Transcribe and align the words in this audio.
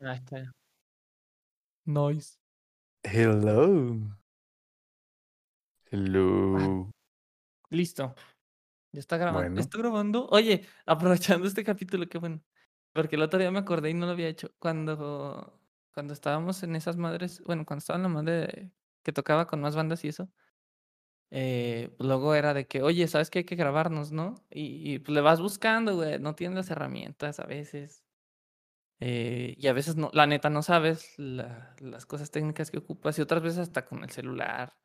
Ahí 0.00 0.16
está. 0.16 0.54
Noise. 1.84 2.38
Hello. 3.02 3.96
Ah, 4.00 4.18
Hello. 5.90 6.90
listo. 7.70 8.14
Ya 8.92 9.00
está 9.00 9.16
grabando. 9.16 9.40
Bueno. 9.40 9.60
¿Está 9.60 9.78
grabando? 9.78 10.28
Oye, 10.30 10.66
aprovechando 10.86 11.46
este 11.46 11.64
capítulo, 11.64 12.08
qué 12.08 12.18
bueno. 12.18 12.40
Porque 12.92 13.16
el 13.16 13.22
otro 13.22 13.38
día 13.38 13.50
me 13.50 13.58
acordé 13.58 13.90
y 13.90 13.94
no 13.94 14.06
lo 14.06 14.12
había 14.12 14.28
hecho. 14.28 14.52
Cuando, 14.58 15.60
cuando 15.92 16.12
estábamos 16.12 16.62
en 16.62 16.76
esas 16.76 16.96
madres, 16.96 17.42
bueno, 17.44 17.64
cuando 17.66 17.80
estaba 17.80 17.96
en 17.96 18.02
la 18.04 18.08
madre 18.08 18.70
que 19.02 19.12
tocaba 19.12 19.46
con 19.46 19.60
más 19.60 19.76
bandas 19.76 20.04
y 20.04 20.08
eso, 20.08 20.28
eh, 21.30 21.90
pues 21.96 22.06
luego 22.06 22.34
era 22.34 22.54
de 22.54 22.66
que, 22.66 22.82
oye, 22.82 23.06
¿sabes 23.08 23.30
que 23.30 23.40
hay 23.40 23.44
que 23.44 23.56
grabarnos, 23.56 24.12
no? 24.12 24.34
Y, 24.50 24.94
y, 24.94 24.98
pues 24.98 25.14
le 25.14 25.20
vas 25.20 25.40
buscando, 25.40 25.96
güey, 25.96 26.18
no 26.18 26.34
tienes 26.34 26.56
las 26.56 26.70
herramientas 26.70 27.40
a 27.40 27.46
veces. 27.46 28.07
Eh, 29.00 29.54
y 29.58 29.66
a 29.68 29.72
veces 29.72 29.96
no, 29.96 30.10
la 30.12 30.26
neta 30.26 30.50
no 30.50 30.62
sabes 30.62 31.14
la- 31.18 31.74
las 31.80 32.06
cosas 32.06 32.30
técnicas 32.30 32.70
que 32.70 32.78
ocupas 32.78 33.18
y 33.18 33.22
otras 33.22 33.42
veces 33.42 33.60
hasta 33.60 33.84
con 33.84 34.02
el 34.02 34.10
celular. 34.10 34.76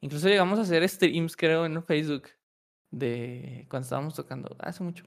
Incluso 0.00 0.28
llegamos 0.28 0.58
a 0.58 0.62
hacer 0.62 0.88
streams, 0.88 1.36
creo, 1.36 1.66
en 1.66 1.82
Facebook 1.84 2.24
de 2.90 3.66
cuando 3.70 3.84
estábamos 3.84 4.14
tocando 4.14 4.56
hace 4.60 4.82
mucho. 4.84 5.04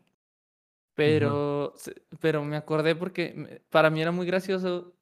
Pero, 0.95 1.75
pero 2.19 2.43
me 2.43 2.57
acordé 2.57 2.95
porque 2.95 3.63
para 3.69 3.89
mí 3.89 4.01
era 4.01 4.11
muy 4.11 4.25
gracioso 4.25 4.95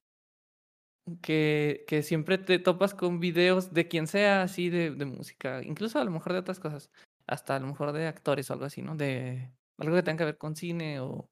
que, 1.22 1.86
que 1.88 2.04
siempre 2.04 2.38
te 2.38 2.60
topas 2.60 2.94
con 2.94 3.20
videos 3.20 3.74
de 3.74 3.88
quien 3.88 4.08
sea 4.08 4.44
así 4.44 4.70
de, 4.70 4.92
de 4.92 5.06
música, 5.06 5.62
incluso 5.64 6.00
a 6.00 6.04
lo 6.04 6.12
mejor 6.12 6.34
de 6.34 6.40
otras 6.40 6.60
cosas, 6.60 6.92
hasta 7.26 7.56
a 7.56 7.60
lo 7.60 7.68
mejor 7.68 7.94
de 7.94 8.08
actores 8.08 8.50
o 8.50 8.54
algo 8.54 8.66
así, 8.66 8.82
¿no? 8.82 8.96
De 8.96 9.52
algo 9.78 9.96
que 9.96 10.04
tenga 10.04 10.18
que 10.20 10.26
ver 10.26 10.38
con 10.38 10.56
cine 10.56 11.00
o, 11.00 11.30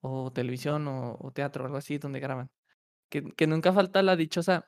o 0.00 0.32
televisión 0.32 0.86
o, 0.88 1.16
o 1.20 1.30
teatro, 1.32 1.64
algo 1.64 1.76
así, 1.76 1.98
donde 1.98 2.20
graban. 2.20 2.50
Que, 3.10 3.24
que 3.34 3.46
nunca 3.46 3.72
falta 3.72 4.02
la 4.02 4.16
dichosa, 4.16 4.66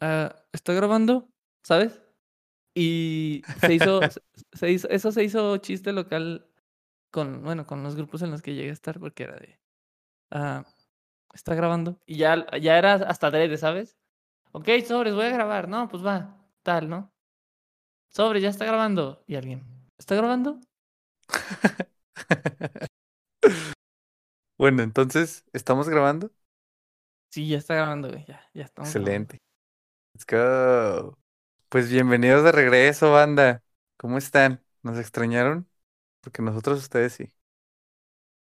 "Ah, 0.00 0.34
¿estoy 0.52 0.76
grabando? 0.76 1.28
¿Sabes? 1.64 2.00
Y 2.74 3.42
se 3.60 3.74
hizo, 3.74 4.00
se- 4.52 4.70
hizo, 4.70 4.88
eso 4.88 5.12
se 5.12 5.24
hizo 5.24 5.56
chiste 5.58 5.92
local 5.92 6.46
con, 7.10 7.42
bueno, 7.42 7.66
con 7.66 7.82
los 7.82 7.96
grupos 7.96 8.22
en 8.22 8.30
los 8.30 8.42
que 8.42 8.54
llegué 8.54 8.70
a 8.70 8.74
estar, 8.74 9.00
porque 9.00 9.24
era 9.24 9.36
de, 9.36 9.58
ah, 10.30 10.64
está 11.34 11.54
grabando. 11.54 11.98
Y 12.06 12.16
ya, 12.18 12.46
ya 12.58 12.78
era 12.78 12.94
hasta 12.94 13.28
adrede, 13.28 13.56
¿sabes? 13.56 13.96
Ok, 14.52 14.68
sobres, 14.86 15.14
voy 15.14 15.26
a 15.26 15.30
grabar. 15.30 15.68
No, 15.68 15.88
pues 15.88 16.04
va, 16.04 16.36
tal, 16.62 16.88
¿no? 16.88 17.12
Sobre, 18.10 18.40
ya 18.40 18.48
está 18.48 18.64
grabando. 18.64 19.22
Y 19.26 19.36
alguien, 19.36 19.64
¿está 19.98 20.14
grabando? 20.16 20.60
bueno, 24.60 24.82
entonces, 24.82 25.44
¿estamos 25.52 25.88
grabando? 25.88 26.30
Sí, 27.30 27.48
ya 27.48 27.58
está 27.58 27.74
grabando, 27.74 28.08
güey. 28.10 28.24
Ya, 28.26 28.40
ya 28.54 28.64
estamos. 28.64 28.96
grabando. 28.98 29.26
Excelente. 29.26 29.38
Let's 30.14 30.26
go. 30.26 31.18
Pues 31.68 31.90
bienvenidos 31.90 32.44
de 32.44 32.52
regreso, 32.52 33.12
banda. 33.12 33.62
¿Cómo 33.98 34.18
están? 34.18 34.64
¿Nos 34.82 34.98
extrañaron? 34.98 35.68
Porque 36.22 36.42
nosotros 36.42 36.80
ustedes 36.80 37.14
sí. 37.14 37.32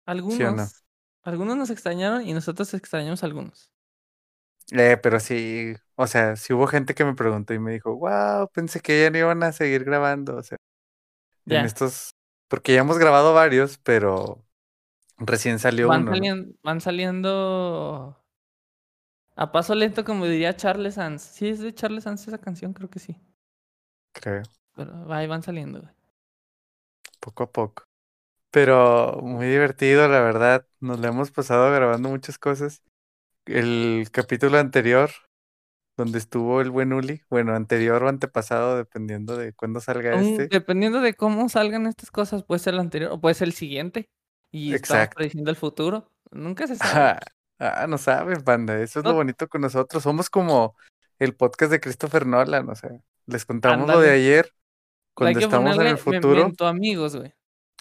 Algunos, 0.07 0.83
algunos 1.23 1.55
nos 1.55 1.69
extrañaron 1.69 2.25
y 2.27 2.33
nosotros 2.33 2.73
extrañamos 2.73 3.21
a 3.21 3.27
algunos. 3.27 3.69
Eh, 4.71 4.97
pero 5.01 5.19
sí, 5.19 5.75
o 5.95 6.07
sea, 6.07 6.35
sí 6.35 6.53
hubo 6.53 6.67
gente 6.67 6.93
que 6.93 7.05
me 7.05 7.15
preguntó 7.15 7.53
y 7.53 7.59
me 7.59 7.71
dijo, 7.73 7.95
wow, 7.95 8.49
pensé 8.51 8.81
que 8.81 9.01
ya 9.03 9.09
no 9.09 9.17
iban 9.17 9.43
a 9.43 9.53
seguir 9.53 9.85
grabando. 9.85 10.35
O 10.37 10.43
sea, 10.43 10.57
Ya. 11.45 11.59
en 11.59 11.65
estos, 11.65 12.11
porque 12.49 12.73
ya 12.75 12.81
hemos 12.81 12.99
grabado 12.99 13.33
varios, 13.35 13.79
pero 13.79 14.46
recién 15.17 15.59
salió 15.59 15.87
Van 15.87 16.05
saliendo, 16.05 16.53
van 16.63 16.81
saliendo 16.81 18.23
a 19.35 19.51
paso 19.51 19.75
lento, 19.75 20.03
como 20.03 20.25
diría 20.25 20.55
Charles 20.55 20.95
Sanz. 20.95 21.21
Sí, 21.21 21.49
es 21.49 21.59
de 21.59 21.73
Charles 21.73 22.03
Sanz 22.05 22.27
esa 22.27 22.37
canción, 22.39 22.73
creo 22.73 22.89
que 22.89 22.99
sí. 22.99 23.15
Creo, 24.13 24.43
Pero 24.75 25.13
ahí 25.13 25.27
van 25.27 25.43
saliendo, 25.43 25.81
güey. 25.81 25.93
poco 27.19 27.43
a 27.43 27.51
poco. 27.51 27.83
Pero 28.51 29.19
muy 29.21 29.45
divertido, 29.47 30.07
la 30.07 30.21
verdad. 30.21 30.65
Nos 30.79 30.99
la 30.99 31.09
hemos 31.09 31.31
pasado 31.31 31.71
grabando 31.73 32.09
muchas 32.09 32.39
cosas. 32.39 32.81
El 33.45 34.07
capítulo 34.11 34.57
anterior, 34.57 35.11
donde 35.97 36.17
estuvo 36.17 36.61
el 36.61 36.71
buen 36.71 36.93
Uli, 36.93 37.21
bueno, 37.29 37.55
anterior 37.55 38.03
o 38.03 38.09
antepasado, 38.09 38.77
dependiendo 38.77 39.37
de 39.37 39.53
cuándo 39.53 39.79
salga 39.81 40.15
Un- 40.15 40.23
este. 40.23 40.47
dependiendo 40.47 41.01
de 41.01 41.13
cómo 41.13 41.49
salgan 41.49 41.85
estas 41.87 42.09
cosas, 42.11 42.43
puede 42.43 42.59
ser 42.59 42.73
el 42.75 42.79
anterior 42.79 43.11
o 43.11 43.21
puede 43.21 43.35
ser 43.35 43.47
el 43.49 43.53
siguiente. 43.53 44.09
Y 44.57 44.73
estamos 44.73 44.97
Exacto. 45.03 45.15
prediciendo 45.17 45.49
el 45.51 45.55
futuro. 45.55 46.11
Nunca 46.31 46.67
se 46.67 46.75
sabe. 46.75 47.19
Ah, 47.59 47.83
ah, 47.83 47.87
no 47.87 47.97
sabes, 47.97 48.43
banda. 48.43 48.79
Eso 48.81 48.99
es 48.99 49.05
lo 49.05 49.13
bonito 49.13 49.47
con 49.47 49.61
nosotros. 49.61 50.03
Somos 50.03 50.29
como 50.29 50.75
el 51.19 51.35
podcast 51.35 51.71
de 51.71 51.79
Christopher 51.79 52.25
Nolan, 52.25 52.69
o 52.69 52.75
sea, 52.75 52.91
les 53.25 53.45
contamos 53.45 53.87
lo 53.87 53.99
de 53.99 54.11
ayer. 54.11 54.51
Cuando 55.13 55.39
estamos 55.39 55.75
en 55.77 55.87
el 55.87 55.97
futuro, 55.97 56.35
Memento 56.35 56.67
amigos, 56.67 57.15
güey. 57.15 57.33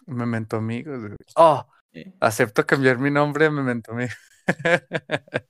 Memento 0.06 0.56
Amigos. 0.56 1.00
güey. 1.00 1.14
Oh, 1.34 1.66
Eh, 1.92 2.12
acepto 2.20 2.64
cambiar 2.66 2.98
mi 2.98 3.10
nombre 3.10 3.46
a 3.46 3.50
Memento 3.50 3.92
Amigos. 3.92 4.14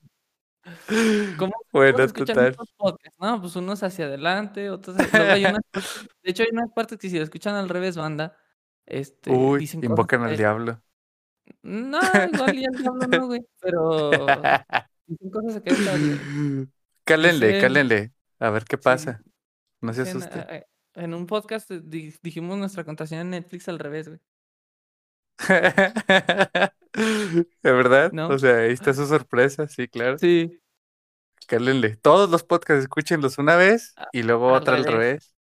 ¿Cómo, 1.38 1.53
Bueno, 1.72 2.06
total. 2.08 2.56
podcasts? 2.76 3.16
No, 3.19 3.41
pues 3.41 3.54
unos 3.56 3.82
hacia 3.82 4.06
adelante, 4.06 4.70
otros 4.70 4.97
hacia... 4.98 5.32
Hay 5.32 5.44
unas 5.44 5.60
De 6.22 6.31
hecho, 6.31 6.43
hay 6.43 6.48
unas 6.53 6.70
partes 6.72 6.98
que 6.98 7.08
si 7.08 7.19
lo 7.19 7.22
escuchan 7.25 7.54
al 7.54 7.69
revés, 7.69 7.97
banda, 7.97 8.37
este, 8.87 9.31
Uy, 9.31 9.60
dicen 9.60 9.81
cosas 9.81 9.91
invocan 9.91 10.22
al 10.25 10.37
diablo. 10.37 10.81
No, 11.66 11.99
igual 12.32 12.54
y 12.59 12.65
el 12.65 12.72
diablo 12.77 13.06
no, 13.09 13.27
güey. 13.27 13.41
Pero 13.60 14.10
dicen 15.06 15.31
cosas 15.31 15.62
güey. 15.62 16.69
Cálenle, 17.04 17.49
Dicen- 17.49 17.60
cálenle. 17.60 18.12
A 18.38 18.50
ver 18.50 18.65
qué 18.65 18.77
Sí, 18.77 18.82
pasa. 18.82 19.22
No 19.81 19.93
se 19.93 20.05
dicen, 20.05 20.19
asusten. 20.22 20.47
eh, 20.49 20.66
En 20.94 21.15
un 21.15 21.26
podcast 21.26 21.71
eh, 21.71 21.81
di- 21.82 22.15
dijimos 22.22 22.59
nuestra 22.59 22.84
contraseña 22.84 23.22
en 23.22 23.31
Netflix 23.31 23.69
al 23.69 23.78
revés, 23.78 24.09
güey. 24.09 24.21
¿De 27.62 27.72
verdad? 27.72 28.12
¿No? 28.12 28.28
O 28.28 28.38
sea, 28.38 28.59
ahí 28.59 28.72
está 28.72 28.94
su 28.94 29.06
sorpresa, 29.06 29.69
sí, 29.69 29.88
claro. 29.88 30.19
Sí. 30.19 30.59
Cálenle. 31.47 31.97
Todos 31.97 32.28
los 32.31 32.43
podcasts, 32.44 32.82
escúchenlos 32.84 33.38
una 33.38 33.56
vez 33.56 33.94
y 34.12 34.22
luego 34.22 34.55
al 34.55 34.62
otra 34.62 34.76
al 34.76 34.84
revés. 34.84 35.34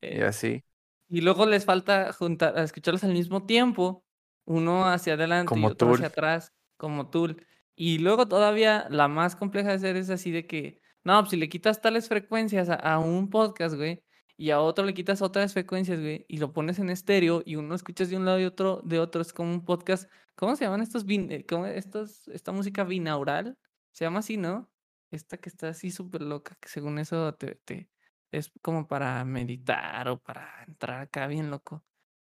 Y 0.00 0.20
eh, 0.20 0.24
así. 0.24 0.64
y 1.08 1.20
luego 1.22 1.46
les 1.46 1.64
falta 1.64 2.12
juntar, 2.12 2.58
escucharlos 2.58 3.04
al 3.04 3.12
mismo 3.12 3.46
tiempo, 3.46 4.04
uno 4.48 4.86
hacia 4.86 5.14
adelante 5.14 5.58
y 5.58 5.64
otro 5.64 5.88
hacia 5.92 6.06
atrás, 6.08 6.52
como 6.76 7.10
Tool. 7.10 7.44
Y 7.76 7.98
luego 7.98 8.26
todavía 8.28 8.86
la 8.90 9.08
más 9.08 9.36
compleja 9.36 9.68
de 9.70 9.74
hacer 9.76 9.96
es 9.96 10.10
así 10.10 10.30
de 10.32 10.46
que, 10.46 10.80
no, 11.04 11.18
pues 11.20 11.30
si 11.30 11.36
le 11.36 11.48
quitas 11.48 11.80
tales 11.80 12.08
frecuencias 12.08 12.68
a, 12.68 12.74
a 12.74 12.98
un 12.98 13.30
podcast, 13.30 13.76
güey, 13.76 14.02
y 14.36 14.50
a 14.50 14.60
otro 14.60 14.84
le 14.84 14.94
quitas 14.94 15.22
otras 15.22 15.52
frecuencias, 15.52 16.00
güey, 16.00 16.24
y 16.28 16.38
lo 16.38 16.52
pones 16.52 16.78
en 16.78 16.90
estéreo 16.90 17.42
y 17.44 17.56
uno 17.56 17.74
escuchas 17.74 18.08
de 18.10 18.16
un 18.16 18.24
lado 18.24 18.40
y 18.40 18.44
otro 18.44 18.80
de 18.84 18.98
otro, 19.00 19.20
es 19.22 19.32
como 19.32 19.52
un 19.52 19.64
podcast, 19.64 20.10
¿cómo 20.36 20.56
se 20.56 20.64
llaman 20.64 20.80
estos, 20.80 21.04
bin- 21.04 21.30
eh, 21.30 21.44
cómo 21.46 21.66
estos, 21.66 22.26
esta 22.28 22.52
música 22.52 22.84
binaural? 22.84 23.56
Se 23.92 24.04
llama 24.04 24.20
así, 24.20 24.36
¿no? 24.36 24.70
Esta 25.10 25.38
que 25.38 25.48
está 25.48 25.68
así 25.68 25.90
súper 25.90 26.22
loca, 26.22 26.56
que 26.60 26.68
según 26.68 26.98
eso 26.98 27.34
te, 27.34 27.56
te, 27.64 27.90
es 28.30 28.50
como 28.62 28.86
para 28.86 29.24
meditar 29.24 30.08
o 30.08 30.18
para 30.20 30.64
entrar 30.66 31.00
acá 31.00 31.26
bien 31.26 31.50
loco. 31.50 31.84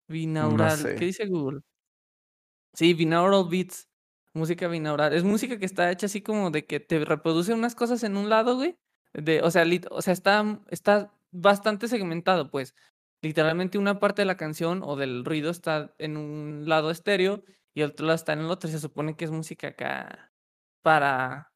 Binaural, 0.08 0.78
sé. 0.78 0.94
¿qué 0.96 1.04
dice 1.06 1.26
Google? 1.26 1.60
Sí, 2.72 2.94
binaural 2.94 3.48
beats, 3.48 3.88
música 4.32 4.68
binaural. 4.68 5.12
Es 5.12 5.24
música 5.24 5.58
que 5.58 5.66
está 5.66 5.90
hecha 5.90 6.06
así 6.06 6.22
como 6.22 6.50
de 6.50 6.64
que 6.66 6.80
te 6.80 7.04
reproduce 7.04 7.52
unas 7.52 7.74
cosas 7.74 8.02
en 8.04 8.16
un 8.16 8.28
lado, 8.30 8.56
güey. 8.56 8.78
De, 9.12 9.42
o 9.42 9.50
sea, 9.50 9.64
lit- 9.64 9.88
o 9.90 10.02
sea, 10.02 10.12
está, 10.12 10.60
está 10.70 11.12
bastante 11.32 11.88
segmentado, 11.88 12.50
pues. 12.50 12.74
Literalmente 13.22 13.76
una 13.78 13.98
parte 13.98 14.22
de 14.22 14.26
la 14.26 14.36
canción 14.36 14.82
o 14.84 14.96
del 14.96 15.24
ruido 15.24 15.50
está 15.50 15.94
en 15.98 16.16
un 16.16 16.64
lado 16.68 16.90
estéreo 16.90 17.42
y 17.74 17.82
el 17.82 17.90
otro 17.90 18.06
lado 18.06 18.16
está 18.16 18.32
en 18.32 18.40
el 18.40 18.50
otro. 18.50 18.68
y 18.70 18.72
Se 18.72 18.80
supone 18.80 19.16
que 19.16 19.24
es 19.24 19.30
música 19.30 19.68
acá 19.68 20.32
para... 20.82 21.52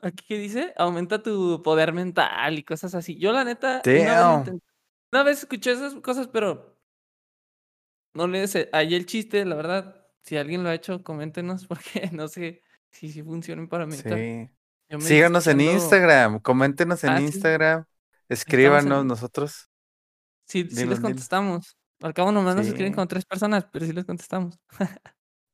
¿Aquí 0.00 0.24
qué 0.28 0.38
dice? 0.38 0.74
Aumenta 0.76 1.22
tu 1.22 1.62
poder 1.62 1.92
mental 1.92 2.58
y 2.58 2.64
cosas 2.64 2.94
así. 2.94 3.18
Yo 3.18 3.32
la 3.32 3.44
neta, 3.44 3.88
una 3.92 4.16
vez, 4.16 4.42
una 5.12 5.30
escuché 5.30 5.72
esas 5.72 5.94
cosas, 5.96 6.28
pero 6.28 6.78
no 8.14 8.26
le 8.26 8.46
sé. 8.48 8.68
Ahí 8.72 8.94
el 8.94 9.06
chiste, 9.06 9.44
la 9.44 9.54
verdad. 9.56 10.01
Si 10.24 10.36
alguien 10.36 10.62
lo 10.62 10.68
ha 10.70 10.74
hecho, 10.74 11.02
coméntenos 11.02 11.66
porque 11.68 12.10
no 12.12 12.28
sé 12.28 12.62
si 12.90 13.10
sí 13.12 13.22
funcionan 13.22 13.68
para 13.68 13.86
meditar. 13.86 14.18
Sí. 14.18 14.48
Síganos 15.00 15.46
en 15.46 15.60
Instagram, 15.62 16.38
coméntenos 16.40 17.02
en 17.04 17.10
Ah, 17.10 17.18
sí. 17.18 17.24
Instagram, 17.24 17.84
escríbanos 18.28 19.00
en- 19.02 19.06
nosotros. 19.08 19.70
Sí, 20.46 20.68
sí 20.70 20.84
les 20.84 21.00
contestamos. 21.00 21.76
Al 22.00 22.12
cabo 22.12 22.30
nomás 22.32 22.56
nos 22.56 22.66
escriben 22.66 22.92
Sí. 22.92 22.94
como 22.96 23.06
tres 23.08 23.24
personas, 23.24 23.64
pero 23.72 23.86
sí 23.86 23.92
les 23.92 24.04
contestamos. 24.04 24.58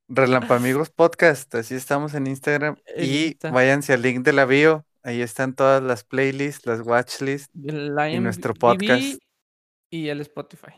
Relampamigos 0.09 0.89
Podcast, 0.89 1.53
así 1.55 1.75
estamos 1.75 2.13
en 2.15 2.27
Instagram. 2.27 2.75
Y 2.97 3.37
váyanse 3.49 3.93
al 3.93 4.01
link 4.01 4.25
de 4.25 4.33
la 4.33 4.45
bio, 4.45 4.85
ahí 5.03 5.21
están 5.21 5.53
todas 5.53 5.81
las 5.83 6.03
playlists, 6.03 6.65
las 6.65 6.81
watchlists, 6.81 7.49
y 7.53 8.19
nuestro 8.19 8.53
podcast. 8.55 9.21
Y 9.91 10.07
el 10.09 10.19
Spotify. 10.21 10.73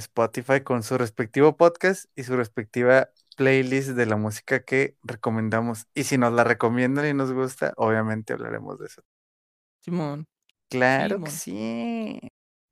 Spotify 0.00 0.62
con 0.62 0.82
su 0.82 0.98
respectivo 0.98 1.56
podcast 1.56 2.06
y 2.16 2.24
su 2.24 2.36
respectiva 2.36 3.10
playlists 3.36 3.94
de 3.96 4.06
la 4.06 4.16
música 4.16 4.64
que 4.64 4.96
recomendamos. 5.02 5.86
Y 5.94 6.04
si 6.04 6.18
nos 6.18 6.32
la 6.32 6.44
recomiendan 6.44 7.06
y 7.06 7.14
nos 7.14 7.32
gusta, 7.32 7.72
obviamente 7.76 8.32
hablaremos 8.32 8.78
de 8.78 8.86
eso. 8.86 9.02
Simón. 9.80 10.26
Claro 10.68 11.20
que 11.22 11.30
sí. 11.30 12.20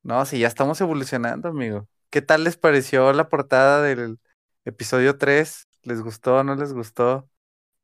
No, 0.03 0.25
sí, 0.25 0.39
ya 0.39 0.49
estamos 0.49 0.81
evolucionando, 0.81 1.49
amigo. 1.49 1.89
¿Qué 2.11 2.23
tal 2.23 2.45
les 2.45 2.57
pareció 2.57 3.13
la 3.13 3.29
portada 3.29 3.83
del 3.83 4.19
episodio 4.65 5.19
3? 5.19 5.69
¿Les 5.83 6.01
gustó 6.01 6.37
o 6.39 6.45
no 6.45 6.55
les 6.55 6.73
gustó? 6.73 7.29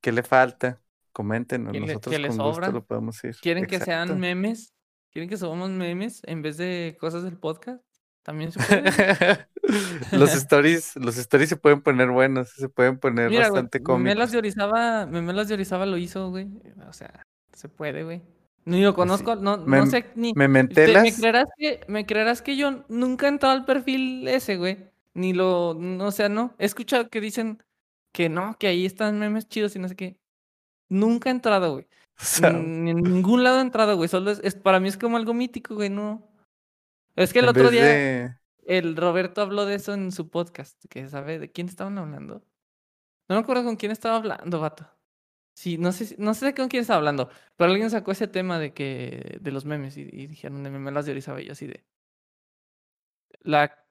¿Qué 0.00 0.12
le 0.12 0.22
falta? 0.22 0.80
Coméntenos, 1.12 1.72
¿Qué 1.72 1.80
le- 1.80 1.86
nosotros 1.86 2.18
les 2.18 2.36
con 2.36 2.46
gusto 2.48 2.72
lo 2.72 2.84
podemos 2.84 3.22
ir. 3.24 3.36
¿Quieren 3.40 3.66
que 3.66 3.80
sean 3.80 4.18
memes? 4.18 4.72
¿Quieren 5.10 5.28
que 5.28 5.36
subamos 5.36 5.70
memes 5.70 6.20
en 6.24 6.42
vez 6.42 6.56
de 6.56 6.96
cosas 7.00 7.22
del 7.22 7.38
podcast? 7.38 7.82
También 8.24 8.50
se 8.50 8.58
puede. 8.58 9.46
los 10.12 10.34
stories, 10.34 10.96
los 10.96 11.16
stories 11.16 11.48
se 11.50 11.56
pueden 11.56 11.80
poner 11.82 12.10
buenos, 12.10 12.48
se 12.50 12.68
pueden 12.68 12.98
poner 12.98 13.28
Mira, 13.30 13.48
güey, 13.50 13.62
bastante 13.62 13.78
Memelas 13.80 14.30
cómicos. 14.30 14.32
de 14.32 14.38
Orizaba, 14.38 15.06
Memelas 15.06 15.48
de 15.48 15.54
Orizaba 15.54 15.86
lo 15.86 15.96
hizo, 15.98 16.30
güey. 16.30 16.48
O 16.88 16.92
sea, 16.92 17.26
se 17.52 17.68
puede, 17.68 18.02
güey. 18.02 18.22
Ni 18.64 18.82
lo 18.82 18.94
Pues 18.94 19.08
sí. 19.10 19.24
conozco, 19.24 19.36
no, 19.36 19.58
no 19.58 19.86
sé 19.86 20.06
ni. 20.16 20.32
¿Me 20.32 20.32
Te- 20.32 20.48
¿Me 20.48 20.48
mentelas? 20.48 21.16
creerás 21.20 21.48
que, 21.56 21.80
me 21.86 22.06
creerás 22.06 22.40
que 22.42 22.56
yo 22.56 22.82
nunca 22.88 23.26
he 23.26 23.28
entrado 23.28 23.54
al 23.54 23.66
perfil 23.66 24.26
ese, 24.26 24.56
güey? 24.56 24.78
Ni 25.12 25.34
lo, 25.34 25.76
no, 25.78 26.06
o 26.06 26.10
sea, 26.10 26.28
no. 26.30 26.54
He 26.58 26.64
escuchado 26.64 27.10
que 27.10 27.20
dicen 27.20 27.62
que 28.10 28.30
no, 28.30 28.56
que 28.58 28.68
ahí 28.68 28.86
están 28.86 29.18
memes 29.18 29.46
chidos 29.48 29.76
y 29.76 29.78
no 29.80 29.88
sé 29.88 29.96
qué. 29.96 30.16
Nunca 30.88 31.28
he 31.28 31.32
entrado, 31.32 31.72
güey. 31.74 31.86
O 32.20 32.24
sea, 32.24 32.50
Ni 32.52 32.90
en 32.92 33.02
ningún 33.02 33.42
lado 33.44 33.58
he 33.58 33.60
entrado, 33.60 33.96
güey. 33.96 34.08
Solo 34.08 34.30
es, 34.30 34.40
es- 34.42 34.54
para 34.54 34.80
mí 34.80 34.88
es 34.88 34.96
como 34.96 35.18
algo 35.18 35.34
mítico, 35.34 35.74
güey, 35.74 35.90
no. 35.90 36.26
Es 37.16 37.32
que 37.32 37.38
el 37.40 37.44
en 37.44 37.50
otro 37.50 37.70
día 37.70 37.84
de... 37.84 38.36
el 38.66 38.96
Roberto 38.96 39.42
habló 39.42 39.66
de 39.66 39.76
eso 39.76 39.94
en 39.94 40.12
su 40.12 40.30
podcast, 40.30 40.82
que 40.88 41.08
sabe 41.08 41.38
de 41.38 41.50
quién 41.50 41.68
estaban 41.68 41.98
hablando. 41.98 42.42
No 43.28 43.36
me 43.36 43.40
acuerdo 43.40 43.64
con 43.64 43.76
quién 43.76 43.92
estaba 43.92 44.16
hablando, 44.16 44.60
vato. 44.60 44.88
Sí, 45.54 45.78
no 45.78 45.92
sé, 45.92 46.16
no 46.18 46.34
sé 46.34 46.52
con 46.54 46.68
quién 46.68 46.80
estaba 46.80 46.98
hablando, 46.98 47.30
pero 47.56 47.70
alguien 47.70 47.88
sacó 47.90 48.10
ese 48.10 48.26
tema 48.26 48.58
de 48.58 48.74
que 48.74 49.38
de 49.40 49.52
los 49.52 49.64
memes 49.64 49.96
y, 49.96 50.02
y 50.02 50.26
dijeron 50.26 50.64
de 50.64 50.70
memelas 50.70 51.06
de 51.06 51.12
Orizaba 51.12 51.40
y 51.40 51.48
así 51.48 51.66
de. 51.66 51.84
La 53.40 53.86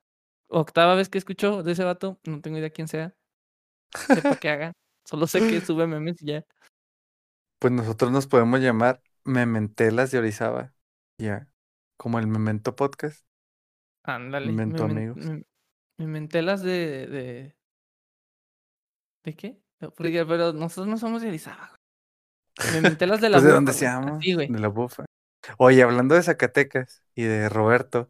octava 0.48 0.96
vez 0.96 1.10
que 1.10 1.18
escucho 1.18 1.64
de 1.64 1.72
ese 1.72 1.84
vato, 1.84 2.20
no 2.26 2.42
tengo 2.42 2.58
idea 2.58 2.70
quién 2.70 2.88
sea. 2.88 3.16
Sepa 3.94 4.36
qué 4.36 4.50
haga. 4.50 4.74
Solo 5.06 5.28
sé 5.28 5.40
que 5.40 5.62
sube 5.62 5.88
memes 5.88 6.22
y 6.22 6.28
ya. 6.28 6.46
Pues 7.60 7.72
nosotros 7.72 8.12
nos 8.12 8.28
podemos 8.28 8.60
llamar 8.60 9.02
Mementelas 9.24 10.12
de 10.12 10.18
Orizaba. 10.18 10.74
Ya. 11.18 11.48
Como 11.98 12.20
el 12.20 12.28
Memento 12.28 12.76
Podcast. 12.76 13.26
Ándale. 14.04 14.48
Memento 14.48 14.88
memen- 14.88 14.98
amigos. 14.98 15.26
mem- 15.26 15.46
Mementelas 15.98 16.62
de, 16.64 17.08
de. 17.08 17.56
¿De 19.24 19.36
qué? 19.36 19.60
Porque- 19.96 20.26
pero 20.26 20.54
nosotros 20.54 20.88
no 20.88 20.98
somos 20.98 21.22
de 21.22 21.30
Orizaba, 21.30 21.70
güey. 22.60 22.74
Mementelas 22.74 23.22
de 23.22 23.30
la 23.30 23.38
Pues 23.38 23.44
de 23.44 23.50
bufa, 23.50 23.56
donde 23.56 23.72
güey. 23.72 23.80
seamos. 23.80 24.18
Así, 24.20 24.34
güey. 24.34 24.48
De 24.48 24.60
la 24.60 24.68
bufa. 24.68 25.06
Oye, 25.58 25.84
hablando 25.84 26.16
de 26.16 26.24
Zacatecas 26.24 27.04
y 27.16 27.24
de 27.24 27.50
Roberto, 27.50 28.10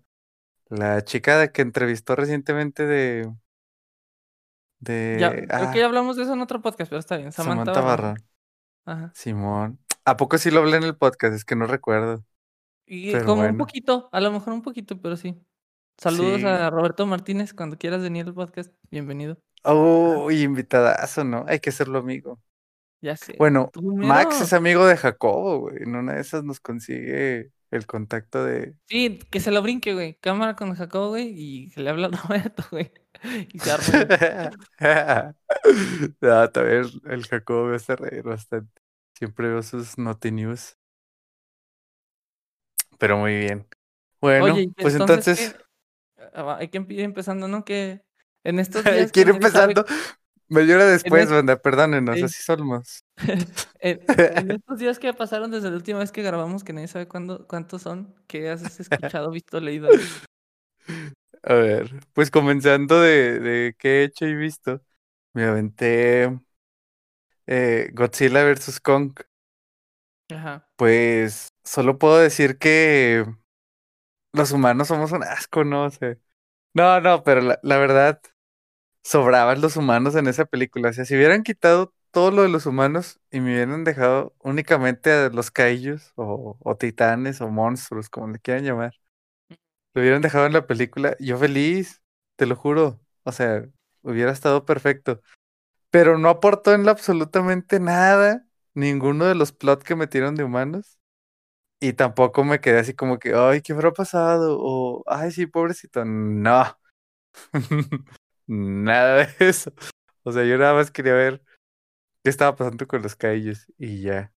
la 0.69 1.03
chica 1.03 1.37
de 1.37 1.51
que 1.51 1.61
entrevistó 1.61 2.15
recientemente 2.15 2.85
de. 2.85 3.31
De. 4.79 5.17
Ya, 5.19 5.31
creo 5.31 5.47
ah, 5.51 5.71
que 5.71 5.79
ya 5.79 5.85
hablamos 5.85 6.15
de 6.17 6.23
eso 6.23 6.33
en 6.33 6.41
otro 6.41 6.61
podcast, 6.61 6.89
pero 6.89 6.99
está 6.99 7.17
bien. 7.17 7.31
Samantha, 7.31 7.73
Samantha 7.73 7.81
Barrón. 7.81 8.13
Barrón. 8.85 9.03
Ajá. 9.05 9.11
Simón. 9.15 9.79
¿A 10.05 10.17
poco 10.17 10.37
sí 10.37 10.51
lo 10.51 10.59
hablé 10.59 10.77
en 10.77 10.83
el 10.83 10.97
podcast? 10.97 11.33
Es 11.35 11.45
que 11.45 11.55
no 11.55 11.65
recuerdo. 11.67 12.23
Y 12.85 13.11
Pero 13.11 13.25
como 13.25 13.43
un 13.43 13.57
poquito, 13.57 14.09
a 14.11 14.21
lo 14.21 14.31
mejor 14.31 14.53
un 14.53 14.61
poquito, 14.61 14.99
pero 15.01 15.15
sí. 15.15 15.35
Saludos 15.97 16.41
Sí. 16.41 16.45
a 16.47 16.69
Roberto 16.69 17.05
Martínez. 17.05 17.53
Cuando 17.53 17.77
quieras 17.77 18.01
venir 18.01 18.25
al 18.25 18.33
podcast, 18.33 18.73
bienvenido. 18.91 19.37
Oh, 19.63 20.29
y 20.31 20.41
invitadazo, 20.41 21.23
¿no? 21.23 21.45
Hay 21.47 21.59
que 21.59 21.69
hacerlo 21.69 21.99
amigo. 21.99 22.41
Ya 23.01 23.15
sé. 23.17 23.35
Bueno, 23.37 23.69
Max 23.81 24.41
es 24.41 24.53
amigo 24.53 24.85
de 24.85 24.97
Jacobo, 24.97 25.59
güey. 25.59 25.83
En 25.83 25.95
una 25.95 26.13
de 26.13 26.21
esas 26.21 26.43
nos 26.43 26.59
consigue 26.59 27.51
el 27.71 27.85
contacto 27.85 28.43
de. 28.43 28.75
Sí, 28.87 29.19
que 29.29 29.39
se 29.39 29.51
lo 29.51 29.61
brinque, 29.61 29.93
güey. 29.93 30.15
Cámara 30.19 30.55
con 30.55 30.73
Jacobo, 30.75 31.09
güey, 31.09 31.33
y 31.35 31.69
que 31.71 31.81
le 31.81 31.89
habla 31.89 32.07
a 32.07 32.11
Roberto, 32.11 32.63
güey. 32.71 32.91
Y 33.53 33.59
se 33.59 33.71
arma. 33.71 34.51
no, 36.21 36.49
también 36.49 36.77
el, 36.77 37.01
el 37.11 37.27
Jacobo 37.27 37.65
me 37.67 37.75
hace 37.75 37.95
reír 37.95 38.23
bastante. 38.23 38.81
Siempre 39.17 39.49
veo 39.49 39.61
sus 39.63 39.97
Noti 39.97 40.31
News. 40.31 40.77
Pero 43.03 43.17
muy 43.17 43.35
bien. 43.35 43.67
Bueno, 44.21 44.45
Oye, 44.53 44.69
pues 44.77 44.95
entonces. 44.95 45.55
Ah, 46.33 46.55
hay 46.57 46.69
que 46.69 46.77
ir 46.87 47.01
empezando, 47.01 47.49
¿no? 47.49 47.65
Que 47.65 48.01
en 48.45 48.59
estos 48.59 48.85
días. 48.85 49.11
quiero 49.11 49.33
sabe- 49.33 49.73
empezando. 49.73 49.85
Media 50.47 50.75
hora 50.75 50.85
después, 50.85 51.23
es- 51.25 51.31
banda, 51.31 51.61
perdónenos, 51.61 52.15
sí. 52.15 52.23
así 52.23 52.41
somos. 52.43 53.03
En, 53.81 53.99
en 54.37 54.51
estos 54.51 54.79
días 54.79 54.97
que 54.97 55.13
pasaron 55.13 55.51
desde 55.51 55.69
la 55.69 55.75
última 55.75 55.99
vez 55.99 56.13
que 56.13 56.23
grabamos, 56.23 56.63
que 56.63 56.71
nadie 56.71 56.87
sabe 56.87 57.09
cuándo, 57.09 57.45
cuántos 57.49 57.81
son, 57.81 58.15
¿qué 58.27 58.49
has 58.49 58.79
escuchado, 58.79 59.29
visto, 59.29 59.59
leído? 59.59 59.89
A 61.43 61.53
ver, 61.55 61.89
pues 62.13 62.31
comenzando 62.31 63.01
de, 63.01 63.39
de 63.39 63.75
qué 63.77 64.01
he 64.01 64.03
hecho 64.05 64.25
y 64.25 64.35
visto, 64.35 64.81
me 65.33 65.43
aventé 65.45 66.29
eh, 67.47 67.89
Godzilla 67.93 68.43
vs. 68.43 68.79
Kong. 68.81 69.13
Ajá. 70.29 70.67
Pues 70.75 71.52
solo 71.63 71.97
puedo 71.97 72.17
decir 72.17 72.57
que 72.57 73.25
los 74.33 74.51
humanos 74.51 74.87
somos 74.87 75.11
un 75.11 75.23
asco, 75.23 75.63
¿no? 75.63 75.85
O 75.85 75.89
sea, 75.89 76.17
no, 76.73 77.01
no, 77.01 77.23
pero 77.23 77.41
la, 77.41 77.77
verdad, 77.77 78.21
sobraban 79.03 79.61
los 79.61 79.77
humanos 79.77 80.15
en 80.15 80.27
esa 80.27 80.45
película. 80.45 80.89
O 80.89 80.93
sea, 80.93 81.05
si 81.05 81.15
hubieran 81.15 81.43
quitado 81.43 81.93
todo 82.11 82.31
lo 82.31 82.43
de 82.43 82.49
los 82.49 82.65
humanos 82.65 83.19
y 83.31 83.41
me 83.41 83.53
hubieran 83.53 83.83
dejado 83.83 84.35
únicamente 84.39 85.11
a 85.11 85.29
los 85.29 85.51
kaijus 85.51 86.13
o, 86.15 86.77
titanes 86.79 87.41
o 87.41 87.49
monstruos, 87.49 88.09
como 88.09 88.29
le 88.29 88.39
quieran 88.39 88.65
llamar, 88.65 88.95
lo 89.93 90.01
hubieran 90.01 90.21
dejado 90.21 90.45
en 90.47 90.53
la 90.53 90.67
película, 90.67 91.15
yo 91.19 91.37
feliz, 91.37 92.01
te 92.35 92.45
lo 92.45 92.55
juro. 92.55 92.99
O 93.23 93.31
sea, 93.31 93.65
hubiera 94.01 94.31
estado 94.31 94.65
perfecto. 94.65 95.21
Pero 95.91 96.17
no 96.19 96.29
aportó 96.29 96.73
en 96.73 96.87
absolutamente 96.89 97.79
nada 97.79 98.45
ninguno 98.75 99.25
de 99.25 99.35
los 99.35 99.51
plots 99.53 99.83
que 99.83 99.95
metieron 99.95 100.35
de 100.35 100.43
humanos. 100.43 100.99
Y 101.83 101.91
tampoco 101.91 102.45
me 102.45 102.61
quedé 102.61 102.79
así 102.79 102.93
como 102.93 103.19
que, 103.19 103.33
ay, 103.35 103.61
¿qué 103.61 103.73
habrá 103.73 103.91
pasado? 103.91 104.57
O, 104.57 105.03
ay, 105.05 105.31
sí, 105.31 105.47
pobrecito. 105.47 106.05
No. 106.05 106.63
Nada 108.47 109.25
de 109.25 109.49
eso. 109.49 109.73
O 110.23 110.31
sea, 110.31 110.45
yo 110.45 110.57
nada 110.57 110.75
más 110.75 110.91
quería 110.91 111.11
ver 111.13 111.43
qué 112.23 112.29
estaba 112.29 112.55
pasando 112.55 112.87
con 112.87 113.01
los 113.01 113.17
caillos 113.17 113.67
y 113.77 114.01
ya. 114.01 114.33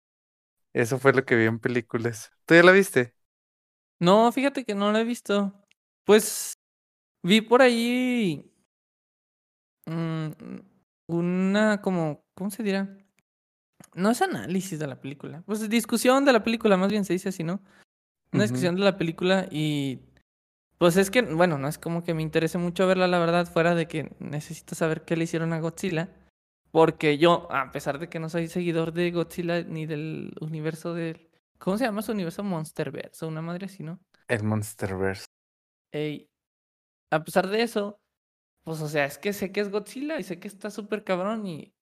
Eso 0.72 0.98
fue 0.98 1.12
lo 1.12 1.24
que 1.24 1.36
vi 1.36 1.44
en 1.44 1.60
películas. 1.60 2.32
¿Tú 2.46 2.54
ya 2.54 2.64
la 2.64 2.72
viste? 2.72 3.14
No, 4.00 4.32
fíjate 4.32 4.64
que 4.64 4.74
no 4.74 4.90
lo 4.90 4.98
he 4.98 5.04
visto. 5.04 5.54
Pues 6.04 6.54
vi 7.22 7.42
por 7.42 7.62
ahí 7.62 8.50
mm, 9.86 10.30
una 11.06 11.80
como, 11.80 12.24
¿cómo 12.34 12.50
se 12.50 12.64
dirá? 12.64 12.98
No 13.96 14.10
es 14.10 14.22
análisis 14.22 14.78
de 14.78 14.86
la 14.86 15.00
película, 15.00 15.42
pues 15.46 15.68
discusión 15.68 16.24
de 16.24 16.32
la 16.32 16.44
película, 16.44 16.76
más 16.76 16.90
bien 16.90 17.04
se 17.04 17.14
dice 17.14 17.30
así, 17.30 17.42
¿no? 17.42 17.60
Una 18.32 18.42
discusión 18.42 18.76
de 18.76 18.82
la 18.82 18.98
película 18.98 19.48
y 19.50 20.00
pues 20.78 20.96
es 20.98 21.10
que, 21.10 21.22
bueno, 21.22 21.58
no 21.58 21.68
es 21.68 21.78
como 21.78 22.04
que 22.04 22.12
me 22.12 22.22
interese 22.22 22.58
mucho 22.58 22.86
verla, 22.86 23.08
la 23.08 23.18
verdad, 23.18 23.50
fuera 23.50 23.74
de 23.74 23.88
que 23.88 24.14
necesito 24.18 24.74
saber 24.74 25.04
qué 25.04 25.16
le 25.16 25.24
hicieron 25.24 25.52
a 25.52 25.60
Godzilla. 25.60 26.14
Porque 26.70 27.16
yo, 27.16 27.50
a 27.50 27.70
pesar 27.72 27.98
de 27.98 28.10
que 28.10 28.18
no 28.18 28.28
soy 28.28 28.48
seguidor 28.48 28.92
de 28.92 29.10
Godzilla 29.10 29.62
ni 29.62 29.86
del 29.86 30.34
universo 30.40 30.92
del... 30.92 31.30
¿Cómo 31.58 31.78
se 31.78 31.84
llama 31.84 32.02
su 32.02 32.12
universo? 32.12 32.44
Monsterverse, 32.44 33.24
una 33.24 33.40
madre 33.40 33.64
así, 33.64 33.82
¿no? 33.82 33.98
El 34.28 34.42
Monsterverse. 34.42 35.24
Ey, 35.90 36.28
a 37.10 37.24
pesar 37.24 37.48
de 37.48 37.62
eso, 37.62 37.98
pues, 38.64 38.82
o 38.82 38.88
sea, 38.88 39.06
es 39.06 39.16
que 39.16 39.32
sé 39.32 39.52
que 39.52 39.60
es 39.60 39.70
Godzilla 39.70 40.18
y 40.18 40.24
sé 40.24 40.38
que 40.38 40.48
está 40.48 40.70
súper 40.70 41.02
cabrón 41.04 41.46
y, 41.46 41.72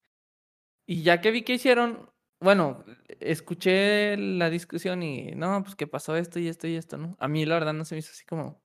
y 0.87 1.03
ya 1.03 1.21
que 1.21 1.31
vi 1.31 1.43
que 1.43 1.55
hicieron, 1.55 2.11
bueno, 2.41 2.85
escuché 3.21 4.17
la 4.17 4.51
discusión 4.51 5.03
y, 5.03 5.33
no, 5.33 5.63
pues 5.63 5.77
que 5.77 5.87
pasó 5.87 6.17
esto 6.17 6.39
y 6.39 6.49
esto 6.49 6.67
y 6.67 6.77
esto, 6.77 6.97
¿no? 6.99 7.17
A 7.19 7.29
mí 7.29 7.47
la 7.47 7.55
verdad 7.55 7.73
no 7.73 7.85
se 7.85 7.95
me 7.95 8.01
hizo 8.01 8.13
así 8.13 8.25
como 8.25 8.63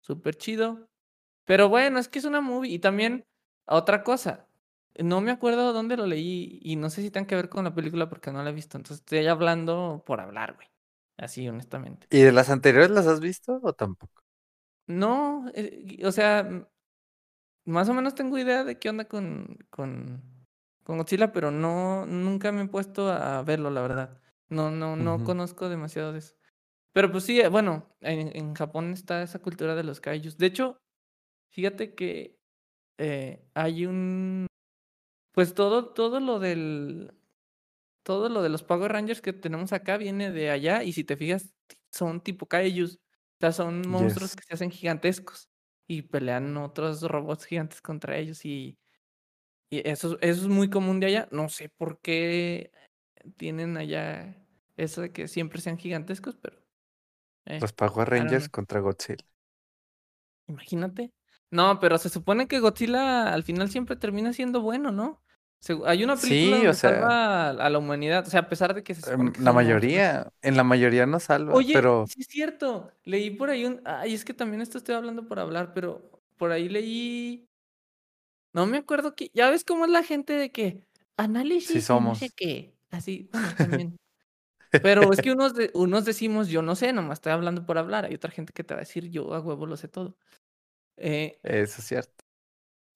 súper 0.00 0.36
chido. 0.36 0.88
Pero 1.44 1.68
bueno, 1.68 1.98
es 1.98 2.08
que 2.08 2.18
es 2.18 2.24
una 2.24 2.40
movie 2.40 2.72
y 2.72 2.78
también 2.78 3.26
otra 3.66 4.02
cosa, 4.02 4.48
no 4.96 5.20
me 5.20 5.30
acuerdo 5.30 5.72
dónde 5.72 5.96
lo 5.96 6.06
leí 6.06 6.58
y 6.62 6.76
no 6.76 6.90
sé 6.90 7.02
si 7.02 7.10
tenga 7.10 7.26
que 7.26 7.36
ver 7.36 7.48
con 7.48 7.64
la 7.64 7.74
película 7.74 8.08
porque 8.08 8.32
no 8.32 8.42
la 8.42 8.50
he 8.50 8.54
visto, 8.54 8.78
entonces 8.78 9.00
estoy 9.00 9.26
hablando 9.26 10.02
por 10.06 10.20
hablar, 10.20 10.54
güey. 10.54 10.68
Así, 11.16 11.48
honestamente. 11.48 12.06
¿Y 12.10 12.22
de 12.22 12.32
las 12.32 12.50
anteriores 12.50 12.90
las 12.90 13.06
has 13.06 13.20
visto 13.20 13.60
o 13.62 13.72
tampoco? 13.72 14.22
No, 14.86 15.46
eh, 15.54 16.00
o 16.04 16.12
sea, 16.12 16.68
más 17.64 17.88
o 17.88 17.94
menos 17.94 18.14
tengo 18.14 18.36
idea 18.38 18.64
de 18.64 18.78
qué 18.78 18.90
onda 18.90 19.06
con, 19.06 19.58
con, 19.70 20.22
con 20.84 20.98
Godzilla, 20.98 21.32
pero 21.32 21.50
no, 21.50 22.06
nunca 22.06 22.52
me 22.52 22.62
he 22.62 22.68
puesto 22.68 23.10
a 23.10 23.42
verlo, 23.42 23.70
la 23.70 23.82
verdad. 23.82 24.22
No, 24.48 24.70
no, 24.70 24.96
no 24.96 25.24
conozco 25.24 25.68
demasiado 25.68 26.12
de 26.12 26.20
eso. 26.20 26.34
Pero 26.92 27.10
pues 27.12 27.24
sí, 27.24 27.40
eh, 27.40 27.48
bueno, 27.48 27.96
en, 28.00 28.36
en 28.36 28.54
Japón 28.54 28.92
está 28.92 29.22
esa 29.22 29.40
cultura 29.40 29.74
de 29.74 29.84
los 29.84 30.00
kaijus. 30.00 30.38
De 30.38 30.46
hecho, 30.46 30.78
fíjate 31.52 31.94
que 31.94 32.38
eh, 32.98 33.48
hay 33.54 33.86
un, 33.86 34.46
Pues 35.32 35.54
todo, 35.54 35.92
todo 35.94 36.20
lo 36.20 36.38
del. 36.38 37.12
Todo 38.04 38.28
lo 38.28 38.42
de 38.42 38.50
los 38.50 38.62
Power 38.62 38.92
Rangers 38.92 39.22
que 39.22 39.32
tenemos 39.32 39.72
acá 39.72 39.96
viene 39.96 40.30
de 40.32 40.50
allá. 40.50 40.82
Y 40.84 40.92
si 40.92 41.04
te 41.04 41.16
fijas, 41.16 41.54
son 41.92 42.20
tipo 42.22 42.46
Kaijus. 42.46 42.96
O 42.96 42.98
sea, 43.40 43.52
son 43.52 43.88
monstruos 43.88 44.32
Yes. 44.32 44.36
que 44.36 44.44
se 44.44 44.54
hacen 44.54 44.70
gigantescos. 44.70 45.48
Y 45.88 46.02
pelean 46.02 46.56
otros 46.58 47.02
robots 47.02 47.46
gigantes 47.46 47.80
contra 47.82 48.16
ellos. 48.18 48.44
Y, 48.44 48.78
y 49.78 49.88
eso, 49.88 50.18
eso 50.20 50.42
es 50.42 50.48
muy 50.48 50.70
común 50.70 51.00
de 51.00 51.06
allá. 51.06 51.28
No 51.32 51.48
sé 51.48 51.68
por 51.68 52.00
qué 52.00 52.72
tienen 53.36 53.76
allá 53.76 54.36
eso 54.76 55.02
de 55.02 55.12
que 55.12 55.28
siempre 55.28 55.60
sean 55.62 55.78
gigantescos, 55.78 56.36
pero. 56.36 56.58
eh, 57.46 57.60
Los 57.60 57.72
Power 57.72 58.08
I 58.16 58.24
don't 58.24 58.38
Rangers 58.38 58.48
contra 58.48 58.78
Godzilla. 58.78 59.24
Imagínate. 60.46 61.12
No, 61.50 61.78
pero 61.80 61.98
se 61.98 62.08
supone 62.08 62.48
que 62.48 62.60
Godzilla 62.60 63.32
al 63.32 63.44
final 63.44 63.70
siempre 63.70 63.96
termina 63.96 64.32
siendo 64.32 64.60
bueno, 64.60 64.92
¿no? 64.92 65.22
Segu- 65.60 65.84
Hay 65.86 66.04
una 66.04 66.20
película 66.20 66.56
Sí, 66.56 66.66
o 66.66 66.72
donde 66.72 66.74
sea, 66.74 67.16
salva 67.16 67.48
a 67.48 67.50
a 67.50 67.70
la 67.70 67.78
humanidad, 67.78 68.26
o 68.26 68.30
sea, 68.30 68.40
a 68.40 68.48
pesar 68.48 68.74
de 68.74 68.82
que 68.82 68.94
se 68.94 69.02
supone 69.02 69.30
em, 69.30 69.32
que 69.32 69.40
la 69.42 69.52
mayoría, 69.52 70.28
en 70.42 70.56
la 70.56 70.64
mayoría 70.64 71.06
no 71.06 71.20
salva, 71.20 71.58
Oye, 71.58 71.70
pero 71.70 72.04
sí 72.04 72.20
es 72.22 72.26
cierto, 72.28 72.90
leí 73.04 73.30
por 73.30 73.50
ahí 73.50 73.64
un... 73.64 73.80
Ay, 73.84 74.14
es 74.14 74.24
que 74.24 74.34
también 74.34 74.62
esto 74.62 74.78
estoy 74.78 74.94
hablando 74.94 75.26
por 75.28 75.38
hablar, 75.38 75.72
pero 75.74 76.22
por 76.36 76.52
ahí 76.52 76.68
leí... 76.68 77.48
No 78.54 78.66
me 78.66 78.78
acuerdo 78.78 79.14
que... 79.14 79.30
Ya 79.34 79.50
ves 79.50 79.64
cómo 79.64 79.84
es 79.84 79.90
la 79.90 80.02
gente 80.02 80.32
de 80.34 80.50
que 80.52 80.82
sí 81.58 81.80
análisis 81.80 81.92
y 81.92 82.00
no 82.00 82.14
sé 82.14 82.30
somos. 82.30 82.36
qué. 82.36 82.74
Así, 82.90 83.28
bueno, 83.32 83.54
también. 83.58 83.96
Pero 84.80 85.12
es 85.12 85.22
que 85.22 85.32
unos, 85.32 85.54
de- 85.54 85.72
unos 85.74 86.04
decimos, 86.06 86.48
yo 86.48 86.62
no 86.62 86.76
sé, 86.76 86.92
nomás 86.92 87.18
estoy 87.18 87.32
hablando 87.32 87.66
por 87.66 87.78
hablar. 87.78 88.04
Hay 88.06 88.14
otra 88.14 88.30
gente 88.32 88.52
que 88.52 88.64
te 88.64 88.74
va 88.74 88.80
a 88.80 88.84
decir, 88.84 89.10
yo 89.10 89.34
a 89.34 89.40
huevo 89.40 89.66
lo 89.66 89.76
sé 89.76 89.88
todo. 89.88 90.16
Eh, 90.98 91.40
Eso 91.42 91.80
es 91.80 91.86
cierto. 91.86 92.24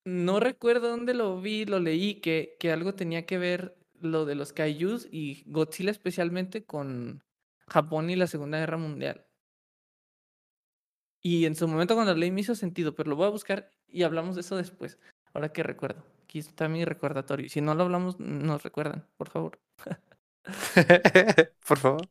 No 0.05 0.41
recuerdo 0.41 0.89
dónde 0.89 1.15
lo 1.15 1.41
vi, 1.41 1.65
lo 1.65 1.79
leí, 1.79 2.17
que, 2.21 2.57
que 2.59 2.73
algo 2.73 2.95
tenía 2.97 3.27
que 3.27 3.39
ver 3.39 3.77
lo 4.01 4.25
de 4.25 4.35
los 4.35 4.53
kaijus 4.53 5.07
y 5.11 5.45
Godzilla 5.47 5.91
especialmente 5.93 6.65
con 6.65 7.23
Japón 7.69 8.11
y 8.11 8.17
la 8.17 8.27
Segunda 8.27 8.59
Guerra 8.59 8.77
Mundial. 8.79 9.25
Y 11.23 11.45
en 11.47 11.55
su 11.55 11.69
momento 11.69 11.95
cuando 11.95 12.13
lo 12.13 12.19
leí 12.19 12.31
me 12.31 12.41
hizo 12.41 12.55
sentido, 12.55 12.95
pero 12.95 13.11
lo 13.11 13.17
voy 13.17 13.27
a 13.27 13.31
buscar 13.31 13.71
y 13.89 14.03
hablamos 14.03 14.35
de 14.35 14.41
eso 14.43 14.57
después. 14.57 14.99
Ahora 15.39 15.53
que 15.53 15.63
recuerdo. 15.63 16.03
Aquí 16.25 16.41
está 16.41 16.69
mi 16.69 16.85
recordatorio. 16.85 17.49
Si 17.49 17.61
no 17.61 17.73
lo 17.77 17.85
hablamos, 17.85 18.19
nos 18.19 18.65
recuerdan, 18.65 19.07
por 19.17 19.29
favor. 19.29 19.61
Por 21.69 21.79
favor. 21.79 22.09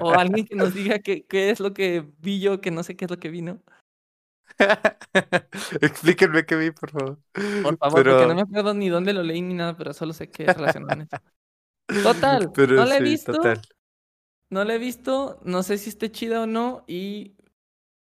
O 0.00 0.12
alguien 0.12 0.46
que 0.46 0.54
nos 0.54 0.72
diga 0.72 1.00
qué, 1.00 1.26
qué 1.26 1.50
es 1.50 1.60
lo 1.60 1.74
que 1.74 2.06
vi 2.20 2.40
yo, 2.40 2.60
que 2.60 2.70
no 2.70 2.84
sé 2.84 2.96
qué 2.96 3.04
es 3.04 3.10
lo 3.10 3.18
que 3.18 3.28
vino. 3.28 3.60
Explíquenme 5.82 6.46
qué 6.46 6.56
vi, 6.56 6.70
por 6.70 6.90
favor. 6.90 7.18
Por 7.32 7.76
favor, 7.76 8.04
porque 8.04 8.26
no 8.26 8.34
me 8.36 8.42
acuerdo 8.42 8.74
ni 8.74 8.88
dónde 8.88 9.12
lo 9.12 9.24
leí 9.24 9.42
ni 9.42 9.54
nada, 9.54 9.76
pero 9.76 9.92
solo 9.92 10.12
sé 10.12 10.30
que 10.30 10.44
es 10.44 10.56
relacionado. 10.56 11.04
Total, 12.02 12.50
no 12.56 12.84
la 12.86 12.94
he 12.94 12.98
sí, 12.98 13.04
visto. 13.04 13.32
total. 13.32 13.60
No 14.50 14.64
la 14.64 14.74
he 14.74 14.78
visto, 14.78 15.40
no 15.44 15.62
sé 15.64 15.76
si 15.76 15.90
esté 15.90 16.10
chida 16.10 16.42
o 16.42 16.46
no. 16.46 16.84
Y 16.86 17.34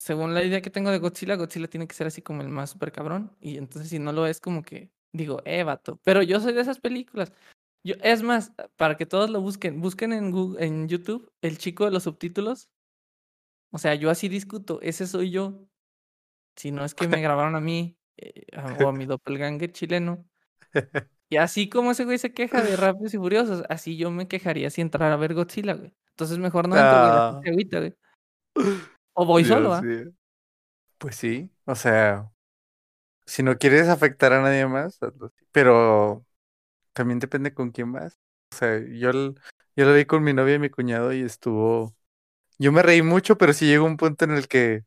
según 0.02 0.34
la 0.34 0.42
idea 0.42 0.60
que 0.60 0.68
tengo 0.68 0.90
de 0.90 0.98
Godzilla, 0.98 1.36
Godzilla 1.36 1.68
tiene 1.68 1.86
que 1.86 1.94
ser 1.94 2.08
así 2.08 2.22
como 2.22 2.42
el 2.42 2.48
más 2.48 2.70
super 2.70 2.90
cabrón. 2.90 3.30
Y 3.40 3.56
entonces 3.56 3.88
si 3.88 4.00
no 4.00 4.10
lo 4.10 4.26
es, 4.26 4.40
como 4.40 4.64
que 4.64 4.90
digo, 5.12 5.40
eh, 5.44 5.62
vato. 5.62 6.00
Pero 6.02 6.24
yo 6.24 6.40
soy 6.40 6.54
de 6.54 6.60
esas 6.60 6.80
películas. 6.80 7.32
Yo, 7.84 7.94
es 8.02 8.24
más, 8.24 8.50
para 8.76 8.96
que 8.96 9.06
todos 9.06 9.30
lo 9.30 9.40
busquen, 9.40 9.80
busquen 9.80 10.12
en, 10.12 10.32
Google, 10.32 10.64
en 10.64 10.88
YouTube 10.88 11.30
el 11.40 11.56
chico 11.56 11.84
de 11.84 11.92
los 11.92 12.02
subtítulos. 12.02 12.68
O 13.70 13.78
sea, 13.78 13.94
yo 13.94 14.10
así 14.10 14.28
discuto, 14.28 14.80
ese 14.82 15.06
soy 15.06 15.30
yo. 15.30 15.68
Si 16.56 16.72
no 16.72 16.84
es 16.84 16.94
que 16.94 17.06
me 17.06 17.20
grabaron 17.22 17.54
a 17.54 17.60
mí 17.60 17.96
eh, 18.16 18.44
o 18.82 18.88
a 18.88 18.92
mi 18.92 19.06
doppelganger 19.06 19.70
chileno. 19.70 20.28
Y 21.30 21.38
así 21.38 21.70
como 21.70 21.92
ese 21.92 22.04
güey 22.04 22.18
se 22.18 22.34
queja 22.34 22.60
de 22.60 22.76
Rápidos 22.76 23.14
y 23.14 23.16
Furiosos, 23.16 23.62
así 23.70 23.96
yo 23.96 24.10
me 24.10 24.28
quejaría 24.28 24.68
si 24.68 24.82
entrara 24.82 25.14
a 25.14 25.16
ver 25.16 25.32
Godzilla, 25.32 25.72
güey. 25.72 25.94
Entonces 26.10 26.36
mejor 26.36 26.68
no 26.68 26.76
entro, 26.76 27.40
güey, 27.40 27.68
Ah, 27.72 27.78
güey. 27.78 27.96
O 29.14 29.24
voy 29.26 29.44
solo, 29.44 29.72
¿ah? 29.74 29.88
Pues 30.98 31.16
sí, 31.16 31.50
o 31.64 31.74
sea, 31.74 32.30
si 33.26 33.42
no 33.42 33.58
quieres 33.58 33.88
afectar 33.88 34.32
a 34.32 34.42
nadie 34.42 34.66
más, 34.66 35.02
hazlo. 35.02 35.32
Pero 35.52 36.26
también 36.92 37.20
depende 37.20 37.54
con 37.54 37.70
quién 37.72 37.92
vas. 37.92 38.18
O 38.52 38.56
sea, 38.56 38.78
yo, 38.80 39.12
yo 39.76 39.86
lo 39.86 39.94
vi 39.94 40.06
con 40.06 40.24
mi 40.24 40.34
novia 40.34 40.56
y 40.56 40.58
mi 40.60 40.70
cuñado 40.70 41.12
y 41.12 41.22
estuvo. 41.22 41.96
Yo 42.58 42.72
me 42.72 42.82
reí 42.82 43.02
mucho, 43.02 43.38
pero 43.38 43.52
sí 43.54 43.66
llegó 43.66 43.86
un 43.86 43.96
punto 43.98 44.24
en 44.26 44.32
el 44.32 44.48
que, 44.48 44.84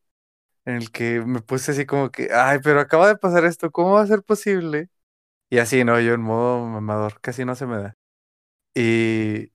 en 0.66 0.76
el 0.78 0.92
que 0.92 1.22
me 1.22 1.42
puse 1.42 1.72
así 1.72 1.86
como 1.86 2.12
que, 2.12 2.30
ay, 2.34 2.60
pero 2.64 2.80
acaba 2.82 3.08
de 3.10 3.18
pasar 3.18 3.46
esto, 3.46 3.72
¿cómo 3.72 3.94
va 3.94 4.02
a 4.04 4.08
ser 4.08 4.24
posible? 4.24 4.90
Y 5.50 5.60
así, 5.60 5.84
no, 5.86 6.00
yo 6.02 6.14
en 6.16 6.22
modo 6.22 6.66
mamador, 6.68 7.22
casi 7.22 7.46
no 7.46 7.56
se 7.56 7.68
me 7.68 7.78
da. 7.80 7.98
Y, 8.76 9.52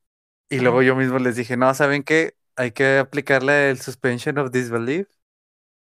y 0.51 0.61
luego 0.61 0.83
yo 0.83 0.97
mismo 0.97 1.19
les 1.19 1.37
dije, 1.37 1.57
no, 1.57 1.75
¿saben 1.75 2.03
qué? 2.05 2.35
Hay 2.61 2.73
que 2.73 2.99
aplicarle 2.99 3.71
el 3.71 3.81
suspension 3.81 4.37
of 4.37 4.51
disbelief 4.51 5.09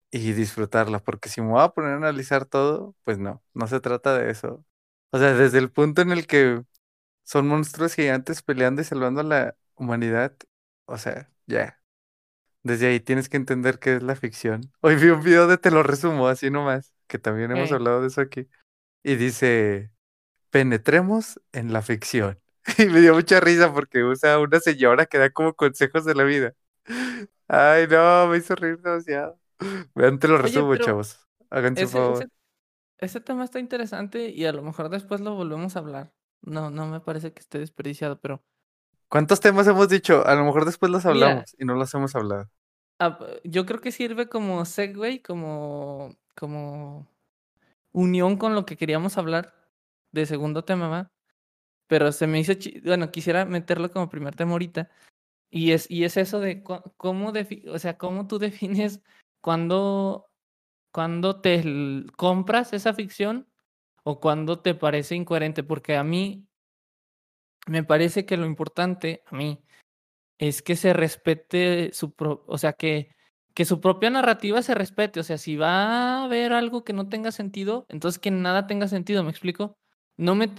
y 0.10 0.32
disfrutarla, 0.34 0.98
porque 0.98 1.30
si 1.30 1.40
me 1.40 1.50
voy 1.50 1.62
a 1.62 1.70
poner 1.70 1.92
a 1.92 1.98
analizar 1.98 2.46
todo, 2.46 2.96
pues 3.04 3.20
no, 3.20 3.44
no 3.54 3.68
se 3.68 3.80
trata 3.80 4.18
de 4.18 4.32
eso. 4.32 4.66
O 5.12 5.20
sea, 5.20 5.36
desde 5.36 5.60
el 5.60 5.72
punto 5.72 6.02
en 6.02 6.12
el 6.12 6.26
que 6.26 6.64
son 7.24 7.48
monstruos 7.48 7.94
gigantes 7.94 8.42
peleando 8.42 8.82
y 8.82 8.86
salvando 8.86 9.22
a 9.22 9.24
la 9.24 9.56
humanidad, 9.76 10.36
o 10.86 10.98
sea, 10.98 11.30
ya. 11.46 11.80
Desde 12.64 12.88
ahí 12.88 13.00
tienes 13.00 13.30
que 13.30 13.38
entender 13.38 13.78
qué 13.78 13.98
es 13.98 14.02
la 14.02 14.16
ficción. 14.16 14.72
Hoy 14.82 14.96
vi 14.96 15.10
un 15.10 15.22
video 15.22 15.46
de 15.46 15.60
Te 15.60 15.70
lo 15.70 15.84
resumo, 15.84 16.28
así 16.28 16.50
nomás, 16.50 16.96
que 17.06 17.20
también 17.20 17.52
hemos 17.52 17.72
hablado 17.72 18.02
de 18.02 18.08
eso 18.08 18.22
aquí. 18.22 18.50
Y 19.04 19.18
dice, 19.18 19.92
penetremos 20.50 21.40
en 21.52 21.74
la 21.74 21.84
ficción. 21.84 22.40
Y 22.78 22.86
me 22.88 23.02
dio 23.02 23.14
mucha 23.14 23.40
risa 23.40 23.74
porque 23.74 24.04
usa 24.04 24.40
una 24.40 24.60
señora 24.60 25.06
que 25.06 25.18
da 25.18 25.30
como 25.30 25.54
consejos 25.54 26.06
de 26.06 26.16
la 26.16 26.24
vida. 26.24 26.54
Ay, 27.48 27.88
no, 27.88 28.28
me 28.28 28.38
hizo 28.38 28.56
reír 28.56 28.80
demasiado. 28.80 29.40
Vean, 29.94 30.20
te 30.20 30.28
lo 30.28 30.38
resumo, 30.38 30.76
chavos. 30.78 31.20
Háganse 31.50 31.84
ese, 31.84 31.94
favor. 31.94 32.24
ese, 32.24 32.30
ese 32.98 33.22
tema 33.22 33.44
está 33.44 33.60
interesante 33.60 34.30
y 34.30 34.46
a 34.46 34.54
lo 34.54 34.64
mejor 34.64 34.90
después 34.90 35.22
lo 35.22 35.36
volvemos 35.36 35.76
a 35.76 35.80
hablar. 35.80 36.14
No, 36.42 36.70
no 36.70 36.88
me 36.88 37.00
parece 37.00 37.34
que 37.34 37.40
esté 37.40 37.60
desperdiciado, 37.60 38.20
pero 38.20 38.44
¿Cuántos 39.08 39.40
temas 39.40 39.68
hemos 39.68 39.88
dicho? 39.90 40.26
A 40.26 40.36
lo 40.36 40.44
mejor 40.44 40.66
después 40.66 40.92
los 40.92 41.06
mira, 41.06 41.12
hablamos 41.28 41.56
y 41.58 41.66
no 41.66 41.76
los 41.76 41.94
hemos 41.94 42.16
hablado. 42.16 42.50
yo 43.44 43.66
creo 43.66 43.82
que 43.82 43.92
sirve 43.92 44.28
como 44.28 44.66
segue, 44.66 45.22
como, 45.22 46.16
como 46.36 47.08
unión 47.92 48.38
con 48.38 48.56
lo 48.56 48.66
que 48.66 48.78
queríamos 48.78 49.18
hablar 49.18 49.54
de 50.12 50.26
segundo 50.26 50.64
tema, 50.66 50.88
¿va? 50.90 51.12
Pero 51.88 52.12
se 52.12 52.28
me 52.28 52.40
hizo, 52.40 52.54
bueno, 52.84 53.12
quisiera 53.12 53.46
meterlo 53.46 53.92
como 53.92 54.10
primer 54.10 54.36
tema 54.36 54.54
ahorita. 54.54 54.90
Y 55.50 55.72
es, 55.72 55.90
y 55.90 56.04
es 56.04 56.18
eso 56.18 56.40
de 56.40 56.64
cómo, 56.64 57.34
o 57.70 57.80
sea, 57.80 57.98
cómo 57.98 58.28
tú 58.28 58.40
defines 58.40 59.02
cuando, 59.42 60.28
cuando 60.92 61.42
te 61.42 61.64
compras 62.18 62.74
esa 62.74 62.94
ficción 62.94 63.48
o 64.04 64.20
cuando 64.20 64.60
te 64.62 64.76
parece 64.76 65.16
incoherente. 65.16 65.64
Porque 65.64 65.96
a 65.98 66.04
mí 66.04 66.48
me 67.68 67.84
parece 67.84 68.26
que 68.26 68.38
lo 68.38 68.46
importante, 68.46 69.24
a 69.28 69.36
mí, 69.36 69.64
es 70.38 70.62
que 70.62 70.76
se 70.76 70.94
respete 70.94 71.92
su, 71.94 72.14
pro- 72.14 72.44
o 72.48 72.58
sea, 72.58 72.74
que, 72.74 73.10
que 73.54 73.66
su 73.66 73.82
propia 73.82 74.10
narrativa 74.10 74.62
se 74.62 74.76
respete. 74.76 75.20
O 75.20 75.24
sea, 75.24 75.38
si 75.38 75.56
va 75.58 76.20
a 76.22 76.24
haber 76.26 76.54
algo 76.54 76.84
que 76.84 76.94
no 76.94 77.10
tenga 77.10 77.32
sentido, 77.32 77.86
entonces 77.90 78.20
que 78.20 78.32
nada 78.32 78.68
tenga 78.68 78.88
sentido, 78.88 79.24
¿me 79.24 79.32
explico? 79.32 79.78
No 80.18 80.36
me, 80.36 80.50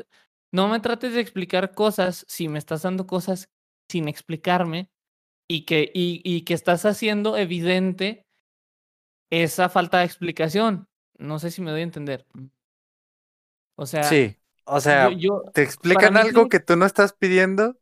no 0.53 0.69
me 0.69 0.81
trates 0.81 1.15
de 1.15 1.21
explicar 1.21 1.75
cosas 1.75 2.25
si 2.29 2.49
me 2.49 2.59
estás 2.59 2.83
dando 2.83 3.07
cosas 3.07 3.49
sin 3.91 4.09
explicarme 4.09 4.91
y 5.49 5.67
que, 5.67 5.91
y, 5.95 6.23
y 6.25 6.43
que 6.45 6.55
estás 6.55 6.85
haciendo 6.87 7.37
evidente 7.39 8.27
esa 9.31 9.69
falta 9.69 9.99
de 10.01 10.05
explicación. 10.07 10.89
No 11.19 11.39
sé 11.39 11.51
si 11.51 11.63
me 11.63 11.71
doy 11.71 11.81
a 11.81 11.85
entender. 11.85 12.27
O 13.77 13.87
sea, 13.87 14.09
Sí, 14.11 14.39
o 14.65 14.81
sea, 14.81 15.19
yo, 15.19 15.43
te 15.53 15.63
explican 15.63 16.17
algo 16.17 16.49
que 16.49 16.61
tú 16.61 16.77
no 16.77 16.87
estás 16.87 17.13
pidiendo, 17.13 17.79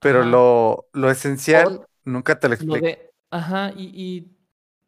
pero 0.00 0.22
ajá, 0.22 0.24
lo, 0.24 0.88
lo 0.94 1.10
esencial 1.10 1.82
o 1.82 1.90
nunca 2.04 2.38
te 2.40 2.48
lo 2.48 2.54
explican. 2.54 2.90
de, 2.90 3.12
ajá, 3.30 3.72
y, 3.76 4.28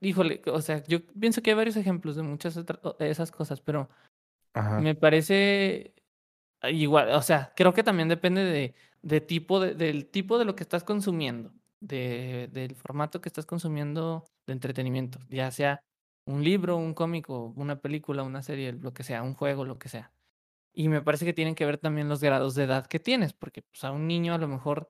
y, 0.02 0.08
híjole, 0.08 0.42
o 0.46 0.60
sea, 0.62 0.84
yo 0.86 1.04
pienso 1.06 1.42
que 1.42 1.50
hay 1.52 1.56
varios 1.56 1.76
ejemplos 1.76 2.16
de 2.16 2.22
muchas 2.22 2.56
otra- 2.56 2.80
o- 2.84 2.94
de 2.98 3.10
esas 3.10 3.32
cosas, 3.32 3.60
pero 3.60 3.90
Ajá. 4.54 4.86
me 4.86 4.94
parece 4.96 5.94
igual, 6.64 7.10
o 7.10 7.22
sea, 7.22 7.52
creo 7.56 7.72
que 7.72 7.82
también 7.82 8.08
depende 8.08 8.44
de, 8.44 8.74
de 9.02 9.20
tipo 9.20 9.60
de, 9.60 9.74
del 9.74 10.06
tipo 10.10 10.38
de 10.38 10.44
lo 10.44 10.54
que 10.54 10.62
estás 10.62 10.84
consumiendo, 10.84 11.52
de, 11.80 12.48
del 12.52 12.74
formato 12.74 13.20
que 13.20 13.28
estás 13.28 13.46
consumiendo 13.46 14.24
de 14.46 14.52
entretenimiento, 14.52 15.18
ya 15.28 15.50
sea 15.50 15.82
un 16.26 16.44
libro, 16.44 16.76
un 16.76 16.94
cómic 16.94 17.28
o 17.30 17.52
una 17.56 17.80
película, 17.80 18.22
una 18.22 18.42
serie, 18.42 18.72
lo 18.72 18.92
que 18.92 19.02
sea, 19.02 19.22
un 19.22 19.34
juego, 19.34 19.64
lo 19.64 19.78
que 19.78 19.88
sea. 19.88 20.12
Y 20.72 20.88
me 20.88 21.02
parece 21.02 21.24
que 21.24 21.32
tienen 21.32 21.54
que 21.54 21.66
ver 21.66 21.78
también 21.78 22.08
los 22.08 22.20
grados 22.20 22.54
de 22.54 22.64
edad 22.64 22.86
que 22.86 23.00
tienes, 23.00 23.32
porque 23.32 23.62
pues, 23.62 23.84
a 23.84 23.90
un 23.92 24.06
niño 24.06 24.34
a 24.34 24.38
lo 24.38 24.48
mejor 24.48 24.88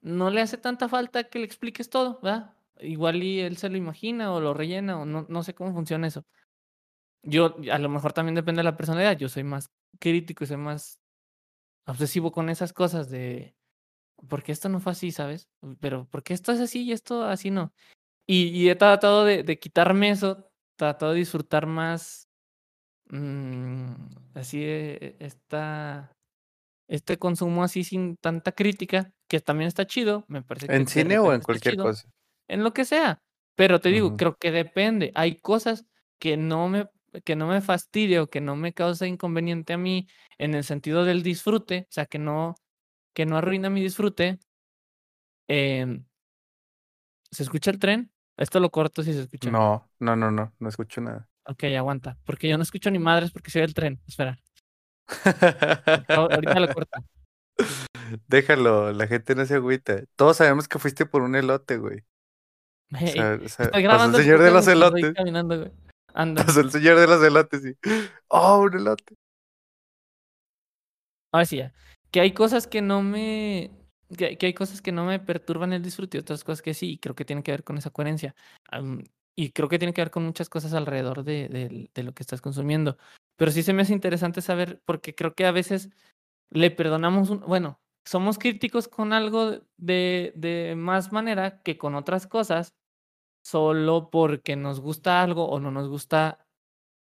no 0.00 0.30
le 0.30 0.40
hace 0.40 0.58
tanta 0.58 0.88
falta 0.88 1.24
que 1.24 1.38
le 1.38 1.44
expliques 1.44 1.90
todo, 1.90 2.20
¿verdad? 2.22 2.56
Igual 2.80 3.22
y 3.22 3.40
él 3.40 3.56
se 3.56 3.68
lo 3.68 3.76
imagina 3.76 4.32
o 4.32 4.40
lo 4.40 4.54
rellena 4.54 4.98
o 5.00 5.04
no, 5.04 5.26
no 5.28 5.42
sé 5.42 5.54
cómo 5.54 5.72
funciona 5.72 6.06
eso. 6.06 6.24
Yo, 7.22 7.56
a 7.70 7.78
lo 7.78 7.88
mejor 7.90 8.12
también 8.12 8.34
depende 8.34 8.60
de 8.60 8.64
la 8.64 8.76
personalidad, 8.76 9.16
yo 9.16 9.28
soy 9.28 9.44
más 9.44 9.70
crítico 9.98 10.44
y 10.44 10.46
soy 10.46 10.56
más 10.56 10.99
obsesivo 11.86 12.32
con 12.32 12.50
esas 12.50 12.72
cosas 12.72 13.10
de, 13.10 13.54
¿por 14.28 14.42
qué 14.42 14.52
esto 14.52 14.68
no 14.68 14.80
fue 14.80 14.92
así, 14.92 15.12
sabes? 15.12 15.48
Pero, 15.80 16.06
¿por 16.10 16.22
qué 16.22 16.34
esto 16.34 16.52
es 16.52 16.60
así 16.60 16.84
y 16.84 16.92
esto 16.92 17.24
así 17.24 17.50
no? 17.50 17.72
Y, 18.26 18.48
y 18.48 18.70
he 18.70 18.76
tratado 18.76 19.24
de, 19.24 19.42
de 19.44 19.58
quitarme 19.58 20.10
eso, 20.10 20.48
tratado 20.78 21.12
de 21.12 21.18
disfrutar 21.20 21.66
más, 21.66 22.28
mm, 23.10 23.92
así, 24.34 24.62
eh, 24.64 25.16
esta, 25.20 26.12
este 26.88 27.18
consumo 27.18 27.64
así 27.64 27.84
sin 27.84 28.16
tanta 28.16 28.52
crítica, 28.52 29.12
que 29.28 29.40
también 29.40 29.68
está 29.68 29.86
chido, 29.86 30.24
me 30.28 30.42
parece 30.42 30.68
que 30.68 30.74
¿En 30.76 30.86
cine 30.88 31.18
o 31.18 31.32
en 31.32 31.40
cualquier 31.40 31.74
chido, 31.74 31.84
cosa? 31.84 32.08
en 32.48 32.64
lo 32.64 32.72
que 32.72 32.84
sea. 32.84 33.18
Pero 33.56 33.80
te 33.80 33.90
digo, 33.90 34.16
creo 34.16 34.36
que 34.36 34.50
depende. 34.50 35.12
Hay 35.14 35.40
cosas 35.40 35.86
que 36.20 36.36
no 36.36 36.68
me, 36.68 36.88
que 37.24 37.36
no 37.36 37.46
me 37.48 37.60
fastidia 37.60 38.22
o 38.22 38.28
que 38.30 38.40
no 38.40 38.56
me 38.56 38.72
causa 38.72 39.06
inconveniente 39.06 39.72
a 39.72 39.78
mí 39.78 40.06
en 40.38 40.54
el 40.54 40.64
sentido 40.64 41.04
del 41.04 41.22
disfrute, 41.22 41.86
o 41.88 41.92
sea, 41.92 42.06
que 42.06 42.18
no, 42.18 42.54
que 43.14 43.26
no 43.26 43.36
arruina 43.36 43.70
mi 43.70 43.80
disfrute. 43.82 44.38
Em, 45.48 46.04
¿se 47.30 47.42
escucha 47.42 47.70
el 47.70 47.78
tren? 47.78 48.12
Esto 48.36 48.60
lo 48.60 48.70
corto 48.70 49.02
si 49.02 49.12
se 49.12 49.22
escucha. 49.22 49.50
No, 49.50 49.90
no, 49.98 50.16
no, 50.16 50.30
no, 50.30 50.54
no 50.58 50.68
escucho 50.68 51.00
nada. 51.00 51.28
Ok, 51.46 51.64
aguanta. 51.76 52.16
Porque 52.24 52.48
yo 52.48 52.56
no 52.56 52.62
escucho 52.62 52.90
ni 52.90 52.98
madres 52.98 53.30
porque 53.32 53.50
se 53.50 53.58
ve 53.58 53.64
el 53.66 53.74
tren. 53.74 54.00
Espera. 54.06 54.38
Ahor- 55.08 56.32
Ahorita 56.34 56.60
lo 56.60 56.72
corto. 56.72 57.00
Déjalo, 58.28 58.92
la 58.92 59.06
gente 59.06 59.34
no 59.34 59.44
se 59.44 59.54
agüita. 59.56 60.04
Todos 60.16 60.36
sabemos 60.38 60.68
que 60.68 60.78
fuiste 60.78 61.06
por 61.06 61.22
un 61.22 61.34
elote, 61.36 61.78
güey. 61.78 61.98
O 62.92 62.96
Hey, 62.96 63.08
sea, 63.12 63.38
o 63.44 63.48
sea, 63.48 63.66
grabando 63.80 64.18
el 64.18 64.24
señor 64.24 64.40
de 64.42 64.50
los 64.50 64.66
elotes. 64.66 65.12
caminando, 65.14 65.58
güey. 65.58 65.72
Anda. 66.14 66.44
Pasó 66.44 66.60
el 66.60 66.70
señor 66.70 66.98
de 66.98 67.06
los 67.06 67.22
elotes 67.22 67.64
y. 67.64 67.76
¡Oh, 68.28 68.60
un 68.60 68.74
elote! 68.74 69.14
Ahora 71.32 71.44
sí 71.44 71.58
ya. 71.58 71.72
Que 72.10 72.20
hay 72.20 72.32
cosas 72.32 72.66
que 72.66 72.82
no 72.82 73.02
me. 73.02 73.70
Que, 74.16 74.36
que 74.36 74.46
hay 74.46 74.54
cosas 74.54 74.82
que 74.82 74.90
no 74.92 75.04
me 75.04 75.20
perturban 75.20 75.72
el 75.72 75.82
disfrute 75.82 76.18
y 76.18 76.20
otras 76.20 76.42
cosas 76.42 76.62
que 76.62 76.74
sí. 76.74 76.92
Y 76.92 76.98
creo 76.98 77.14
que 77.14 77.24
tiene 77.24 77.42
que 77.42 77.52
ver 77.52 77.64
con 77.64 77.78
esa 77.78 77.90
coherencia. 77.90 78.34
Y 79.36 79.50
creo 79.52 79.68
que 79.68 79.78
tiene 79.78 79.94
que 79.94 80.00
ver 80.02 80.10
con 80.10 80.24
muchas 80.24 80.48
cosas 80.48 80.74
alrededor 80.74 81.22
de, 81.24 81.48
de- 81.48 81.90
de 81.94 82.02
lo 82.02 82.12
que 82.12 82.22
estás 82.22 82.40
consumiendo. 82.40 82.98
Pero 83.36 83.52
sí 83.52 83.62
se 83.62 83.72
me 83.72 83.82
hace 83.82 83.92
interesante 83.92 84.42
saber, 84.42 84.82
porque 84.84 85.14
creo 85.14 85.34
que 85.34 85.46
a 85.46 85.52
veces 85.52 85.90
le 86.50 86.70
perdonamos 86.70 87.30
un. 87.30 87.40
Bueno, 87.40 87.80
somos 88.04 88.38
críticos 88.38 88.88
con 88.88 89.12
algo 89.12 89.60
de, 89.76 90.32
de 90.34 90.74
más 90.76 91.12
manera 91.12 91.62
que 91.62 91.78
con 91.78 91.94
otras 91.94 92.26
cosas, 92.26 92.74
solo 93.42 94.10
porque 94.10 94.56
nos 94.56 94.80
gusta 94.80 95.22
algo 95.22 95.48
o 95.48 95.60
no 95.60 95.70
nos 95.70 95.88
gusta 95.88 96.46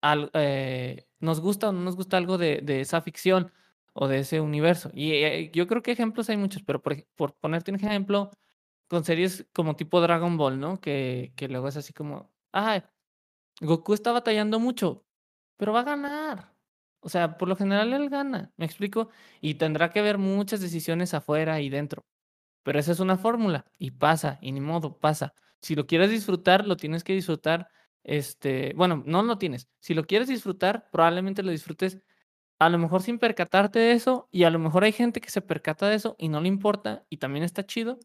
al- 0.01 0.31
eh, 0.33 1.07
nos 1.19 1.39
gusta 1.41 1.69
o 1.69 1.71
no 1.73 1.81
nos 1.81 1.95
gusta 1.95 2.17
algo 2.17 2.37
de, 2.37 2.61
de 2.63 2.81
esa 2.81 3.01
ficción 3.01 3.51
o 3.93 4.07
de 4.07 4.19
ese 4.19 4.41
universo. 4.41 4.91
Y 4.93 5.13
eh, 5.13 5.51
yo 5.53 5.67
creo 5.67 5.81
que 5.81 5.91
ejemplos 5.91 6.29
hay 6.29 6.37
muchos, 6.37 6.63
pero 6.63 6.81
por, 6.81 7.05
por 7.15 7.35
ponerte 7.35 7.71
un 7.71 7.77
ejemplo, 7.77 8.31
con 8.87 9.03
series 9.05 9.47
como 9.53 9.75
tipo 9.75 10.01
Dragon 10.01 10.37
Ball, 10.37 10.59
¿no? 10.59 10.79
Que, 10.81 11.33
que 11.35 11.47
luego 11.49 11.67
es 11.69 11.77
así 11.77 11.93
como, 11.93 12.31
ah, 12.53 12.83
Goku 13.61 13.93
está 13.93 14.11
batallando 14.11 14.59
mucho, 14.59 15.05
pero 15.57 15.73
va 15.73 15.81
a 15.81 15.83
ganar. 15.83 16.53
O 17.01 17.09
sea, 17.09 17.37
por 17.37 17.47
lo 17.47 17.55
general 17.55 17.93
él 17.93 18.09
gana, 18.09 18.51
¿me 18.57 18.65
explico? 18.65 19.09
Y 19.41 19.55
tendrá 19.55 19.91
que 19.91 20.01
ver 20.01 20.17
muchas 20.17 20.59
decisiones 20.61 21.13
afuera 21.13 21.61
y 21.61 21.69
dentro. 21.69 22.05
Pero 22.63 22.79
esa 22.79 22.91
es 22.93 22.99
una 22.99 23.17
fórmula 23.17 23.65
y 23.79 23.91
pasa, 23.91 24.39
y 24.41 24.51
ni 24.53 24.61
modo, 24.61 24.99
pasa. 24.99 25.33
Si 25.65 25.73
lo 25.73 25.87
quieres 25.87 26.11
disfrutar, 26.11 26.67
lo 26.67 26.77
tienes 26.77 27.03
que 27.03 27.13
disfrutar. 27.13 27.69
Este, 28.03 28.73
bueno, 28.75 29.01
no 29.07 29.23
lo 29.23 29.39
tienes. 29.39 29.67
Si 29.79 29.95
lo 29.95 30.05
quieres 30.05 30.27
disfrutar, 30.27 30.91
probablemente 30.91 31.41
lo 31.41 31.49
disfrutes 31.49 32.03
a 32.59 32.69
lo 32.69 32.77
mejor 32.77 33.01
sin 33.01 33.17
percatarte 33.17 33.79
de 33.79 33.93
eso, 33.93 34.29
y 34.31 34.43
a 34.43 34.51
lo 34.51 34.59
mejor 34.59 34.83
hay 34.83 34.91
gente 34.91 35.21
que 35.21 35.31
se 35.31 35.41
percata 35.41 35.89
de 35.89 35.95
eso 35.95 36.15
y 36.19 36.29
no 36.29 36.39
le 36.39 36.49
importa, 36.49 37.03
y 37.09 37.17
también 37.17 37.43
está 37.43 37.65
chido. 37.65 37.99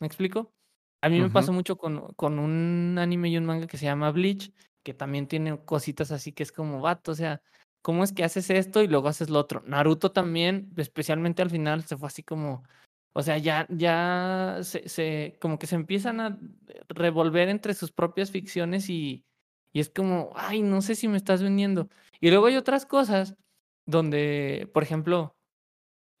¿Me 0.00 0.06
explico? 0.06 0.54
A 1.02 1.10
mí 1.10 1.20
me 1.20 1.28
pasó 1.28 1.52
mucho 1.52 1.76
con, 1.76 2.14
con 2.14 2.38
un 2.38 2.96
anime 2.98 3.28
y 3.28 3.36
un 3.36 3.44
manga 3.44 3.66
que 3.66 3.76
se 3.76 3.84
llama 3.84 4.10
Bleach, 4.10 4.50
que 4.82 4.94
también 4.94 5.28
tiene 5.28 5.62
cositas 5.62 6.10
así 6.10 6.32
que 6.32 6.42
es 6.42 6.52
como 6.52 6.80
vato, 6.80 7.12
o 7.12 7.14
sea, 7.14 7.42
¿cómo 7.82 8.02
es 8.02 8.12
que 8.14 8.24
haces 8.24 8.48
esto 8.48 8.82
y 8.82 8.88
luego 8.88 9.08
haces 9.08 9.28
lo 9.28 9.38
otro? 9.40 9.62
Naruto 9.66 10.10
también, 10.10 10.72
especialmente 10.78 11.42
al 11.42 11.50
final, 11.50 11.84
se 11.84 11.98
fue 11.98 12.08
así 12.08 12.22
como, 12.22 12.64
o 13.14 13.22
sea, 13.22 13.38
ya, 13.38 13.66
ya 13.70 14.58
se, 14.62 14.88
se 14.88 15.38
como 15.40 15.58
que 15.58 15.66
se 15.66 15.76
empiezan 15.76 16.20
a 16.20 16.38
revolver 16.88 17.48
entre 17.48 17.74
sus 17.74 17.92
propias 17.92 18.30
ficciones 18.30 18.90
y, 18.90 19.24
y 19.72 19.80
es 19.80 19.88
como, 19.88 20.32
ay, 20.34 20.62
no 20.62 20.82
sé 20.82 20.94
si 20.94 21.08
me 21.08 21.16
estás 21.16 21.42
vendiendo. 21.42 21.88
Y 22.20 22.30
luego 22.30 22.46
hay 22.46 22.56
otras 22.56 22.86
cosas 22.86 23.36
donde, 23.86 24.70
por 24.74 24.82
ejemplo, 24.82 25.36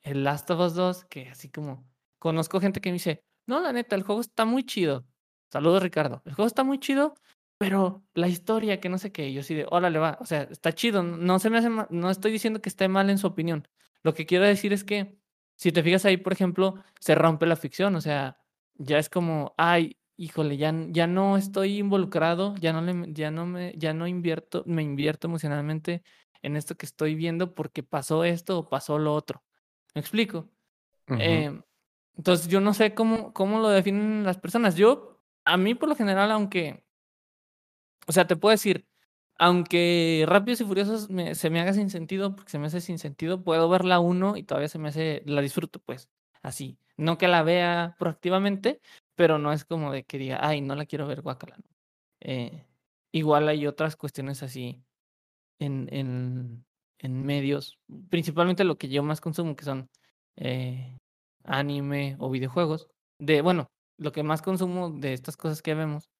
el 0.02 0.24
Last 0.24 0.50
of 0.50 0.60
Us 0.60 0.74
2, 0.74 1.04
que 1.06 1.28
así 1.28 1.50
como 1.50 1.84
conozco 2.18 2.60
gente 2.60 2.80
que 2.80 2.90
me 2.90 2.94
dice, 2.94 3.24
no, 3.46 3.60
la 3.60 3.72
neta, 3.72 3.96
el 3.96 4.02
juego 4.02 4.20
está 4.20 4.44
muy 4.44 4.64
chido. 4.64 5.06
Saludos, 5.50 5.82
Ricardo. 5.82 6.22
El 6.24 6.34
juego 6.34 6.46
está 6.46 6.64
muy 6.64 6.78
chido, 6.78 7.14
pero 7.58 8.04
la 8.14 8.28
historia, 8.28 8.80
que 8.80 8.88
no 8.88 8.98
sé 8.98 9.12
qué, 9.12 9.32
yo 9.32 9.42
sí 9.42 9.54
de, 9.54 9.66
órale, 9.70 9.98
va. 9.98 10.18
O 10.20 10.26
sea, 10.26 10.42
está 10.42 10.72
chido. 10.72 11.02
No 11.02 11.38
se 11.38 11.50
me 11.50 11.58
hace 11.58 11.70
no 11.90 12.10
estoy 12.10 12.32
diciendo 12.32 12.60
que 12.60 12.68
esté 12.68 12.88
mal 12.88 13.10
en 13.10 13.18
su 13.18 13.26
opinión. 13.26 13.68
Lo 14.02 14.14
que 14.14 14.26
quiero 14.26 14.44
decir 14.44 14.72
es 14.72 14.84
que, 14.84 15.18
si 15.56 15.72
te 15.72 15.82
fijas 15.82 16.04
ahí, 16.04 16.16
por 16.16 16.32
ejemplo, 16.32 16.82
se 17.00 17.14
rompe 17.14 17.46
la 17.46 17.56
ficción. 17.56 17.94
O 17.96 18.00
sea, 18.00 18.38
ya 18.74 18.98
es 18.98 19.08
como, 19.08 19.54
ay, 19.56 19.98
híjole, 20.16 20.56
ya, 20.56 20.72
ya 20.88 21.06
no 21.06 21.36
estoy 21.36 21.78
involucrado, 21.78 22.54
ya 22.56 22.72
no 22.72 22.82
le, 22.82 23.12
ya 23.12 23.30
no 23.30 23.46
me, 23.46 23.74
ya 23.76 23.92
no 23.94 24.06
invierto, 24.06 24.62
me 24.66 24.82
invierto 24.82 25.26
emocionalmente 25.26 26.02
en 26.42 26.56
esto 26.56 26.76
que 26.76 26.86
estoy 26.86 27.14
viendo 27.14 27.54
porque 27.54 27.82
pasó 27.82 28.24
esto 28.24 28.58
o 28.58 28.68
pasó 28.68 28.98
lo 28.98 29.14
otro. 29.14 29.42
¿Me 29.94 30.00
explico? 30.00 30.50
Em, 31.06 31.62
entonces, 32.16 32.48
yo 32.48 32.60
no 32.60 32.74
sé 32.74 32.94
cómo, 32.94 33.32
cómo 33.32 33.60
lo 33.60 33.68
definen 33.68 34.24
las 34.24 34.38
personas. 34.38 34.76
Yo, 34.76 35.20
a 35.44 35.56
mí 35.56 35.74
por 35.74 35.88
lo 35.88 35.96
general, 35.96 36.30
aunque, 36.30 36.84
o 38.06 38.12
sea, 38.12 38.26
te 38.26 38.36
puedo 38.36 38.50
decir, 38.50 38.86
aunque 39.38 40.24
Rápidos 40.28 40.60
y 40.60 40.64
Furiosos 40.64 41.10
me- 41.10 41.34
se 41.34 41.50
me 41.50 41.60
haga 41.60 41.72
sin 41.72 41.90
sentido, 41.90 42.34
porque 42.36 42.50
se 42.50 42.58
me 42.58 42.66
hace 42.66 42.80
sin 42.80 42.98
sentido, 42.98 43.42
puedo 43.42 43.68
ver 43.68 43.84
la 43.84 44.00
uno 44.00 44.36
y 44.36 44.42
todavía 44.44 44.68
se 44.68 44.78
me 44.78 44.88
hace, 44.88 45.22
la 45.26 45.40
disfruto, 45.42 45.80
pues, 45.80 46.08
así. 46.42 46.78
No 46.96 47.18
que 47.18 47.28
la 47.28 47.42
vea 47.42 47.96
proactivamente, 47.98 48.80
pero 49.16 49.38
no 49.38 49.52
es 49.52 49.64
como 49.64 49.92
de 49.92 50.04
que 50.04 50.18
diga, 50.18 50.38
ay, 50.46 50.60
no 50.60 50.74
la 50.76 50.86
quiero 50.86 51.06
ver, 51.06 51.22
guacala. 51.22 51.56
Eh, 52.20 52.66
igual 53.12 53.48
hay 53.48 53.66
otras 53.66 53.96
cuestiones 53.96 54.42
así 54.42 54.82
en, 55.58 55.88
en, 55.92 56.64
en 56.98 57.24
medios, 57.26 57.78
principalmente 58.10 58.64
lo 58.64 58.78
que 58.78 58.88
yo 58.88 59.02
más 59.02 59.20
consumo, 59.20 59.56
que 59.56 59.64
son 59.64 59.88
eh, 60.36 60.96
anime 61.44 62.16
o 62.18 62.30
videojuegos, 62.30 62.88
de, 63.18 63.40
bueno, 63.42 63.68
lo 63.98 64.12
que 64.12 64.22
más 64.22 64.42
consumo 64.42 64.90
de 64.90 65.12
estas 65.14 65.36
cosas 65.36 65.62
que 65.62 65.74
vemos, 65.74 66.10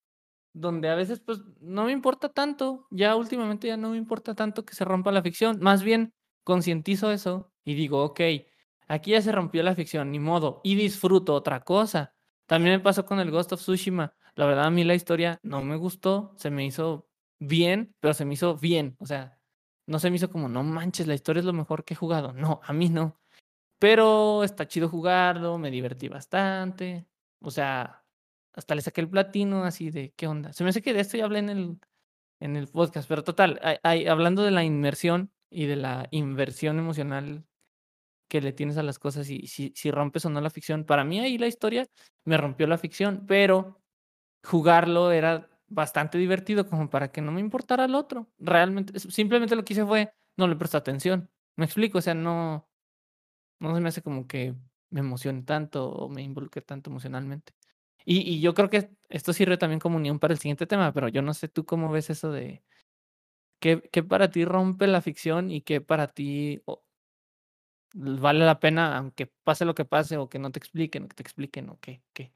donde 0.55 0.89
a 0.89 0.95
veces 0.95 1.19
pues 1.19 1.41
no 1.59 1.83
me 1.85 1.91
importa 1.91 2.29
tanto, 2.29 2.87
ya 2.89 3.15
últimamente 3.17 3.67
ya 3.67 3.75
no 3.75 3.89
me 3.89 3.97
importa 3.97 4.33
tanto 4.35 4.65
que 4.65 4.73
se 4.73 4.85
rompa 4.85 5.11
la 5.11 5.21
ficción, 5.21 5.59
más 5.59 5.83
bien 5.83 6.13
concientizo 6.45 7.11
eso 7.11 7.51
y 7.65 7.75
digo, 7.75 8.03
ok, 8.03 8.21
aquí 8.87 9.11
ya 9.11 9.21
se 9.21 9.33
rompió 9.33 9.63
la 9.63 9.75
ficción, 9.75 10.11
ni 10.11 10.19
modo, 10.19 10.61
y 10.63 10.75
disfruto 10.75 11.33
otra 11.33 11.63
cosa. 11.63 12.13
También 12.45 12.77
me 12.77 12.79
pasó 12.79 13.05
con 13.05 13.19
el 13.19 13.31
Ghost 13.31 13.51
of 13.51 13.59
Tsushima, 13.59 14.13
la 14.35 14.45
verdad 14.45 14.65
a 14.65 14.71
mí 14.71 14.85
la 14.85 14.95
historia 14.95 15.39
no 15.43 15.61
me 15.61 15.75
gustó, 15.75 16.33
se 16.37 16.49
me 16.49 16.65
hizo 16.65 17.09
bien, 17.37 17.93
pero 17.99 18.13
se 18.13 18.23
me 18.23 18.35
hizo 18.35 18.55
bien, 18.55 18.95
o 18.99 19.05
sea, 19.05 19.37
no 19.87 19.99
se 19.99 20.09
me 20.09 20.15
hizo 20.15 20.29
como, 20.29 20.47
no 20.47 20.63
manches, 20.63 21.05
la 21.05 21.15
historia 21.15 21.41
es 21.41 21.45
lo 21.45 21.53
mejor 21.53 21.83
que 21.83 21.95
he 21.95 21.97
jugado, 21.97 22.31
no, 22.31 22.61
a 22.63 22.71
mí 22.71 22.87
no, 22.87 23.19
pero 23.77 24.45
está 24.45 24.67
chido 24.69 24.87
jugarlo, 24.87 25.57
me 25.57 25.69
divertí 25.69 26.07
bastante, 26.07 27.07
o 27.41 27.51
sea, 27.51 28.04
hasta 28.55 28.75
le 28.75 28.81
saqué 28.81 29.01
el 29.01 29.09
platino 29.09 29.63
así 29.63 29.91
de, 29.91 30.13
¿qué 30.15 30.27
onda? 30.27 30.53
Se 30.53 30.63
me 30.63 30.69
hace 30.71 30.81
que 30.81 30.93
de 30.93 31.01
esto 31.01 31.17
ya 31.17 31.25
hablé 31.25 31.39
en 31.39 31.49
el, 31.49 31.79
en 32.41 32.55
el 32.57 32.67
podcast, 32.67 33.07
pero 33.09 33.23
total, 33.23 33.59
hay- 33.83 34.07
hablando 34.07 34.43
de 34.43 34.51
la 34.51 34.63
inmersión 34.63 35.31
y 35.51 35.65
de 35.67 35.75
la 35.77 36.07
inversión 36.11 36.79
emocional 36.79 37.45
que 38.29 38.41
le 38.41 38.53
tienes 38.53 38.77
a 38.77 38.83
las 38.83 38.99
cosas 38.99 39.29
y 39.29 39.47
si, 39.47 39.71
si 39.75 39.91
rompes 39.91 40.25
o 40.25 40.29
no 40.29 40.41
la 40.41 40.49
ficción, 40.49 40.83
para 40.85 41.03
mí 41.03 41.19
ahí 41.19 41.37
la 41.37 41.47
historia 41.47 41.87
me 42.25 42.37
rompió 42.37 42.67
la 42.67 42.77
ficción, 42.77 43.25
pero 43.27 43.81
jugarlo 44.43 45.11
era 45.11 45.49
bastante 45.67 46.17
divertido 46.17 46.67
como 46.69 46.89
para 46.89 47.11
que 47.11 47.21
no 47.21 47.31
me 47.31 47.41
importara 47.41 47.85
el 47.85 47.95
otro. 47.95 48.29
Realmente, 48.39 48.99
simplemente 48.99 49.55
lo 49.55 49.63
que 49.65 49.73
hice 49.73 49.85
fue 49.85 50.11
no 50.37 50.47
le 50.47 50.55
presté 50.55 50.77
atención. 50.77 51.29
Me 51.57 51.65
explico, 51.65 51.99
o 51.99 52.01
sea, 52.01 52.13
no, 52.15 52.69
no 53.59 53.75
se 53.75 53.81
me 53.81 53.89
hace 53.89 54.01
como 54.01 54.27
que 54.27 54.55
me 54.89 55.01
emocione 55.01 55.43
tanto 55.43 55.89
o 55.89 56.09
me 56.09 56.21
involucre 56.21 56.61
tanto 56.61 56.89
emocionalmente. 56.89 57.53
Y, 58.05 58.19
y 58.21 58.41
yo 58.41 58.53
creo 58.53 58.69
que 58.69 58.89
esto 59.09 59.33
sirve 59.33 59.57
también 59.57 59.79
como 59.79 59.97
unión 59.97 60.19
para 60.19 60.33
el 60.33 60.39
siguiente 60.39 60.67
tema, 60.67 60.93
pero 60.93 61.07
yo 61.09 61.21
no 61.23 61.33
sé 61.33 61.47
tú 61.49 61.65
cómo 61.65 61.91
ves 61.91 62.09
eso 62.11 62.31
de 62.31 62.63
qué, 63.59 63.77
para 64.03 64.29
ti 64.31 64.45
rompe 64.45 64.87
la 64.87 65.01
ficción 65.01 65.51
y 65.51 65.61
qué 65.61 65.81
para 65.81 66.07
ti 66.07 66.61
vale 67.93 68.45
la 68.45 68.59
pena, 68.59 68.97
aunque 68.97 69.25
pase 69.43 69.65
lo 69.65 69.73
que 69.75 69.85
pase 69.85 70.17
o 70.17 70.29
que 70.29 70.39
no 70.39 70.51
te 70.51 70.59
expliquen 70.59 71.03
o 71.05 71.07
que 71.09 71.15
te 71.15 71.23
expliquen 71.23 71.69
o 71.69 71.79
qué, 71.79 72.01
qué. 72.13 72.31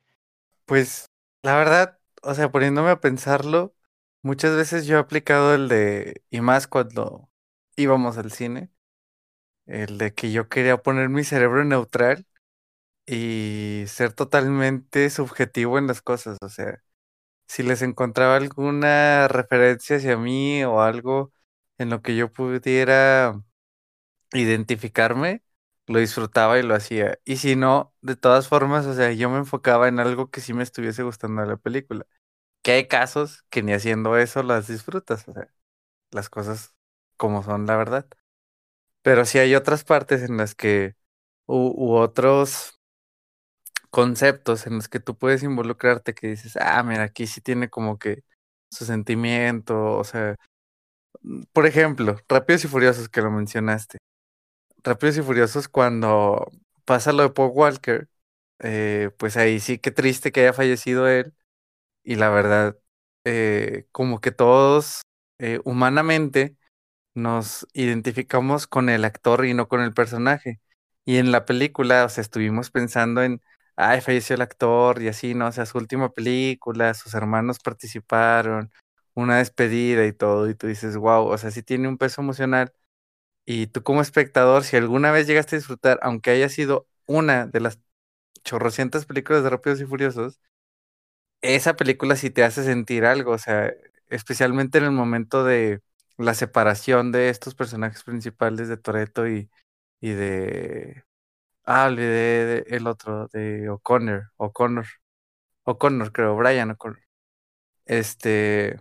Pues, 0.65 1.09
la 1.41 1.55
verdad, 1.57 1.99
o 2.21 2.33
sea, 2.35 2.51
poniéndome 2.51 2.89
a 2.91 2.99
pensarlo, 3.01 3.75
muchas 4.21 4.55
veces 4.55 4.85
yo 4.85 4.97
he 4.97 4.99
aplicado 4.99 5.53
el 5.55 5.67
de, 5.67 6.23
y 6.29 6.41
más 6.41 6.67
cuando 6.67 7.29
íbamos 7.75 8.17
al 8.17 8.31
cine, 8.31 8.71
el 9.67 9.97
de 9.99 10.13
que 10.15 10.31
yo 10.33 10.49
quería 10.49 10.77
poner 10.83 11.09
mi 11.09 11.25
cerebro 11.25 11.65
neutral 11.65 12.27
y 13.09 13.85
ser 13.87 14.13
totalmente 14.13 15.09
subjetivo 15.09 15.77
en 15.79 15.87
las 15.87 16.01
cosas. 16.01 16.37
O 16.41 16.49
sea, 16.49 16.83
si 17.47 17.63
les 17.63 17.81
encontraba 17.83 18.37
alguna 18.37 19.27
referencia 19.29 19.97
hacia 19.97 20.17
mí 20.17 20.63
o 20.65 20.81
algo 20.81 21.33
en 21.79 21.89
lo 21.91 22.01
que 22.01 22.15
yo 22.17 22.31
pudiera 22.31 23.41
identificarme, 24.33 25.43
lo 25.87 25.99
disfrutaba 25.99 26.59
y 26.59 26.63
lo 26.63 26.75
hacía. 26.75 27.19
Y 27.25 27.37
si 27.37 27.55
no, 27.55 27.93
de 28.01 28.15
todas 28.15 28.47
formas, 28.47 28.85
o 28.85 28.93
sea, 28.93 29.11
yo 29.13 29.29
me 29.29 29.37
enfocaba 29.39 29.87
en 29.87 29.99
algo 29.99 30.29
que 30.31 30.41
sí 30.41 30.53
me 30.53 30.63
estuviese 30.63 31.03
gustando 31.03 31.41
de 31.41 31.47
la 31.49 31.57
película. 31.57 32.05
Que 32.63 32.73
hay 32.73 32.87
casos 32.89 33.43
que 33.49 33.63
ni 33.63 33.73
haciendo 33.73 34.17
eso 34.17 34.43
las 34.43 34.67
disfrutas, 34.69 35.27
o 35.27 35.33
sea, 35.33 35.49
las 36.11 36.29
cosas 36.29 36.75
como 37.17 37.43
son, 37.43 37.65
la 37.67 37.77
verdad. 37.77 38.07
Pero 39.01 39.25
sí 39.25 39.39
hay 39.39 39.55
otras 39.55 39.83
partes 39.83 40.23
en 40.23 40.37
las 40.37 40.55
que, 40.55 40.95
u, 41.45 41.93
otros 41.95 42.78
conceptos 43.89 44.67
en 44.67 44.75
los 44.75 44.89
que 44.89 44.99
tú 44.99 45.17
puedes 45.17 45.43
involucrarte 45.43 46.13
que 46.13 46.27
dices, 46.27 46.57
ah, 46.57 46.83
mira, 46.83 47.03
aquí 47.03 47.27
sí 47.27 47.41
tiene 47.41 47.69
como 47.69 47.99
que 47.99 48.23
su 48.71 48.85
sentimiento, 48.85 49.97
o 49.97 50.03
sea, 50.03 50.35
mm, 51.23 51.43
por 51.53 51.65
ejemplo, 51.67 52.17
Rápidos 52.29 52.65
y 52.65 52.67
Furiosos 52.67 53.09
que 53.09 53.21
lo 53.21 53.31
mencionaste. 53.31 53.99
Rápidos 54.83 55.17
y 55.17 55.21
Furiosos 55.23 55.67
cuando 55.69 56.51
pasa 56.85 57.13
lo 57.13 57.23
de 57.23 57.29
Paul 57.31 57.51
Walker, 57.53 58.09
eh, 58.59 59.11
pues 59.17 59.37
ahí 59.37 59.59
sí 59.59 59.79
que 59.79 59.91
triste 59.91 60.31
que 60.31 60.41
haya 60.41 60.53
fallecido 60.53 61.07
él. 61.07 61.33
Y 62.03 62.15
la 62.15 62.29
verdad, 62.29 62.77
eh, 63.25 63.87
como 63.91 64.21
que 64.21 64.31
todos 64.31 65.03
eh, 65.39 65.59
humanamente 65.65 66.57
nos 67.15 67.67
identificamos 67.73 68.67
con 68.67 68.89
el 68.89 69.05
actor 69.05 69.45
y 69.45 69.53
no 69.53 69.67
con 69.69 69.81
el 69.81 69.93
personaje. 69.93 70.61
Y 71.05 71.17
en 71.17 71.31
la 71.31 71.45
película, 71.45 72.05
o 72.05 72.09
sea, 72.09 72.21
estuvimos 72.21 72.71
pensando 72.71 73.23
en, 73.23 73.41
ay, 73.79 74.01
falleció 74.01 74.35
el 74.35 74.41
actor 74.41 75.01
y 75.01 75.07
así, 75.09 75.33
¿no? 75.35 75.47
O 75.47 75.51
sea, 75.51 75.65
su 75.65 75.77
última 75.77 76.11
película, 76.13 76.93
sus 76.93 77.13
hermanos 77.15 77.59
participaron, 77.59 78.71
una 79.15 79.37
despedida 79.39 80.05
y 80.05 80.13
todo, 80.13 80.49
y 80.49 80.55
tú 80.55 80.67
dices, 80.67 80.97
wow, 80.97 81.27
o 81.27 81.37
sea, 81.37 81.51
sí 81.51 81.63
tiene 81.63 81.87
un 81.87 81.97
peso 81.97 82.21
emocional. 82.21 82.73
Y 83.45 83.67
tú 83.67 83.83
como 83.83 84.01
espectador, 84.01 84.63
si 84.63 84.77
alguna 84.77 85.11
vez 85.11 85.27
llegaste 85.27 85.55
a 85.55 85.59
disfrutar, 85.59 85.99
aunque 86.03 86.31
haya 86.31 86.49
sido 86.49 86.87
una 87.07 87.47
de 87.47 87.61
las 87.61 87.79
chorrocientas 88.43 89.05
películas 89.05 89.43
de 89.43 89.49
Rápidos 89.51 89.81
y 89.81 89.85
Furiosos, 89.85 90.39
esa 91.41 91.75
película 91.75 92.15
sí 92.15 92.29
te 92.29 92.43
hace 92.43 92.63
sentir 92.63 93.05
algo, 93.05 93.31
o 93.33 93.37
sea, 93.37 93.73
especialmente 94.09 94.77
en 94.79 94.85
el 94.85 94.91
momento 94.91 95.43
de 95.43 95.81
la 96.17 96.33
separación 96.33 97.11
de 97.11 97.29
estos 97.29 97.55
personajes 97.55 98.03
principales 98.03 98.67
de 98.67 98.77
Toreto 98.77 99.27
y, 99.27 99.49
y 100.01 100.11
de... 100.11 101.03
Ah, 101.71 101.85
olvidé 101.87 102.45
de, 102.65 102.75
el 102.77 102.87
otro, 102.87 103.27
de 103.31 103.69
O'Connor, 103.69 104.31
O'Connor, 104.37 104.87
O'Connor 105.65 106.11
creo, 106.13 106.35
Brian 106.37 106.71
O'Connor. 106.71 107.01
Este, 107.85 108.77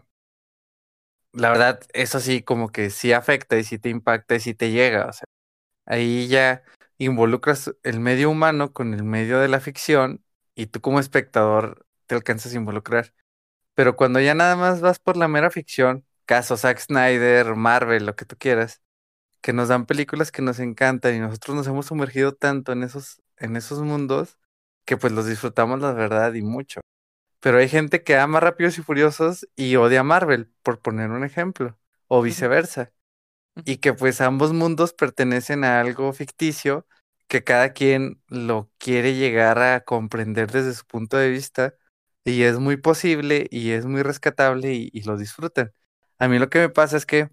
la 1.33 1.51
verdad, 1.51 1.81
eso 1.93 2.21
sí 2.21 2.43
como 2.43 2.71
que 2.73 2.91
sí 2.91 3.13
afecta 3.13 3.57
y 3.59 3.65
sí 3.65 3.79
te 3.79 3.89
impacta 3.91 4.35
y 4.37 4.41
sí 4.41 4.55
te 4.55 4.71
llega, 4.71 5.07
o 5.07 5.13
sea, 5.13 5.25
ahí 5.87 6.29
ya 6.29 6.65
involucras 6.99 7.75
el 7.85 8.01
medio 8.01 8.31
humano 8.31 8.73
con 8.73 8.95
el 8.95 9.05
medio 9.05 9.41
de 9.41 9.49
la 9.49 9.61
ficción 9.61 10.25
y 10.57 10.67
tú 10.69 10.81
como 10.83 11.01
espectador 11.01 11.87
te 12.07 12.15
alcanzas 12.17 12.55
a 12.55 12.57
involucrar. 12.59 13.15
Pero 13.75 13.97
cuando 13.97 14.21
ya 14.21 14.35
nada 14.35 14.57
más 14.57 14.81
vas 14.83 14.99
por 15.01 15.17
la 15.17 15.29
mera 15.29 15.51
ficción, 15.51 16.07
caso 16.27 16.57
Zack 16.57 16.79
Snyder, 16.81 17.55
Marvel, 17.57 18.07
lo 18.07 18.17
que 18.17 18.25
tú 18.27 18.37
quieras, 18.39 18.83
que 19.41 19.53
nos 19.53 19.69
dan 19.69 19.87
películas 19.87 20.33
que 20.33 20.43
nos 20.43 20.59
encantan 20.61 21.15
y 21.15 21.21
nosotros 21.21 21.57
nos 21.57 21.67
hemos 21.67 21.87
sumergido 21.87 22.35
tanto 22.35 22.73
en 22.73 22.83
esos, 22.83 23.23
en 23.37 23.57
esos 23.57 23.81
mundos 23.83 24.39
que 24.85 24.97
pues 24.97 25.13
los 25.13 25.27
disfrutamos 25.27 25.81
la 25.81 25.93
verdad 25.93 26.35
y 26.35 26.43
mucho. 26.43 26.81
Pero 27.41 27.59
hay 27.59 27.69
gente 27.69 28.03
que 28.03 28.17
ama 28.17 28.41
Rápidos 28.41 28.79
y 28.79 28.83
Furiosos 28.83 29.49
y 29.57 29.77
odia 29.77 30.03
Marvel, 30.03 30.53
por 30.63 30.81
poner 30.81 31.11
un 31.11 31.25
ejemplo, 31.25 31.79
o 32.09 32.23
viceversa. 32.23 32.93
Y 33.65 33.79
que 33.79 33.95
pues 33.95 34.21
ambos 34.21 34.53
mundos 34.53 34.93
pertenecen 34.95 35.65
a 35.65 35.81
algo 35.81 36.13
ficticio 36.13 36.87
que 37.29 37.45
cada 37.45 37.73
quien 37.75 38.23
lo 38.29 38.71
quiere 38.79 39.15
llegar 39.17 39.59
a 39.61 39.83
comprender 39.85 40.51
desde 40.51 40.75
su 40.75 40.87
punto 40.87 41.17
de 41.19 41.31
vista 41.31 41.75
y 42.25 42.43
es 42.45 42.59
muy 42.59 42.77
posible 42.79 43.49
y 43.51 43.71
es 43.73 43.87
muy 43.87 44.03
rescatable 44.03 44.75
y, 44.75 45.03
lo 45.03 45.17
disfrutan. 45.17 45.73
A 46.19 46.29
mí 46.29 46.39
lo 46.39 46.51
que 46.51 46.61
me 46.61 46.69
pasa 46.71 46.97
es 46.97 47.07
que 47.07 47.31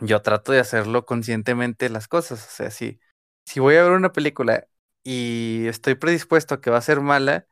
yo 0.00 0.22
trato 0.22 0.52
de 0.52 0.60
hacerlo 0.60 1.04
conscientemente 1.06 1.88
las 1.88 2.08
cosas. 2.08 2.46
O 2.46 2.50
sea, 2.50 2.70
si, 2.70 3.00
si 3.44 3.60
voy 3.60 3.76
a 3.76 3.82
ver 3.82 3.92
una 3.92 4.12
película 4.12 4.66
y 5.04 5.66
estoy 5.66 5.94
predispuesto 5.96 6.54
a 6.54 6.60
que 6.60 6.70
va 6.70 6.78
a 6.78 6.82
ser 6.82 7.00
mala, 7.00 7.46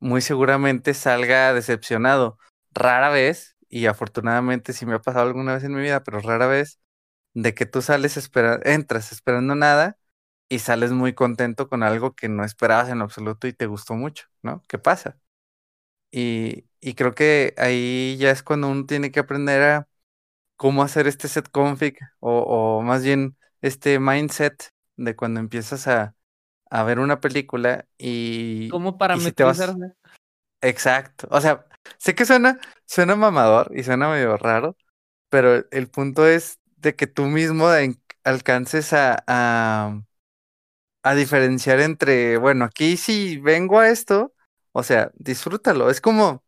muy 0.00 0.20
seguramente 0.22 0.94
salga 0.94 1.52
decepcionado. 1.54 2.38
Rara 2.72 3.10
vez, 3.10 3.56
y 3.68 3.86
afortunadamente 3.86 4.72
sí 4.72 4.86
me 4.86 4.94
ha 4.94 5.00
pasado 5.02 5.26
alguna 5.26 5.54
vez 5.54 5.64
en 5.64 5.74
mi 5.74 5.82
vida, 5.82 6.04
pero 6.04 6.20
rara 6.20 6.46
vez, 6.46 6.80
de 7.34 7.54
que 7.54 7.66
tú 7.66 7.82
sales 7.82 8.16
esperando, 8.16 8.64
entras 8.66 9.12
esperando 9.12 9.54
nada 9.54 9.98
y 10.48 10.60
sales 10.60 10.92
muy 10.92 11.14
contento 11.14 11.68
con 11.68 11.82
algo 11.82 12.14
que 12.14 12.28
no 12.28 12.44
esperabas 12.44 12.90
en 12.90 13.02
absoluto 13.02 13.46
y 13.48 13.52
te 13.54 13.66
gustó 13.66 13.94
mucho, 13.94 14.26
¿no? 14.42 14.62
¿Qué 14.68 14.78
pasa? 14.78 15.18
Y, 16.10 16.66
y 16.80 16.94
creo 16.94 17.14
que 17.14 17.54
ahí 17.58 18.16
ya 18.18 18.30
es 18.30 18.42
cuando 18.42 18.68
uno 18.68 18.86
tiene 18.86 19.10
que 19.12 19.20
aprender 19.20 19.62
a 19.62 19.88
cómo 20.58 20.82
hacer 20.82 21.06
este 21.06 21.28
set 21.28 21.48
config 21.50 21.96
o, 22.20 22.40
o 22.40 22.82
más 22.82 23.02
bien 23.02 23.38
este 23.62 23.98
mindset 23.98 24.72
de 24.96 25.16
cuando 25.16 25.40
empiezas 25.40 25.88
a, 25.88 26.14
a 26.68 26.82
ver 26.82 26.98
una 26.98 27.20
película 27.20 27.86
y... 27.96 28.68
¿Cómo 28.68 28.98
parametrizarse? 28.98 29.94
Exacto. 30.60 31.28
O 31.30 31.40
sea, 31.40 31.64
sé 31.98 32.14
que 32.14 32.26
suena, 32.26 32.58
suena 32.84 33.16
mamador 33.16 33.70
y 33.74 33.84
suena 33.84 34.10
medio 34.10 34.36
raro, 34.36 34.76
pero 35.30 35.64
el 35.70 35.88
punto 35.88 36.26
es 36.26 36.58
de 36.76 36.96
que 36.96 37.06
tú 37.06 37.22
mismo 37.26 37.68
alcances 38.24 38.92
a, 38.92 39.22
a, 39.26 40.02
a 41.02 41.14
diferenciar 41.14 41.80
entre, 41.80 42.36
bueno, 42.36 42.64
aquí 42.64 42.96
si 42.96 43.38
vengo 43.38 43.78
a 43.78 43.88
esto, 43.88 44.34
o 44.72 44.82
sea, 44.82 45.12
disfrútalo. 45.14 45.88
Es 45.90 46.00
como, 46.00 46.44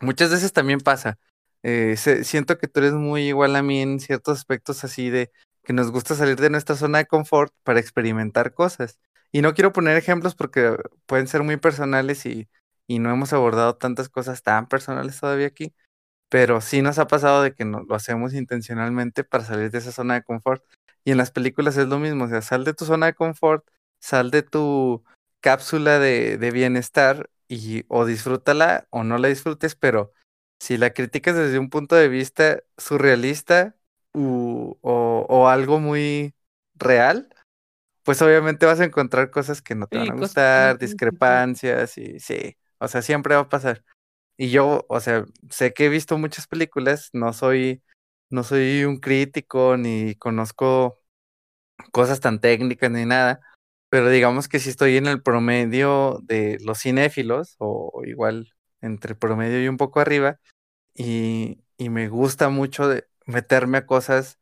muchas 0.00 0.30
veces 0.30 0.52
también 0.52 0.80
pasa. 0.80 1.18
Eh, 1.62 1.96
siento 1.96 2.58
que 2.58 2.68
tú 2.68 2.80
eres 2.80 2.92
muy 2.94 3.28
igual 3.28 3.56
a 3.56 3.62
mí 3.62 3.80
en 3.80 4.00
ciertos 4.00 4.38
aspectos 4.38 4.84
así 4.84 5.10
de 5.10 5.30
que 5.62 5.72
nos 5.72 5.90
gusta 5.90 6.14
salir 6.14 6.36
de 6.40 6.50
nuestra 6.50 6.76
zona 6.76 6.98
de 6.98 7.06
confort 7.06 7.52
para 7.64 7.80
experimentar 7.80 8.54
cosas. 8.54 8.98
Y 9.32 9.42
no 9.42 9.54
quiero 9.54 9.72
poner 9.72 9.96
ejemplos 9.96 10.34
porque 10.34 10.76
pueden 11.06 11.28
ser 11.28 11.42
muy 11.42 11.56
personales 11.56 12.26
y, 12.26 12.48
y 12.86 12.98
no 12.98 13.12
hemos 13.12 13.32
abordado 13.32 13.76
tantas 13.76 14.08
cosas 14.08 14.42
tan 14.42 14.68
personales 14.68 15.20
todavía 15.20 15.46
aquí, 15.46 15.74
pero 16.28 16.60
sí 16.60 16.82
nos 16.82 16.98
ha 16.98 17.06
pasado 17.08 17.42
de 17.42 17.54
que 17.54 17.64
no, 17.64 17.82
lo 17.88 17.94
hacemos 17.94 18.34
intencionalmente 18.34 19.24
para 19.24 19.44
salir 19.44 19.70
de 19.70 19.78
esa 19.78 19.92
zona 19.92 20.14
de 20.14 20.24
confort. 20.24 20.64
Y 21.04 21.12
en 21.12 21.18
las 21.18 21.30
películas 21.30 21.76
es 21.76 21.88
lo 21.88 21.98
mismo, 21.98 22.24
o 22.24 22.28
sea, 22.28 22.42
sal 22.42 22.64
de 22.64 22.74
tu 22.74 22.84
zona 22.86 23.06
de 23.06 23.14
confort, 23.14 23.66
sal 24.00 24.30
de 24.30 24.42
tu 24.42 25.04
cápsula 25.40 25.98
de, 25.98 26.38
de 26.38 26.50
bienestar 26.50 27.30
y 27.48 27.84
o 27.88 28.06
disfrútala 28.06 28.86
o 28.90 29.04
no 29.04 29.18
la 29.18 29.28
disfrutes, 29.28 29.74
pero 29.76 30.12
si 30.60 30.78
la 30.78 30.92
criticas 30.94 31.36
desde 31.36 31.60
un 31.60 31.70
punto 31.70 31.96
de 31.96 32.08
vista 32.08 32.62
surrealista 32.78 33.76
o, 34.82 35.26
o 35.28 35.48
algo 35.48 35.80
muy 35.80 36.34
real, 36.76 37.28
pues 38.04 38.22
obviamente 38.22 38.66
vas 38.66 38.80
a 38.80 38.84
encontrar 38.84 39.30
cosas 39.30 39.62
que 39.62 39.74
no 39.74 39.86
te 39.88 39.98
van 39.98 40.10
a 40.10 40.14
gustar, 40.14 40.78
discrepancias 40.78 41.98
y 41.98 42.20
sí, 42.20 42.56
o 42.78 42.88
sea, 42.88 43.02
siempre 43.02 43.34
va 43.34 43.42
a 43.42 43.48
pasar. 43.48 43.84
Y 44.38 44.50
yo, 44.50 44.86
o 44.88 45.00
sea, 45.00 45.26
sé 45.50 45.74
que 45.74 45.86
he 45.86 45.88
visto 45.90 46.18
muchas 46.18 46.46
películas, 46.48 47.10
no 47.14 47.32
soy, 47.34 47.82
no 48.30 48.44
soy 48.44 48.84
un 48.84 48.98
crítico 48.98 49.76
ni 49.76 50.14
conozco 50.16 51.00
cosas 51.92 52.20
tan 52.20 52.40
técnicas 52.40 52.90
ni 52.90 53.06
nada, 53.06 53.40
pero 53.88 54.08
digamos 54.10 54.48
que 54.48 54.58
si 54.60 54.70
estoy 54.70 54.96
en 54.96 55.06
el 55.06 55.22
promedio 55.22 56.20
de 56.24 56.58
los 56.62 56.80
cinéfilos, 56.80 57.56
o 57.58 58.02
igual 58.04 58.52
entre 58.82 59.14
promedio 59.14 59.62
y 59.62 59.68
un 59.68 59.76
poco 59.76 60.00
arriba, 60.00 60.40
y, 60.94 61.64
y 61.78 61.90
me 61.90 62.08
gusta 62.08 62.48
mucho 62.50 62.90
meterme 63.26 63.78
a 63.78 63.86
cosas 63.86 64.38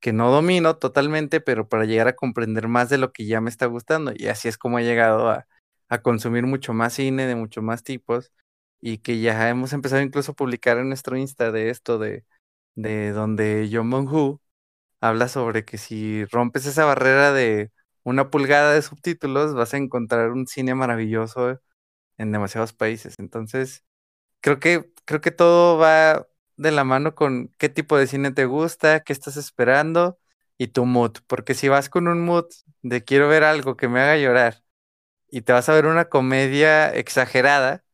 que 0.00 0.12
no 0.12 0.30
domino 0.32 0.76
totalmente, 0.78 1.40
pero 1.40 1.68
para 1.68 1.84
llegar 1.86 2.08
a 2.08 2.16
comprender 2.16 2.68
más 2.68 2.88
de 2.90 2.98
lo 2.98 3.12
que 3.12 3.26
ya 3.26 3.40
me 3.40 3.50
está 3.50 3.66
gustando. 3.66 4.12
Y 4.16 4.28
así 4.28 4.48
es 4.48 4.58
como 4.58 4.78
he 4.78 4.84
llegado 4.84 5.30
a, 5.30 5.46
a 5.88 6.02
consumir 6.02 6.46
mucho 6.46 6.74
más 6.74 6.94
cine 6.94 7.26
de 7.26 7.36
muchos 7.36 7.64
más 7.64 7.84
tipos 7.84 8.32
y 8.80 8.98
que 8.98 9.20
ya 9.20 9.48
hemos 9.50 9.72
empezado 9.72 10.02
incluso 10.02 10.32
a 10.32 10.34
publicar 10.36 10.78
en 10.78 10.88
nuestro 10.88 11.16
Insta 11.16 11.52
de 11.52 11.70
esto 11.70 11.98
de, 11.98 12.24
de 12.74 13.12
donde 13.12 13.70
John 13.72 13.90
Bong 13.90 14.38
habla 15.00 15.28
sobre 15.28 15.64
que 15.64 15.78
si 15.78 16.24
rompes 16.26 16.66
esa 16.66 16.84
barrera 16.84 17.32
de 17.32 17.72
una 18.04 18.30
pulgada 18.30 18.72
de 18.74 18.82
subtítulos 18.82 19.54
vas 19.54 19.74
a 19.74 19.78
encontrar 19.78 20.32
un 20.32 20.46
cine 20.46 20.74
maravilloso 20.74 21.60
en 22.22 22.32
demasiados 22.32 22.72
países. 22.72 23.16
Entonces, 23.18 23.84
creo 24.40 24.60
que 24.60 24.92
creo 25.04 25.20
que 25.20 25.30
todo 25.32 25.78
va 25.78 26.28
de 26.56 26.72
la 26.72 26.84
mano 26.84 27.14
con 27.14 27.50
qué 27.58 27.68
tipo 27.68 27.96
de 27.98 28.06
cine 28.06 28.32
te 28.32 28.46
gusta, 28.46 29.00
qué 29.02 29.12
estás 29.12 29.36
esperando 29.36 30.18
y 30.58 30.68
tu 30.68 30.86
mood. 30.86 31.12
Porque 31.26 31.54
si 31.54 31.68
vas 31.68 31.88
con 31.90 32.08
un 32.08 32.24
mood 32.24 32.46
de 32.82 33.04
quiero 33.04 33.28
ver 33.28 33.44
algo 33.44 33.76
que 33.76 33.88
me 33.88 34.00
haga 34.00 34.16
llorar 34.18 34.64
y 35.30 35.42
te 35.42 35.52
vas 35.52 35.68
a 35.68 35.74
ver 35.74 35.86
una 35.86 36.06
comedia 36.06 36.94
exagerada, 36.94 37.84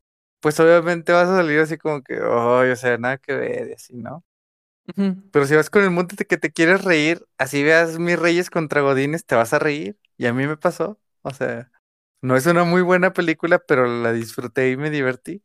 pues 0.40 0.60
obviamente 0.60 1.12
vas 1.12 1.28
a 1.28 1.36
salir 1.38 1.60
así 1.60 1.78
como 1.78 2.02
que, 2.02 2.20
oh, 2.20 2.60
o 2.72 2.76
sea, 2.76 2.98
nada 2.98 3.18
que 3.18 3.34
ver, 3.34 3.70
y 3.70 3.74
así, 3.74 3.94
¿no? 3.96 4.24
Pero 5.30 5.46
si 5.46 5.54
vas 5.54 5.70
con 5.70 5.82
el 5.84 5.90
mood 5.90 6.06
de 6.06 6.24
que 6.24 6.38
te 6.38 6.52
quieres 6.52 6.84
reír, 6.84 7.26
así 7.38 7.62
veas 7.62 7.98
mis 7.98 8.18
Reyes 8.18 8.50
contra 8.50 8.80
Godines, 8.80 9.26
te 9.26 9.34
vas 9.34 9.52
a 9.52 9.58
reír. 9.58 9.98
Y 10.16 10.26
a 10.26 10.32
mí 10.34 10.46
me 10.46 10.56
pasó. 10.56 10.98
O 11.22 11.32
sea, 11.34 11.70
no 12.22 12.36
es 12.36 12.46
una 12.46 12.64
muy 12.64 12.82
buena 12.82 13.12
película, 13.12 13.58
pero 13.58 13.86
la 13.86 14.12
disfruté 14.12 14.70
y 14.70 14.76
me 14.76 14.90
divertí. 14.90 15.42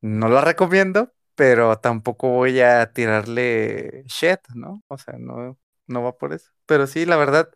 No 0.00 0.28
la 0.28 0.40
recomiendo, 0.40 1.12
pero 1.34 1.78
tampoco 1.78 2.30
voy 2.30 2.60
a 2.60 2.92
tirarle 2.92 4.04
shit, 4.06 4.40
¿no? 4.54 4.82
O 4.88 4.96
sea, 4.98 5.14
no, 5.18 5.58
no 5.86 6.02
va 6.02 6.16
por 6.16 6.32
eso. 6.32 6.50
Pero 6.66 6.86
sí, 6.86 7.04
la 7.06 7.16
verdad, 7.16 7.50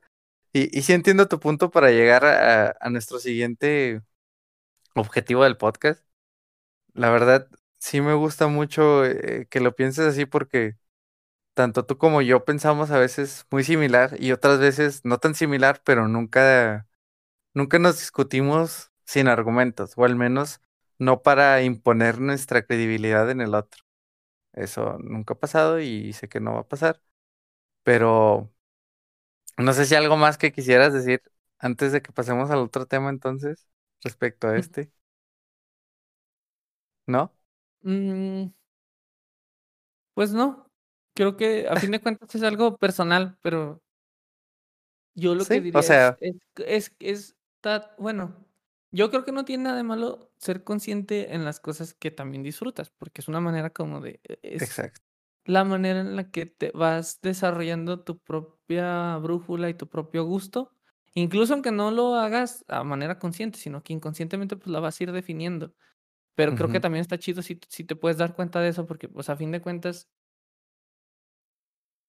y, 0.53 0.83
sí 0.83 0.93
entiendo 0.95 1.29
tu 1.29 1.41
punto 1.41 1.71
para 1.71 1.91
llegar 1.91 2.25
a, 2.27 2.77
a 2.81 2.91
nuestro 2.91 3.19
siguiente 3.19 4.03
objetivo 4.95 5.45
del 5.45 5.57
podcast. 5.57 6.05
La 6.95 7.11
verdad, 7.11 7.49
sí 7.79 8.01
me 8.01 8.15
gusta 8.15 8.49
mucho 8.49 9.05
eh, 9.07 9.47
que 9.51 9.61
lo 9.61 9.75
pienses 9.77 10.07
así 10.07 10.27
porque 10.27 10.77
tanto 11.55 11.87
tú 11.87 11.99
como 11.99 12.23
yo 12.23 12.45
pensamos 12.45 12.91
a 12.91 12.99
veces 12.99 13.47
muy 13.51 13.65
similar 13.65 14.17
y 14.21 14.33
otras 14.33 14.59
veces 14.61 15.03
no 15.05 15.19
tan 15.19 15.35
similar, 15.35 15.83
pero 15.85 16.09
nunca, 16.09 16.89
nunca 17.55 17.79
nos 17.79 17.99
discutimos 18.01 18.93
sin 19.05 19.29
argumentos, 19.29 19.93
o 19.97 20.05
al 20.05 20.17
menos 20.17 20.61
no 20.99 21.23
para 21.23 21.63
imponer 21.63 22.21
nuestra 22.21 22.65
credibilidad 22.67 23.31
en 23.31 23.41
el 23.41 23.55
otro. 23.55 23.83
Eso 24.53 24.99
nunca 25.01 25.35
ha 25.35 25.39
pasado 25.41 25.81
y 25.81 26.13
sé 26.15 26.29
que 26.29 26.41
no 26.41 26.55
va 26.55 26.61
a 26.61 26.69
pasar. 26.69 27.03
Pero 27.85 28.53
no 29.59 29.73
sé 29.73 29.87
si 29.87 29.95
algo 29.95 30.17
más 30.17 30.39
que 30.39 30.53
quisieras 30.53 30.93
decir 30.93 31.23
antes 31.59 31.93
de 31.93 32.03
que 32.03 32.13
pasemos 32.13 32.51
al 32.51 32.59
otro 32.59 32.87
tema 32.87 33.11
entonces, 33.11 33.67
respecto 34.03 34.49
a 34.49 34.57
este. 34.57 34.91
¿No? 37.07 37.33
Mm. 37.85 38.51
Pues 40.15 40.33
no. 40.33 40.71
Creo 41.15 41.37
que 41.37 41.67
a 41.69 41.77
fin 41.77 41.93
de 41.93 42.01
cuentas 42.01 42.35
es 42.35 42.43
algo 42.43 42.77
personal, 42.77 43.39
pero 43.43 43.81
yo 45.15 45.35
lo 45.35 45.45
que 45.45 45.61
diría 45.61 45.81
o 45.81 45.83
sea, 45.83 46.19
es, 46.21 46.35
es, 46.57 46.93
es, 46.99 47.27
es 47.31 47.37
bueno, 47.99 48.47
yo 48.91 49.11
creo 49.11 49.25
que 49.25 49.33
no 49.33 49.45
tiene 49.45 49.65
nada 49.65 49.77
de 49.77 49.83
malo 49.85 50.33
ser 50.39 50.65
consciente 50.65 51.35
en 51.35 51.45
las 51.45 51.61
cosas 51.61 51.95
que 51.95 52.11
también 52.11 52.43
disfrutas, 52.43 52.91
porque 52.91 53.21
es 53.21 53.29
una 53.29 53.41
manera 53.41 53.71
como 53.71 54.01
de, 54.01 54.21
e- 54.25 54.39
es 54.43 54.75
exacto. 54.75 55.01
la 55.47 55.65
manera 55.65 56.01
en 56.01 56.17
la 56.17 56.31
que 56.31 56.47
te 56.47 56.71
vas 56.73 57.21
desarrollando 57.23 58.05
tu 58.05 58.19
propia 58.21 59.17
brújula 59.19 59.71
y 59.71 59.75
tu 59.75 59.89
propio 59.89 60.25
gusto, 60.25 60.73
incluso 61.15 61.55
aunque 61.55 61.73
no 61.73 61.91
lo 61.91 62.17
hagas 62.17 62.65
a 62.69 62.85
manera 62.85 63.19
consciente, 63.19 63.59
sino 63.59 63.83
que 63.83 63.93
inconscientemente 63.95 64.57
pues 64.57 64.69
la 64.69 64.81
vas 64.81 65.01
a 65.01 65.05
ir 65.05 65.13
definiendo. 65.13 65.75
Pero 66.37 66.55
creo 66.57 66.71
que 66.71 66.81
también 66.81 67.03
está 67.03 67.19
chido 67.19 67.43
si, 67.43 67.61
si 67.69 67.85
te 67.85 67.97
puedes 67.97 68.19
dar 68.19 68.35
cuenta 68.37 68.61
de 68.61 68.71
eso, 68.71 68.87
porque 68.87 69.09
pues 69.09 69.31
a 69.31 69.37
fin 69.37 69.53
de 69.53 69.63
cuentas 69.63 70.11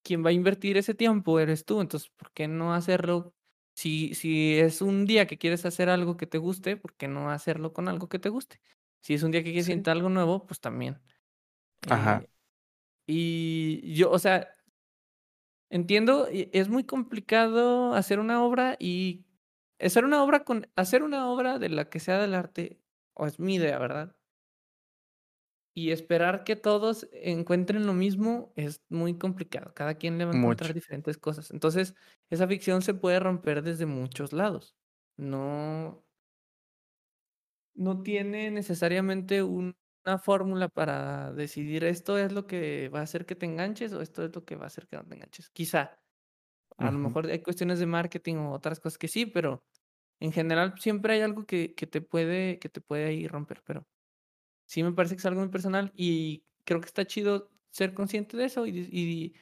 quien 0.03 0.23
va 0.25 0.29
a 0.29 0.33
invertir 0.33 0.77
ese 0.77 0.93
tiempo 0.95 1.39
eres 1.39 1.65
tú, 1.65 1.81
entonces, 1.81 2.09
¿por 2.15 2.31
qué 2.31 2.47
no 2.47 2.73
hacerlo? 2.73 3.35
Si, 3.75 4.15
si 4.15 4.57
es 4.59 4.81
un 4.81 5.05
día 5.05 5.27
que 5.27 5.37
quieres 5.37 5.65
hacer 5.65 5.89
algo 5.89 6.17
que 6.17 6.27
te 6.27 6.37
guste, 6.37 6.77
¿por 6.77 6.93
qué 6.95 7.07
no 7.09 7.29
hacerlo 7.31 7.73
con 7.73 7.89
algo 7.89 8.09
que 8.09 8.19
te 8.19 8.29
guste? 8.29 8.61
Si 9.01 9.13
es 9.13 9.23
un 9.23 9.31
día 9.31 9.43
que 9.43 9.51
quieres 9.51 9.67
Sí. 9.67 9.73
intentar 9.73 9.97
algo 9.97 10.09
nuevo, 10.09 10.45
pues 10.47 10.61
también. 10.61 11.01
Ajá. 11.89 12.25
Eh, 12.25 12.27
y 13.07 13.93
yo, 13.95 14.11
o 14.11 14.19
sea, 14.19 14.47
entiendo, 15.69 16.27
es 16.31 16.69
muy 16.69 16.83
complicado 16.85 17.93
hacer 17.93 18.19
una 18.19 18.43
obra 18.43 18.77
y 18.79 19.25
hacer 19.79 20.05
una 20.05 20.23
obra 20.23 20.43
con, 20.45 20.67
hacer 20.75 21.03
una 21.03 21.29
obra 21.29 21.59
de 21.59 21.69
la 21.69 21.89
que 21.89 21.99
sea 21.99 22.19
del 22.19 22.33
arte, 22.33 22.79
o 23.13 23.25
es 23.27 23.39
mi 23.39 23.55
idea, 23.55 23.77
¿verdad? 23.79 24.15
Y 25.77 25.91
esperar 25.91 26.45
que 26.45 26.55
todos 26.55 27.07
encuentren 27.11 27.85
lo 27.85 27.93
mismo 27.93 28.53
es 28.55 28.81
muy 28.89 29.17
complicado. 29.17 29.73
Cada 29.73 29.95
quien 29.95 30.17
le 30.17 30.23
va 30.25 30.31
a 30.31 30.35
encontrar 30.35 30.73
Mucho. 30.73 30.73
diferentes 30.73 31.17
cosas. 31.17 31.51
Entonces, 31.51 31.95
esa 32.29 32.47
ficción 32.47 32.81
se 32.81 32.93
puede 32.93 33.19
romper 33.19 33.61
desde 33.61 33.85
muchos 33.85 34.31
lados. 34.33 34.77
No, 35.17 36.05
no 37.73 38.01
tiene 38.03 38.51
necesariamente 38.51 39.43
un- 39.43 39.75
una 40.05 40.19
fórmula 40.19 40.69
para 40.69 41.33
decidir 41.33 41.83
esto 41.83 42.17
es 42.19 42.31
lo 42.31 42.45
que 42.47 42.89
va 42.89 42.99
a 42.99 43.03
hacer 43.03 43.25
que 43.25 43.35
te 43.35 43.45
enganches 43.47 43.91
o 43.93 44.01
esto 44.01 44.23
es 44.23 44.35
lo 44.35 44.45
que 44.45 44.55
va 44.55 44.65
a 44.65 44.67
hacer 44.67 44.87
que 44.87 44.97
no 44.97 45.05
te 45.05 45.15
enganches. 45.15 45.49
Quizá, 45.49 45.99
a 46.77 46.91
lo 46.91 46.99
mejor 46.99 47.27
hay 47.27 47.41
cuestiones 47.43 47.79
de 47.79 47.85
marketing 47.87 48.37
o 48.37 48.53
otras 48.53 48.79
cosas 48.81 48.97
que 48.99 49.07
sí, 49.09 49.25
pero 49.27 49.65
en 50.21 50.31
general 50.33 50.75
siempre 50.79 51.15
hay 51.15 51.21
algo 51.21 51.45
que, 51.45 51.75
que 51.75 51.87
te 51.87 52.01
puede, 52.01 52.59
que 52.59 52.69
te 52.69 52.81
puede 52.81 53.05
ahí 53.07 53.27
romper. 53.27 53.63
Pero 53.65 53.87
Sí, 54.65 54.83
me 54.83 54.91
parece 54.93 55.15
que 55.15 55.19
es 55.19 55.25
algo 55.25 55.41
muy 55.41 55.49
personal 55.49 55.91
y 55.95 56.43
creo 56.63 56.81
que 56.81 56.87
está 56.87 57.05
chido 57.05 57.51
ser 57.71 57.93
consciente 57.93 58.37
de 58.37 58.45
eso 58.45 58.65
y, 58.67 59.35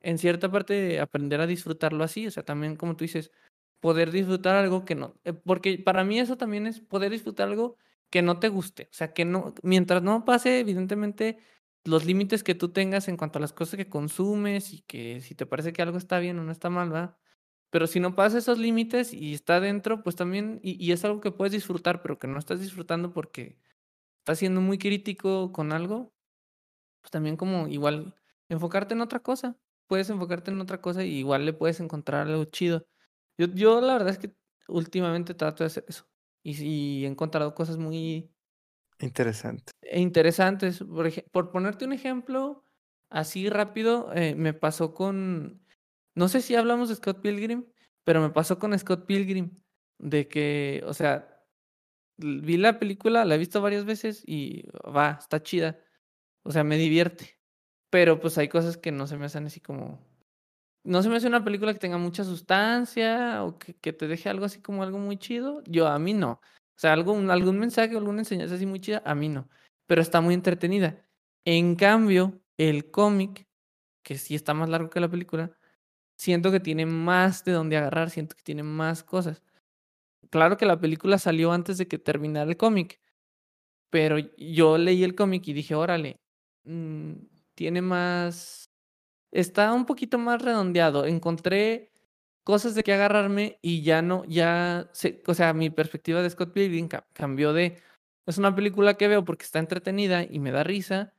en 0.00 0.18
cierta 0.18 0.50
parte 0.50 1.00
aprender 1.00 1.40
a 1.40 1.46
disfrutarlo 1.46 2.04
así, 2.04 2.26
o 2.26 2.30
sea, 2.30 2.44
también 2.44 2.76
como 2.76 2.96
tú 2.96 3.04
dices, 3.04 3.32
poder 3.80 4.10
disfrutar 4.10 4.56
algo 4.56 4.84
que 4.84 4.94
no, 4.94 5.14
eh, 5.24 5.32
porque 5.32 5.78
para 5.78 6.04
mí 6.04 6.18
eso 6.18 6.36
también 6.36 6.66
es 6.66 6.80
poder 6.80 7.12
disfrutar 7.12 7.48
algo 7.48 7.76
que 8.10 8.22
no 8.22 8.38
te 8.40 8.48
guste, 8.48 8.84
o 8.84 8.94
sea, 8.94 9.12
que 9.12 9.24
no, 9.24 9.54
mientras 9.62 10.02
no 10.02 10.24
pase 10.24 10.60
evidentemente 10.60 11.38
los 11.84 12.04
límites 12.06 12.42
que 12.44 12.54
tú 12.54 12.70
tengas 12.72 13.08
en 13.08 13.16
cuanto 13.16 13.38
a 13.38 13.42
las 13.42 13.52
cosas 13.52 13.76
que 13.76 13.88
consumes 13.88 14.72
y 14.74 14.82
que 14.82 15.20
si 15.20 15.34
te 15.34 15.46
parece 15.46 15.72
que 15.72 15.82
algo 15.82 15.98
está 15.98 16.18
bien 16.18 16.38
o 16.38 16.44
no 16.44 16.52
está 16.52 16.70
mal, 16.70 16.92
¿va? 16.92 17.18
Pero 17.70 17.86
si 17.86 18.00
no 18.00 18.14
pasa 18.16 18.38
esos 18.38 18.58
límites 18.58 19.12
y 19.14 19.34
está 19.34 19.60
dentro, 19.60 20.02
pues 20.02 20.16
también, 20.16 20.60
y, 20.62 20.82
y 20.84 20.92
es 20.92 21.04
algo 21.04 21.20
que 21.20 21.30
puedes 21.32 21.52
disfrutar, 21.52 22.02
pero 22.02 22.18
que 22.18 22.26
no 22.28 22.38
estás 22.38 22.60
disfrutando 22.60 23.12
porque 23.12 23.58
estás 24.20 24.38
siendo 24.40 24.60
muy 24.60 24.78
crítico 24.78 25.52
con 25.52 25.72
algo, 25.72 26.14
pues 27.02 27.10
también 27.10 27.36
como 27.36 27.68
igual 27.68 28.16
enfocarte 28.48 28.94
en 28.94 29.00
otra 29.02 29.20
cosa. 29.20 29.58
Puedes 29.88 30.10
enfocarte 30.10 30.50
en 30.50 30.60
otra 30.60 30.80
cosa 30.80 31.04
y 31.04 31.18
igual 31.18 31.46
le 31.46 31.52
puedes 31.52 31.80
encontrar 31.80 32.26
algo 32.28 32.44
chido. 32.46 32.86
Yo, 33.38 33.46
yo 33.48 33.80
la 33.80 33.94
verdad 33.94 34.10
es 34.10 34.18
que 34.18 34.36
últimamente 34.68 35.34
trato 35.34 35.64
de 35.64 35.68
hacer 35.68 35.84
eso. 35.88 36.08
Y 36.44 36.54
sí 36.54 37.04
he 37.04 37.08
encontrado 37.08 37.54
cosas 37.54 37.78
muy 37.78 38.32
Interesante. 39.00 39.72
interesantes. 39.92 40.78
Por, 40.80 41.10
por 41.30 41.50
ponerte 41.50 41.84
un 41.84 41.92
ejemplo, 41.92 42.64
así 43.10 43.48
rápido, 43.48 44.12
eh, 44.14 44.34
me 44.34 44.54
pasó 44.54 44.94
con, 44.94 45.64
no 46.14 46.28
sé 46.28 46.40
si 46.42 46.54
hablamos 46.54 46.88
de 46.88 46.96
Scott 46.96 47.20
Pilgrim, 47.20 47.66
pero 48.04 48.20
me 48.20 48.30
pasó 48.30 48.58
con 48.58 48.78
Scott 48.78 49.06
Pilgrim, 49.06 49.62
de 49.98 50.28
que, 50.28 50.82
o 50.86 50.94
sea, 50.94 51.29
vi 52.20 52.56
la 52.56 52.78
película, 52.78 53.24
la 53.24 53.34
he 53.34 53.38
visto 53.38 53.60
varias 53.60 53.84
veces 53.84 54.22
y 54.26 54.64
va, 54.84 55.18
está 55.20 55.42
chida. 55.42 55.78
O 56.42 56.52
sea, 56.52 56.64
me 56.64 56.76
divierte. 56.76 57.38
Pero 57.90 58.20
pues 58.20 58.38
hay 58.38 58.48
cosas 58.48 58.76
que 58.76 58.92
no 58.92 59.06
se 59.06 59.16
me 59.16 59.26
hacen 59.26 59.46
así 59.46 59.60
como. 59.60 59.98
No 60.84 61.02
se 61.02 61.08
me 61.10 61.16
hace 61.16 61.26
una 61.26 61.44
película 61.44 61.72
que 61.72 61.78
tenga 61.78 61.98
mucha 61.98 62.24
sustancia 62.24 63.44
o 63.44 63.58
que, 63.58 63.74
te 63.92 64.08
deje 64.08 64.28
algo 64.30 64.46
así 64.46 64.62
como 64.62 64.82
algo 64.82 64.98
muy 64.98 65.18
chido. 65.18 65.62
Yo, 65.66 65.88
a 65.88 65.98
mí 65.98 66.14
no. 66.14 66.32
O 66.32 66.78
sea, 66.80 66.92
algún, 66.94 67.30
algún 67.30 67.58
mensaje 67.58 67.96
alguna 67.96 68.20
enseñanza 68.20 68.54
así 68.54 68.64
muy 68.66 68.80
chida, 68.80 69.02
a 69.04 69.14
mí 69.14 69.28
no. 69.28 69.48
Pero 69.86 70.00
está 70.00 70.20
muy 70.20 70.34
entretenida. 70.34 71.04
En 71.44 71.76
cambio, 71.76 72.40
el 72.56 72.90
cómic, 72.90 73.46
que 74.02 74.16
sí 74.16 74.34
está 74.34 74.54
más 74.54 74.68
largo 74.70 74.88
que 74.88 75.00
la 75.00 75.10
película, 75.10 75.52
siento 76.16 76.50
que 76.52 76.60
tiene 76.60 76.86
más 76.86 77.44
de 77.44 77.52
dónde 77.52 77.76
agarrar, 77.76 78.10
siento 78.10 78.36
que 78.36 78.42
tiene 78.42 78.62
más 78.62 79.02
cosas. 79.02 79.42
Claro 80.30 80.56
que 80.56 80.66
la 80.66 80.78
película 80.80 81.18
salió 81.18 81.52
antes 81.52 81.78
de 81.78 81.88
que 81.88 81.98
terminara 81.98 82.50
el 82.50 82.56
cómic, 82.56 83.00
pero 83.90 84.18
yo 84.38 84.78
leí 84.78 85.04
el 85.04 85.14
cómic 85.14 85.46
y 85.48 85.52
dije, 85.54 85.74
órale, 85.74 86.20
mm, 86.64 87.12
tiene 87.54 87.82
más, 87.82 88.70
está 89.32 89.72
un 89.74 89.86
poquito 89.86 90.18
más 90.18 90.42
redondeado. 90.42 91.06
Encontré 91.06 91.92
cosas 92.44 92.74
de 92.74 92.82
que 92.84 92.92
agarrarme 92.94 93.58
y 93.62 93.82
ya 93.82 94.02
no, 94.02 94.24
ya, 94.26 94.90
o 95.26 95.34
sea, 95.34 95.54
mi 95.54 95.70
perspectiva 95.70 96.22
de 96.22 96.30
Scott 96.30 96.52
Pilgrim 96.54 96.88
ca- 96.88 97.06
cambió 97.14 97.52
de, 97.52 97.78
es 98.26 98.38
una 98.38 98.54
película 98.54 98.94
que 98.96 99.08
veo 99.08 99.24
porque 99.24 99.44
está 99.44 99.58
entretenida 99.60 100.24
y 100.24 100.40
me 100.40 100.52
da 100.52 100.64
risa, 100.64 101.14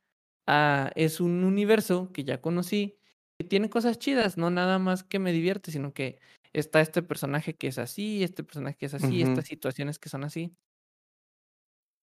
a 0.46 0.90
es 0.96 1.20
un 1.20 1.44
universo 1.44 2.12
que 2.12 2.24
ya 2.24 2.40
conocí, 2.40 2.98
que 3.38 3.44
tiene 3.46 3.70
cosas 3.70 3.98
chidas, 3.98 4.36
no 4.38 4.50
nada 4.50 4.78
más 4.78 5.04
que 5.04 5.18
me 5.18 5.32
divierte, 5.32 5.70
sino 5.72 5.92
que 5.94 6.18
está 6.52 6.80
este 6.80 7.02
personaje 7.02 7.54
que 7.56 7.68
es 7.68 7.78
así, 7.78 8.22
este 8.22 8.44
personaje 8.44 8.76
que 8.76 8.86
es 8.86 8.94
así, 8.94 9.22
Ujú. 9.22 9.32
estas 9.32 9.46
situaciones 9.46 9.98
que 9.98 10.08
son 10.08 10.24
así. 10.24 10.56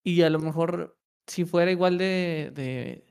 Y 0.02 0.22
a 0.22 0.30
lo 0.30 0.38
mejor 0.38 0.96
si 1.26 1.44
fuera 1.44 1.70
igual 1.70 1.98
de 1.98 2.50
de 2.54 3.04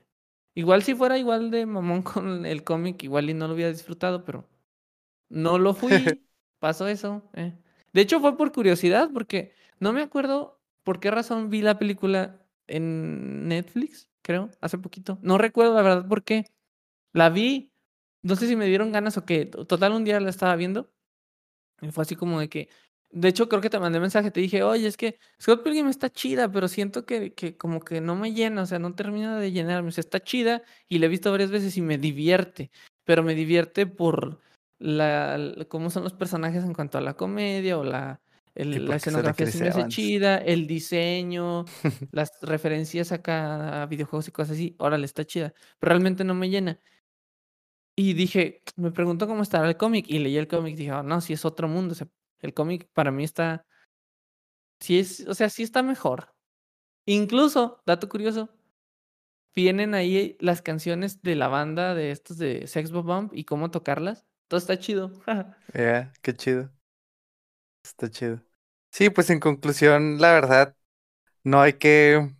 igual 0.54 0.82
si 0.82 0.94
fuera 0.94 1.18
igual 1.18 1.50
de 1.50 1.66
mamón 1.66 2.02
con 2.02 2.46
el 2.46 2.64
cómic, 2.64 3.02
igual 3.02 3.30
y 3.30 3.34
no 3.34 3.48
lo 3.48 3.54
hubiera 3.54 3.72
disfrutado, 3.72 4.24
pero 4.24 4.48
no 5.28 5.58
lo 5.58 5.74
fui, 5.74 6.20
pasó 6.58 6.88
eso, 6.88 7.22
eh. 7.34 7.54
De 7.92 8.02
hecho, 8.02 8.20
fue 8.20 8.36
por 8.36 8.52
curiosidad, 8.52 9.10
porque 9.12 9.52
no 9.80 9.92
me 9.92 10.02
acuerdo 10.02 10.60
por 10.84 11.00
qué 11.00 11.10
razón 11.10 11.50
vi 11.50 11.62
la 11.62 11.78
película 11.78 12.40
en 12.68 13.48
Netflix, 13.48 14.08
creo, 14.22 14.50
hace 14.60 14.78
poquito. 14.78 15.18
No 15.22 15.38
recuerdo 15.38 15.74
la 15.74 15.82
verdad 15.82 16.08
por 16.08 16.22
qué. 16.24 16.46
La 17.12 17.30
vi 17.30 17.72
no 18.22 18.36
sé 18.36 18.46
si 18.48 18.56
me 18.56 18.66
dieron 18.66 18.92
ganas 18.92 19.16
o 19.16 19.24
qué. 19.24 19.46
Total, 19.46 19.92
un 19.92 20.04
día 20.04 20.20
la 20.20 20.30
estaba 20.30 20.56
viendo 20.56 20.90
y 21.80 21.90
fue 21.90 22.02
así 22.02 22.16
como 22.16 22.40
de 22.40 22.48
que 22.48 22.68
de 23.12 23.28
hecho, 23.28 23.48
creo 23.48 23.60
que 23.60 23.70
te 23.70 23.80
mandé 23.80 23.98
mensaje, 23.98 24.30
te 24.30 24.40
dije: 24.40 24.62
"Oye, 24.62 24.86
es 24.86 24.96
que 24.96 25.18
Scott 25.42 25.64
Pilgrim 25.64 25.88
está 25.88 26.10
chida, 26.10 26.50
pero 26.52 26.68
siento 26.68 27.04
que 27.06 27.34
que 27.34 27.56
como 27.56 27.80
que 27.80 28.00
no 28.00 28.14
me 28.14 28.32
llena, 28.32 28.62
o 28.62 28.66
sea, 28.66 28.78
no 28.78 28.94
termina 28.94 29.36
de 29.38 29.50
llenarme". 29.52 29.88
O 29.88 29.92
sea, 29.92 30.02
está 30.02 30.20
chida 30.20 30.62
y 30.88 30.98
la 31.00 31.06
he 31.06 31.08
visto 31.08 31.30
varias 31.32 31.50
veces 31.50 31.76
y 31.76 31.82
me 31.82 31.98
divierte, 31.98 32.70
pero 33.04 33.22
me 33.24 33.34
divierte 33.34 33.86
por 33.86 34.40
la 34.78 35.66
cómo 35.68 35.90
son 35.90 36.04
los 36.04 36.14
personajes 36.14 36.64
en 36.64 36.72
cuanto 36.72 36.98
a 36.98 37.00
la 37.00 37.14
comedia 37.14 37.78
o 37.78 37.84
la 37.84 38.20
el 38.54 38.88
la 38.88 38.96
escenografía 38.96 39.46
se 39.46 39.58
Chris 39.58 39.60
me 39.60 39.68
hace 39.68 39.86
chida, 39.86 40.36
el 40.38 40.66
diseño, 40.68 41.66
las 42.12 42.30
referencias 42.42 43.10
acá 43.12 43.82
a 43.82 43.86
videojuegos 43.86 44.28
y 44.28 44.32
cosas 44.32 44.52
así, 44.52 44.76
órale, 44.78 45.06
está 45.06 45.24
chida, 45.24 45.52
pero 45.78 45.90
realmente 45.90 46.24
no 46.24 46.34
me 46.34 46.48
llena. 46.50 46.78
Y 48.00 48.14
dije, 48.14 48.62
me 48.76 48.92
preguntó 48.92 49.26
cómo 49.26 49.42
estará 49.42 49.68
el 49.68 49.76
cómic, 49.76 50.06
y 50.08 50.18
leí 50.20 50.36
el 50.38 50.48
cómic, 50.48 50.74
dije: 50.76 50.90
"Ah, 50.90 51.02
no, 51.02 51.20
sí 51.20 51.34
es 51.34 51.44
otro 51.44 51.68
mundo", 51.68 51.94
el 52.40 52.54
cómic 52.54 52.88
para 52.94 53.10
mí 53.10 53.24
está 53.24 53.66
sí 54.80 54.98
es, 54.98 55.26
o 55.28 55.34
sea, 55.34 55.48
sí 55.50 55.62
está 55.62 55.82
mejor. 55.82 56.34
Incluso, 57.06 57.82
dato 57.86 58.08
curioso, 58.08 58.50
vienen 59.54 59.94
ahí 59.94 60.36
las 60.40 60.62
canciones 60.62 61.22
de 61.22 61.36
la 61.36 61.48
banda 61.48 61.94
de 61.94 62.10
estos 62.10 62.38
de 62.38 62.66
Sex 62.66 62.90
Bomb 62.92 63.30
y 63.34 63.44
cómo 63.44 63.70
tocarlas. 63.70 64.26
Todo 64.48 64.58
está 64.58 64.78
chido. 64.78 65.12
Ya, 65.74 66.12
qué 66.22 66.34
chido. 66.34 66.70
Está 67.84 68.10
chido. 68.10 68.42
Sí, 68.92 69.10
pues 69.10 69.30
en 69.30 69.40
conclusión, 69.40 70.20
la 70.20 70.32
verdad, 70.32 70.76
no 71.44 71.62
hay 71.62 71.74
que 71.74 72.34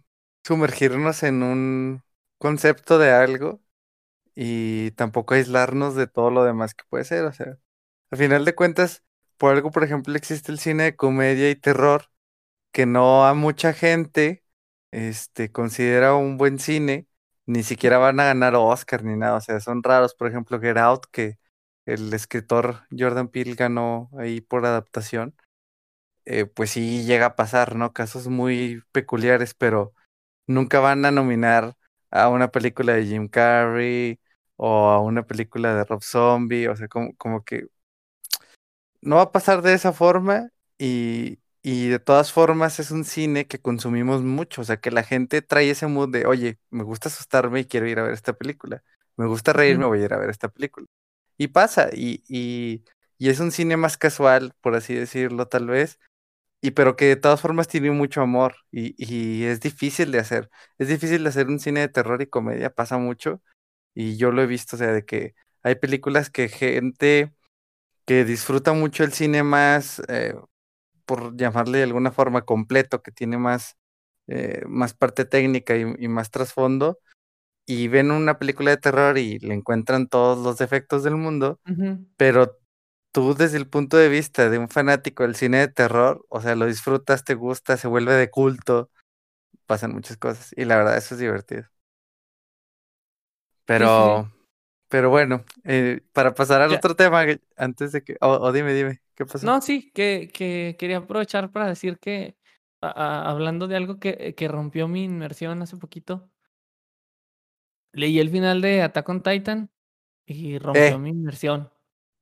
sumergirnos 0.44 1.22
en 1.22 1.42
un 1.42 2.04
concepto 2.38 2.98
de 2.98 3.12
algo 3.12 3.62
y 4.34 4.92
tampoco 4.92 5.34
aislarnos 5.34 5.94
de 5.96 6.06
todo 6.06 6.30
lo 6.30 6.44
demás 6.44 6.74
que 6.74 6.84
puede 6.88 7.04
ser. 7.04 7.24
O 7.24 7.32
sea, 7.32 7.58
al 8.10 8.18
final 8.18 8.44
de 8.44 8.54
cuentas, 8.54 9.04
por 9.38 9.54
algo, 9.54 9.70
por 9.70 9.84
ejemplo, 9.84 10.14
existe 10.16 10.52
el 10.52 10.58
cine 10.58 10.84
de 10.84 10.96
comedia 10.96 11.50
y 11.50 11.56
terror 11.56 12.06
que 12.72 12.86
no 12.86 13.26
a 13.26 13.34
mucha 13.34 13.72
gente 13.72 14.44
este, 14.90 15.52
considera 15.52 16.14
un 16.14 16.36
buen 16.38 16.58
cine, 16.58 17.06
ni 17.46 17.62
siquiera 17.62 17.98
van 17.98 18.20
a 18.20 18.24
ganar 18.26 18.54
Oscar 18.56 19.04
ni 19.04 19.16
nada, 19.16 19.36
o 19.36 19.40
sea, 19.40 19.60
son 19.60 19.82
raros, 19.82 20.14
por 20.14 20.28
ejemplo, 20.28 20.60
Get 20.60 20.76
Out, 20.78 21.06
que 21.10 21.38
el 21.86 22.12
escritor 22.14 22.82
Jordan 22.96 23.28
Peele 23.28 23.54
ganó 23.54 24.10
ahí 24.18 24.40
por 24.40 24.66
adaptación, 24.66 25.34
eh, 26.24 26.46
pues 26.46 26.70
sí 26.70 27.04
llega 27.04 27.26
a 27.26 27.36
pasar, 27.36 27.76
¿no? 27.76 27.92
Casos 27.92 28.28
muy 28.28 28.82
peculiares, 28.92 29.54
pero 29.54 29.94
nunca 30.46 30.80
van 30.80 31.04
a 31.04 31.10
nominar 31.12 31.76
a 32.10 32.28
una 32.28 32.50
película 32.50 32.94
de 32.94 33.06
Jim 33.06 33.28
Carrey 33.28 34.20
o 34.56 34.88
a 34.90 35.00
una 35.00 35.24
película 35.26 35.74
de 35.74 35.84
Rob 35.84 36.02
Zombie, 36.02 36.68
o 36.68 36.76
sea, 36.76 36.88
como, 36.88 37.14
como 37.16 37.44
que 37.44 37.68
no 39.00 39.16
va 39.16 39.22
a 39.22 39.32
pasar 39.32 39.62
de 39.62 39.74
esa 39.74 39.92
forma 39.92 40.50
y, 40.78 41.38
y 41.62 41.88
de 41.88 41.98
todas 41.98 42.32
formas 42.32 42.80
es 42.80 42.90
un 42.90 43.04
cine 43.04 43.46
que 43.46 43.60
consumimos 43.60 44.22
mucho, 44.22 44.62
o 44.62 44.64
sea 44.64 44.78
que 44.78 44.90
la 44.90 45.02
gente 45.04 45.42
trae 45.42 45.70
ese 45.70 45.86
mood 45.86 46.10
de, 46.10 46.26
oye, 46.26 46.58
me 46.70 46.84
gusta 46.84 47.08
asustarme 47.08 47.60
y 47.60 47.64
quiero 47.66 47.88
ir 47.88 47.98
a 47.98 48.02
ver 48.04 48.12
esta 48.14 48.32
película, 48.34 48.82
me 49.16 49.26
gusta 49.26 49.52
reírme, 49.52 49.86
voy 49.86 50.02
a 50.02 50.04
ir 50.06 50.14
a 50.14 50.18
ver 50.18 50.30
esta 50.30 50.48
película. 50.48 50.86
Y 51.38 51.48
pasa, 51.48 51.90
y, 51.92 52.22
y, 52.28 52.84
y 53.18 53.30
es 53.30 53.40
un 53.40 53.52
cine 53.52 53.76
más 53.76 53.96
casual, 53.98 54.54
por 54.60 54.74
así 54.76 54.94
decirlo, 54.94 55.48
tal 55.48 55.66
vez, 55.68 55.98
y 56.60 56.72
pero 56.72 56.96
que 56.96 57.06
de 57.06 57.16
todas 57.16 57.40
formas 57.40 57.68
tiene 57.68 57.90
mucho 57.90 58.20
amor 58.22 58.56
y, 58.70 58.94
y 58.98 59.44
es 59.44 59.60
difícil 59.60 60.12
de 60.12 60.18
hacer, 60.20 60.50
es 60.78 60.88
difícil 60.88 61.22
de 61.22 61.28
hacer 61.30 61.48
un 61.48 61.58
cine 61.60 61.80
de 61.80 61.88
terror 61.88 62.22
y 62.22 62.26
comedia, 62.28 62.70
pasa 62.70 62.98
mucho, 62.98 63.42
y 63.94 64.16
yo 64.18 64.32
lo 64.32 64.42
he 64.42 64.46
visto, 64.46 64.76
o 64.76 64.78
sea, 64.78 64.92
de 64.92 65.04
que 65.04 65.34
hay 65.62 65.76
películas 65.76 66.30
que 66.30 66.48
gente 66.48 67.34
que 68.06 68.24
disfruta 68.24 68.72
mucho 68.72 69.04
el 69.04 69.12
cine 69.12 69.42
más, 69.42 70.02
eh, 70.08 70.34
por 71.06 71.36
llamarle 71.36 71.78
de 71.78 71.84
alguna 71.84 72.12
forma, 72.12 72.42
completo, 72.44 73.02
que 73.02 73.12
tiene 73.12 73.38
más, 73.38 73.76
eh, 74.28 74.62
más 74.68 74.94
parte 74.94 75.24
técnica 75.24 75.76
y, 75.76 75.84
y 75.98 76.08
más 76.08 76.30
trasfondo, 76.30 76.98
y 77.66 77.88
ven 77.88 78.10
una 78.10 78.38
película 78.38 78.70
de 78.72 78.78
terror 78.78 79.18
y 79.18 79.38
le 79.40 79.54
encuentran 79.54 80.08
todos 80.08 80.38
los 80.38 80.58
defectos 80.58 81.04
del 81.04 81.16
mundo, 81.16 81.60
pero 82.16 82.59
tú 83.12 83.34
desde 83.34 83.56
el 83.58 83.68
punto 83.68 83.96
de 83.96 84.08
vista 84.08 84.50
de 84.50 84.58
un 84.58 84.68
fanático 84.68 85.22
del 85.24 85.34
cine 85.36 85.58
de 85.58 85.68
terror, 85.68 86.24
o 86.28 86.40
sea, 86.40 86.54
lo 86.56 86.66
disfrutas, 86.66 87.24
te 87.24 87.34
gusta, 87.34 87.76
se 87.76 87.88
vuelve 87.88 88.14
de 88.14 88.30
culto, 88.30 88.90
pasan 89.66 89.92
muchas 89.94 90.16
cosas, 90.18 90.52
y 90.56 90.64
la 90.66 90.76
verdad 90.78 90.98
eso 90.98 91.14
es 91.16 91.20
divertido. 91.20 91.64
Sí, 93.76 93.88
sí, 93.88 94.04
sí. 94.04 94.20
Pero, 94.20 94.32
pero 94.88 95.10
bueno, 95.10 95.44
eh, 95.64 96.02
para 96.12 96.34
pasar 96.34 96.62
al 96.62 96.70
Ya. 96.70 96.74
otro 96.74 96.96
tema, 96.96 97.24
antes 97.56 97.92
de 97.92 98.02
que, 98.04 98.16
o 98.20 98.52
dime, 98.52 98.74
dime, 98.74 99.02
¿qué 99.14 99.26
pasó? 99.26 99.48
No, 99.48 99.60
sí, 99.62 99.90
que 99.94 100.30
que 100.34 100.76
quería 100.78 100.98
aprovechar 100.98 101.50
para 101.50 101.66
decir 101.68 101.98
que, 101.98 102.36
a 102.82 102.88
a 103.26 103.30
hablando 103.30 103.68
de 103.68 103.76
algo 103.76 103.98
que 103.98 104.34
que 104.36 104.48
rompió 104.48 104.86
mi 104.88 105.04
inmersión 105.04 105.62
hace 105.62 105.76
poquito 105.78 106.30
leí 107.92 108.18
el 108.18 108.30
final 108.30 108.60
de 108.62 108.82
Attack 108.82 109.08
on 109.08 109.22
Titan 109.22 109.70
y 110.26 110.58
rompió 110.58 110.98
Eh, 110.98 111.00
mi 111.00 111.10
inmersión. 111.10 111.70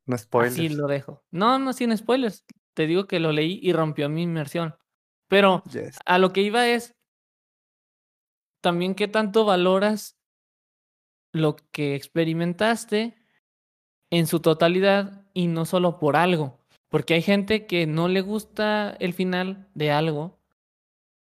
No 0.08 0.14
Así 0.16 0.24
spoilers. 0.24 0.74
lo 0.74 0.86
dejo. 0.88 1.22
No, 1.30 1.58
no, 1.58 1.72
sin 1.72 1.96
spoilers. 1.96 2.44
Te 2.74 2.86
digo 2.86 3.06
que 3.06 3.20
lo 3.20 3.32
leí 3.32 3.58
y 3.62 3.72
rompió 3.72 4.08
mi 4.08 4.22
inmersión. 4.22 4.74
Pero 5.28 5.62
Yes. 5.70 5.98
a 6.06 6.18
lo 6.18 6.32
que 6.32 6.42
iba 6.42 6.66
es 6.66 6.96
también, 8.60 8.94
¿qué 8.94 9.06
tanto 9.08 9.44
valoras 9.44 10.16
lo 11.32 11.56
que 11.70 11.94
experimentaste 11.94 13.16
en 14.10 14.26
su 14.26 14.40
totalidad 14.40 15.26
y 15.34 15.46
no 15.46 15.64
solo 15.64 15.98
por 15.98 16.16
algo? 16.16 16.58
Porque 16.88 17.14
hay 17.14 17.22
gente 17.22 17.66
que 17.66 17.86
no 17.86 18.08
le 18.08 18.22
gusta 18.22 18.96
el 18.98 19.12
final 19.12 19.68
de 19.74 19.90
algo 19.92 20.38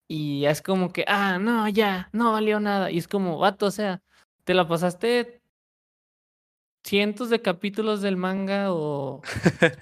y 0.07 0.45
es 0.45 0.61
como 0.61 0.91
que, 0.91 1.05
ah, 1.07 1.37
no, 1.39 1.67
ya, 1.69 2.09
no 2.13 2.31
valió 2.31 2.59
nada. 2.59 2.91
Y 2.91 2.97
es 2.97 3.07
como, 3.07 3.37
vato, 3.37 3.65
o 3.67 3.71
sea, 3.71 4.01
te 4.43 4.53
la 4.53 4.67
pasaste 4.67 5.40
cientos 6.83 7.29
de 7.29 7.41
capítulos 7.41 8.01
del 8.01 8.17
manga 8.17 8.73
o 8.73 9.21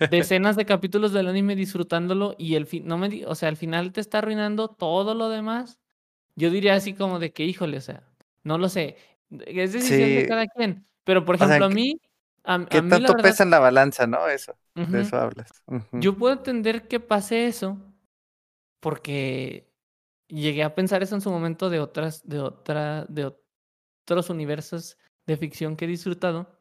decenas 0.05 0.55
de 0.55 0.65
capítulos 0.65 1.13
del 1.13 1.27
anime 1.27 1.55
disfrutándolo 1.55 2.35
y 2.37 2.55
el 2.55 2.65
fin 2.67 2.87
no 2.87 2.97
me 2.97 3.25
o 3.25 3.35
sea, 3.35 3.49
al 3.49 3.57
final 3.57 3.91
te 3.93 4.01
está 4.01 4.19
arruinando 4.19 4.69
todo 4.69 5.15
lo 5.15 5.29
demás. 5.29 5.79
Yo 6.35 6.49
diría 6.51 6.75
así 6.75 6.93
como 6.95 7.19
de 7.19 7.33
que, 7.33 7.45
híjole, 7.45 7.77
o 7.77 7.81
sea, 7.81 8.03
no 8.43 8.57
lo 8.57 8.69
sé, 8.69 8.97
es 9.31 9.73
decisión 9.73 10.15
de 10.15 10.23
Sí, 10.23 10.25
cada 10.25 10.47
quien, 10.47 10.87
pero, 11.05 11.25
por 11.25 11.35
o 11.37 11.45
sea, 11.47 11.57
ejemplo, 11.57 11.65
a 11.65 11.69
¿qué 11.69 11.75
mí 11.75 11.99
a 12.43 12.57
la 12.59 12.81
tanto 12.89 13.13
verdad 13.13 13.21
pesa 13.21 13.43
en 13.43 13.51
la 13.51 13.59
balanza, 13.59 14.07
no? 14.07 14.27
Eso, 14.27 14.57
de 14.89 15.01
eso 15.01 15.17
hablas. 15.17 15.63
Yo 15.91 16.17
puedo 16.17 16.33
entender 16.33 16.87
que 16.87 16.99
pase 16.99 17.47
eso, 17.47 17.77
porque 18.79 19.71
llegué 20.27 20.63
a 20.63 20.75
pensar 20.75 21.03
eso 21.03 21.15
en 21.15 21.21
su 21.21 21.31
momento 21.31 21.69
de 21.69 21.79
otras 21.79 22.27
de 22.27 22.39
otra 22.39 23.05
de 23.09 23.33
otros 24.05 24.29
universos 24.29 24.97
de 25.27 25.37
ficción 25.37 25.75
que 25.77 25.85
he 25.85 25.87
disfrutado, 25.89 26.58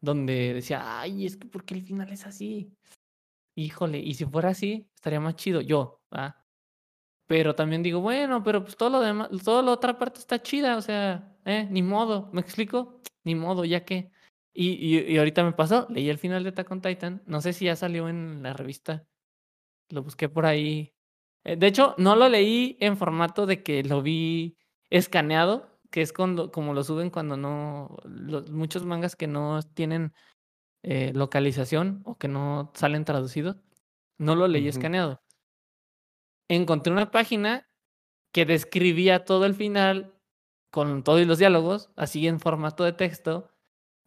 donde 0.00 0.54
decía: 0.54 1.00
"Ay, 1.00 1.26
es 1.26 1.36
que, 1.36 1.48
¿por 1.48 1.64
qué 1.64 1.74
el 1.74 1.82
final 1.84 2.10
es 2.12 2.26
así?". 2.26 2.72
Híjole, 3.56 3.98
y 4.00 4.14
si 4.14 4.26
fuera 4.26 4.50
así, 4.50 4.88
estaría 4.96 5.20
más 5.20 5.36
chido, 5.36 5.60
yo, 5.62 6.02
¿verdad? 6.10 6.36
Pero 7.28 7.54
también 7.56 7.82
digo, 7.84 8.00
bueno, 8.00 8.42
pero, 8.44 8.64
pues, 8.64 8.76
todo 8.76 8.90
lo 8.90 9.00
demás 9.00 9.30
toda 9.44 9.62
la 9.62 9.72
otra 9.72 9.98
parte 9.98 10.20
está 10.20 10.42
chida, 10.42 10.76
o 10.78 10.82
sea, 10.82 11.36
eh, 11.46 11.68
ni 11.70 11.82
modo, 11.82 12.30
¿me 12.34 12.40
explico? 12.42 13.00
Ni 13.24 13.34
modo, 13.36 13.64
ya 13.66 13.84
qué. 13.84 14.12
Y 14.54 14.98
y 15.12 15.18
ahorita 15.18 15.44
me 15.44 15.52
pasó, 15.52 15.86
leí 15.90 16.10
el 16.10 16.18
final 16.18 16.44
de 16.44 16.50
Attack 16.50 16.82
Titan, 16.82 17.22
no 17.26 17.40
sé 17.42 17.52
si 17.54 17.66
ya 17.66 17.76
salió 17.76 18.08
en 18.08 18.42
la 18.42 18.52
revista, 18.54 19.06
lo 19.90 20.02
busqué 20.04 20.28
por 20.30 20.46
ahí. 20.46 20.94
Eh, 21.44 21.56
de 21.56 21.66
hecho, 21.68 21.94
no 21.98 22.16
lo 22.16 22.28
leí 22.30 22.76
en 22.80 22.96
formato 22.98 23.46
de 23.46 23.62
que 23.64 23.84
lo 23.84 24.02
vi 24.02 24.56
escaneado, 24.90 25.69
que 25.90 26.02
es 26.02 26.12
cuando 26.12 26.50
como 26.52 26.74
lo 26.74 26.84
suben 26.84 27.10
cuando 27.10 27.36
no 27.36 27.96
los 28.04 28.50
muchos 28.50 28.84
mangas 28.86 29.16
que 29.16 29.26
no 29.28 29.60
tienen, 29.74 30.12
eh, 30.84 31.12
localización 31.14 32.02
o 32.06 32.18
que 32.18 32.28
no 32.28 32.72
salen 32.74 33.04
traducidos, 33.06 33.58
no 34.18 34.36
lo 34.36 34.48
leí 34.48 34.68
Ujú. 34.68 34.68
escaneado. 34.68 35.22
Encontré 36.48 36.92
una 36.92 37.12
página 37.12 37.68
que 38.32 38.46
describía 38.46 39.24
todo 39.24 39.46
el 39.46 39.54
final 39.54 40.14
con 40.70 41.04
todo 41.04 41.20
y 41.20 41.26
los 41.26 41.38
diálogos, 41.38 41.90
así 41.96 42.26
en 42.28 42.40
formato 42.40 42.84
de 42.84 42.92
texto, 42.92 43.50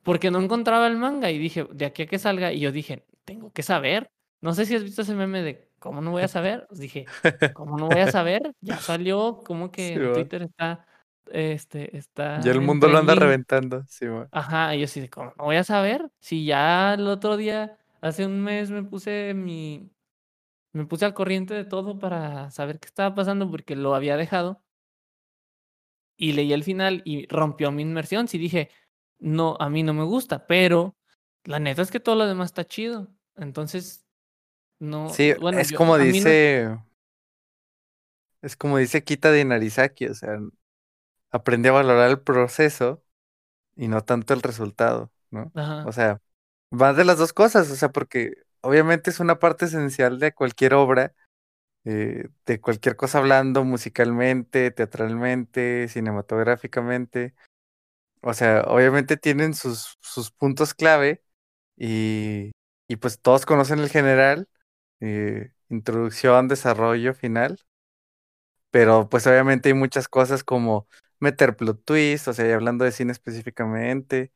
porque 0.04 0.32
no 0.32 0.40
encontraba 0.42 0.88
el 0.88 0.98
manga 0.98 1.32
y 1.32 1.40
dije: 1.40 1.68
"De 1.74 1.86
aquí 1.86 2.04
a 2.04 2.08
que 2.08 2.20
salga", 2.20 2.54
y 2.54 2.60
yo 2.62 2.72
dije: 2.72 3.08
"Tengo 3.26 3.52
que 3.54 3.64
saber". 3.64 4.12
No 4.42 4.54
sé 4.56 4.66
si 4.68 4.76
has 4.76 4.84
visto 4.84 5.04
ese 5.04 5.16
meme 5.16 5.44
de: 5.44 5.72
"¿Cómo 5.80 6.02
no 6.02 6.12
voy 6.12 6.24
a 6.24 6.30
saber?". 6.30 6.66
Pues 6.70 6.80
dije: 6.82 7.14
"¿Cómo 7.54 7.78
no 7.80 7.90
voy 7.90 8.02
a 8.02 8.08
saber? 8.10 8.54
Ya 8.62 8.82
salió, 8.82 9.44
¿cómo 9.46 9.72
que 9.72 9.96
en 9.96 10.12
Simón. 10.12 10.14
Twitter 10.14 10.44
está, 10.44 10.88
este, 11.32 11.90
Ya 12.36 12.52
el 12.52 12.58
está 12.58 12.58
en 12.58 12.66
mundo 12.66 12.88
lo 12.88 12.98
anda 12.98 13.14
trending?". 13.14 13.20
reventando, 13.28 13.86
Simón. 13.88 14.28
Ajá, 14.32 14.76
y 14.76 14.86
yo 14.86 15.02
de: 15.02 15.10
"¿Cómo 15.10 15.34
voy 15.38 15.56
a 15.58 15.64
saber?". 15.64 16.12
Si 16.20 16.46
ya 16.46 16.94
el 16.96 17.08
otro 17.08 17.38
día, 17.38 17.78
hace 18.02 18.26
un 18.26 18.42
mes 18.44 18.72
me 18.72 18.84
puse 18.84 19.34
mi 19.36 19.90
me 20.74 20.86
puse 20.86 21.06
al 21.06 21.14
corriente 21.14 21.54
de 21.54 21.66
todo 21.66 22.00
para 22.00 22.52
saber 22.52 22.80
qué 22.80 22.88
estaba 22.88 23.16
pasando, 23.16 23.50
porque 23.52 23.76
lo 23.76 23.96
había 23.96 24.18
dejado. 24.18 24.62
Y 26.18 26.34
leí 26.34 26.54
el 26.54 26.64
final 26.64 27.02
y 27.06 27.28
rompió 27.28 27.72
mi 27.72 27.82
inmersión, 27.82 28.28
sí 28.28 28.38
dije: 28.38 28.70
"No, 29.20 29.58
a 29.60 29.70
mí 29.70 29.84
no 29.84 29.94
me 29.94 30.04
gusta", 30.04 30.46
pero 30.48 30.96
la 31.44 31.60
neta 31.60 31.82
es 31.82 31.92
que 31.92 32.00
todo 32.00 32.16
lo 32.16 32.28
demás 32.28 32.48
está 32.52 32.66
chido. 32.66 33.08
Entonces, 33.36 34.06
no. 34.80 35.10
Sí, 35.10 35.34
bueno, 35.42 35.60
es 35.60 35.72
yo- 35.72 35.78
como 35.78 35.98
no- 35.98 36.04
dice. 36.04 36.78
Es 38.42 38.56
como 38.58 38.78
dice 38.78 39.04
Kita 39.04 39.32
de 39.32 39.46
Narizaki, 39.46 40.06
o 40.08 40.14
sea, 40.14 40.38
aprendí 41.34 41.70
a 41.70 41.74
valorar 41.74 42.10
el 42.12 42.22
proceso 42.22 43.04
y 43.76 43.88
no 43.90 44.02
tanto 44.04 44.34
el 44.34 44.42
resultado, 44.42 45.12
¿no? 45.32 45.52
Ajá. 45.56 45.86
O 45.88 45.92
sea, 45.92 46.22
va 46.72 46.94
de 46.94 47.06
las 47.06 47.18
dos 47.18 47.34
cosas, 47.34 47.72
o 47.72 47.76
sea, 47.76 47.90
porque 47.92 48.36
obviamente 48.62 49.10
es 49.10 49.20
una 49.20 49.40
parte 49.40 49.66
esencial 49.66 50.20
de 50.20 50.34
cualquier 50.34 50.76
obra, 50.76 51.16
eh, 51.86 52.30
de 52.46 52.62
cualquier 52.62 52.96
cosa 52.96 53.20
hablando, 53.20 53.64
musicalmente, 53.66 54.72
teatralmente, 54.72 55.88
cinematográficamente. 55.90 57.34
O 58.22 58.34
sea, 58.34 58.64
obviamente 58.68 59.18
tienen 59.18 59.56
sus, 59.56 59.98
sus 60.02 60.32
puntos 60.32 60.74
clave 60.74 61.24
y, 61.78 62.52
y 62.88 62.98
pues 62.98 63.20
todos 63.22 63.46
conocen 63.46 63.80
el 63.80 63.90
general, 63.90 64.48
eh, 65.02 65.52
introducción, 65.70 66.48
desarrollo, 66.48 67.14
final. 67.16 67.60
Pero 68.72 69.10
pues 69.10 69.28
obviamente 69.28 69.70
hay 69.70 69.76
muchas 69.76 70.08
cosas 70.08 70.44
como 70.44 70.88
meter 71.20 71.56
plot 71.56 71.84
twist, 71.86 72.28
o 72.28 72.34
sea, 72.34 72.48
y 72.48 72.52
hablando 72.52 72.86
de 72.86 72.92
cine 72.92 73.12
específicamente, 73.12 74.32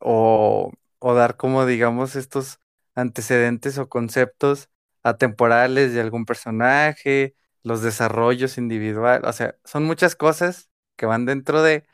o, 0.00 0.72
o 1.00 1.14
dar 1.14 1.36
como 1.36 1.66
digamos 1.66 2.16
estos 2.16 2.60
antecedentes 2.94 3.78
o 3.78 3.88
conceptos 3.88 4.70
atemporales 5.02 5.92
de 5.94 6.00
algún 6.00 6.26
personaje, 6.26 7.36
los 7.62 7.82
desarrollos 7.82 8.58
individuales, 8.58 9.28
o 9.28 9.32
sea, 9.32 9.56
son 9.64 9.84
muchas 9.84 10.16
cosas 10.16 10.70
que 10.96 11.06
van 11.06 11.26
dentro 11.26 11.62
de 11.62 11.86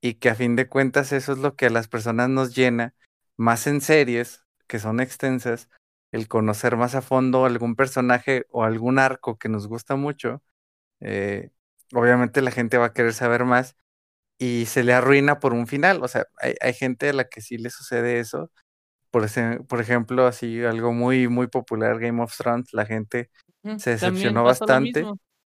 y 0.00 0.14
que 0.14 0.30
a 0.30 0.34
fin 0.34 0.56
de 0.56 0.68
cuentas 0.68 1.12
eso 1.12 1.32
es 1.32 1.38
lo 1.38 1.56
que 1.56 1.66
a 1.66 1.70
las 1.70 1.88
personas 1.88 2.28
nos 2.28 2.54
llena, 2.54 2.94
más 3.36 3.66
en 3.66 3.80
series 3.80 4.44
que 4.66 4.78
son 4.78 5.00
extensas, 5.00 5.68
el 6.12 6.28
conocer 6.28 6.76
más 6.76 6.94
a 6.94 7.02
fondo 7.02 7.44
algún 7.44 7.76
personaje 7.76 8.46
o 8.50 8.64
algún 8.64 8.98
arco 8.98 9.38
que 9.38 9.48
nos 9.48 9.68
gusta 9.68 9.96
mucho 9.96 10.42
eh, 11.00 11.50
obviamente 11.94 12.42
la 12.42 12.50
gente 12.50 12.78
va 12.78 12.86
a 12.86 12.92
querer 12.92 13.14
saber 13.14 13.44
más 13.44 13.76
y 14.38 14.66
se 14.66 14.84
le 14.84 14.94
arruina 14.94 15.40
por 15.40 15.54
un 15.54 15.66
final. 15.66 16.02
O 16.04 16.08
sea, 16.08 16.26
hay, 16.40 16.54
hay 16.60 16.74
gente 16.74 17.10
a 17.10 17.12
la 17.12 17.26
que 17.28 17.40
sí 17.42 17.58
le 17.58 17.70
sucede 17.70 18.20
eso. 18.20 18.50
Por, 19.10 19.24
ese, 19.24 19.60
por 19.68 19.80
ejemplo, 19.80 20.26
así 20.26 20.64
algo 20.64 20.92
muy, 20.92 21.28
muy 21.28 21.48
popular, 21.48 21.98
Game 22.00 22.22
of 22.22 22.36
Thrones, 22.36 22.72
la 22.74 22.86
gente 22.86 23.30
se 23.76 23.90
decepcionó 23.90 24.44
bastante. 24.44 25.10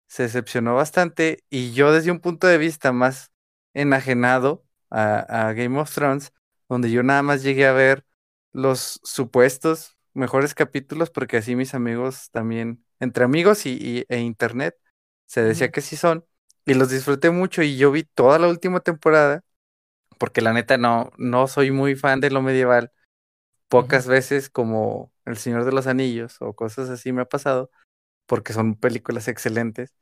Se 0.08 0.24
decepcionó 0.24 0.76
bastante 0.76 1.44
y 1.50 1.74
yo 1.74 1.92
desde 1.92 2.12
un 2.12 2.20
punto 2.22 2.48
de 2.48 2.58
vista 2.58 2.92
más 2.94 3.32
enajenado 3.74 4.64
a, 4.90 5.50
a 5.50 5.54
Game 5.54 5.80
of 5.80 5.94
Thrones, 5.94 6.32
donde 6.70 6.92
yo 6.92 7.04
nada 7.04 7.24
más 7.24 7.44
llegué 7.44 7.68
a 7.68 7.74
ver 7.74 8.06
los 8.54 9.00
supuestos 9.04 9.98
mejores 10.14 10.56
capítulos, 10.56 11.10
porque 11.10 11.38
así 11.38 11.56
mis 11.56 11.74
amigos 11.74 12.30
también, 12.32 12.84
entre 13.00 13.26
amigos 13.26 13.66
y, 13.66 13.72
y- 13.80 14.06
e 14.10 14.20
internet, 14.22 14.76
se 15.28 15.44
decía 15.44 15.72
que 15.72 15.82
sí 15.82 15.96
son, 15.96 16.26
y 16.66 16.74
los 16.74 16.90
disfruté 16.90 17.30
mucho 17.30 17.62
y 17.64 17.78
yo 17.78 17.92
vi 17.92 18.04
toda 18.04 18.40
la 18.40 18.48
última 18.48 18.80
temporada, 18.80 19.44
porque 20.18 20.42
la 20.42 20.54
neta 20.54 20.78
no, 20.78 21.12
no 21.18 21.48
soy 21.48 21.72
muy 21.72 21.96
fan 21.96 22.20
de 22.22 22.32
lo 22.32 22.42
medieval, 22.42 22.92
pocas 23.70 24.08
veces 24.08 24.50
como 24.50 25.12
El 25.26 25.38
Señor 25.38 25.66
de 25.66 25.72
los 25.74 25.88
Anillos 25.88 26.38
o 26.42 26.56
cosas 26.56 26.90
así 26.90 27.14
me 27.14 27.24
ha 27.24 27.26
pasado, 27.26 27.72
porque 28.26 28.54
son 28.54 28.76
películas 28.76 29.28
excelentes, 29.28 29.94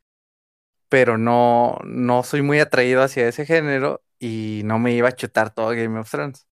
pero 0.89 1.17
no, 1.17 1.79
no 1.85 2.23
soy 2.23 2.41
muy 2.41 2.59
atraído 2.59 3.03
hacia 3.03 3.27
ese 3.27 3.45
género 3.45 4.03
y 4.19 4.61
no 4.65 4.79
me 4.79 4.93
iba 4.93 5.09
a 5.09 5.15
chutar 5.15 5.53
todo 5.53 5.69
Game 5.69 5.99
of 5.99 6.09
Thrones, 6.09 6.47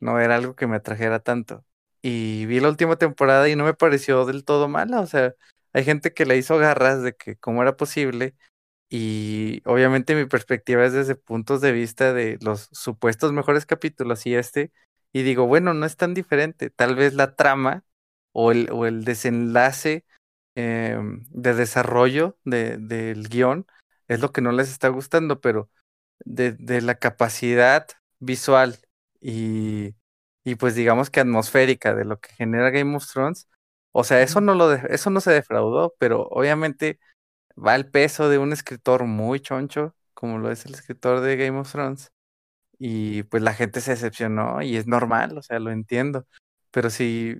no 0.00 0.20
era 0.20 0.36
algo 0.36 0.56
que 0.56 0.66
me 0.66 0.76
atrajera 0.76 1.20
tanto. 1.20 1.64
Y 2.02 2.46
vi 2.46 2.60
la 2.60 2.68
última 2.68 2.96
temporada 2.96 3.48
y 3.48 3.56
no 3.56 3.64
me 3.64 3.74
pareció 3.74 4.24
del 4.26 4.44
todo 4.44 4.68
mala, 4.68 5.00
o 5.00 5.06
sea, 5.06 5.34
hay 5.72 5.84
gente 5.84 6.12
que 6.14 6.26
le 6.26 6.36
hizo 6.36 6.58
garras 6.58 7.02
de 7.02 7.14
que 7.14 7.36
cómo 7.36 7.62
era 7.62 7.76
posible 7.76 8.34
y 8.90 9.62
obviamente 9.66 10.14
mi 10.16 10.26
perspectiva 10.26 10.84
es 10.84 10.92
desde 10.92 11.14
puntos 11.16 11.60
de 11.60 11.72
vista 11.72 12.12
de 12.12 12.38
los 12.42 12.68
supuestos 12.72 13.32
mejores 13.32 13.66
capítulos 13.66 14.26
y 14.26 14.34
este, 14.34 14.72
y 15.12 15.22
digo, 15.22 15.46
bueno, 15.46 15.74
no 15.74 15.86
es 15.86 15.96
tan 15.96 16.14
diferente, 16.14 16.70
tal 16.70 16.96
vez 16.96 17.14
la 17.14 17.36
trama 17.36 17.84
o 18.32 18.52
el, 18.52 18.70
o 18.72 18.86
el 18.86 19.04
desenlace 19.04 20.04
em, 20.56 21.26
de 21.30 21.54
desarrollo 21.54 22.38
de, 22.44 22.78
del 22.78 23.28
guion 23.28 23.66
es 24.08 24.20
lo 24.20 24.32
que 24.32 24.40
no 24.42 24.52
les 24.52 24.70
está 24.70 24.88
gustando, 24.88 25.40
pero 25.40 25.70
de, 26.24 26.52
de 26.52 26.80
la 26.82 26.96
capacidad 26.96 27.86
visual 28.18 28.78
y, 29.20 29.94
y 30.44 30.56
pues 30.56 30.74
digamos 30.74 31.10
que 31.10 31.20
atmosférica 31.20 31.94
de 31.94 32.04
lo 32.04 32.20
que 32.20 32.30
genera 32.34 32.70
Game 32.70 32.96
of 32.96 33.06
Thrones, 33.12 33.48
o 33.92 34.04
sea, 34.04 34.22
eso 34.22 34.40
no 34.40 34.54
lo 34.54 34.68
de- 34.68 34.82
eso 34.90 35.10
no 35.10 35.20
se 35.20 35.32
defraudó, 35.32 35.94
pero 35.98 36.22
obviamente 36.30 36.98
va 37.56 37.76
el 37.76 37.90
peso 37.90 38.28
de 38.28 38.38
un 38.38 38.52
escritor 38.52 39.04
muy 39.04 39.40
choncho, 39.40 39.96
como 40.14 40.38
lo 40.38 40.50
es 40.52 40.66
el 40.66 40.74
escritor 40.74 41.20
de 41.20 41.36
Game 41.36 41.58
of 41.60 41.70
Thrones, 41.72 42.12
y 42.78 43.22
pues 43.24 43.42
la 43.42 43.54
gente 43.54 43.80
se 43.80 43.92
decepcionó 43.92 44.62
y 44.62 44.76
es 44.76 44.86
normal, 44.86 45.36
o 45.38 45.42
sea, 45.42 45.58
lo 45.60 45.70
entiendo, 45.70 46.26
pero 46.70 46.90
sí, 46.90 47.36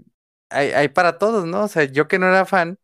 hay, 0.50 0.70
hay 0.72 0.88
para 0.88 1.18
todos, 1.18 1.46
¿no? 1.46 1.64
O 1.64 1.68
sea, 1.68 1.84
yo 1.84 2.08
que 2.08 2.18
no 2.18 2.26
era 2.28 2.44
fan, 2.46 2.78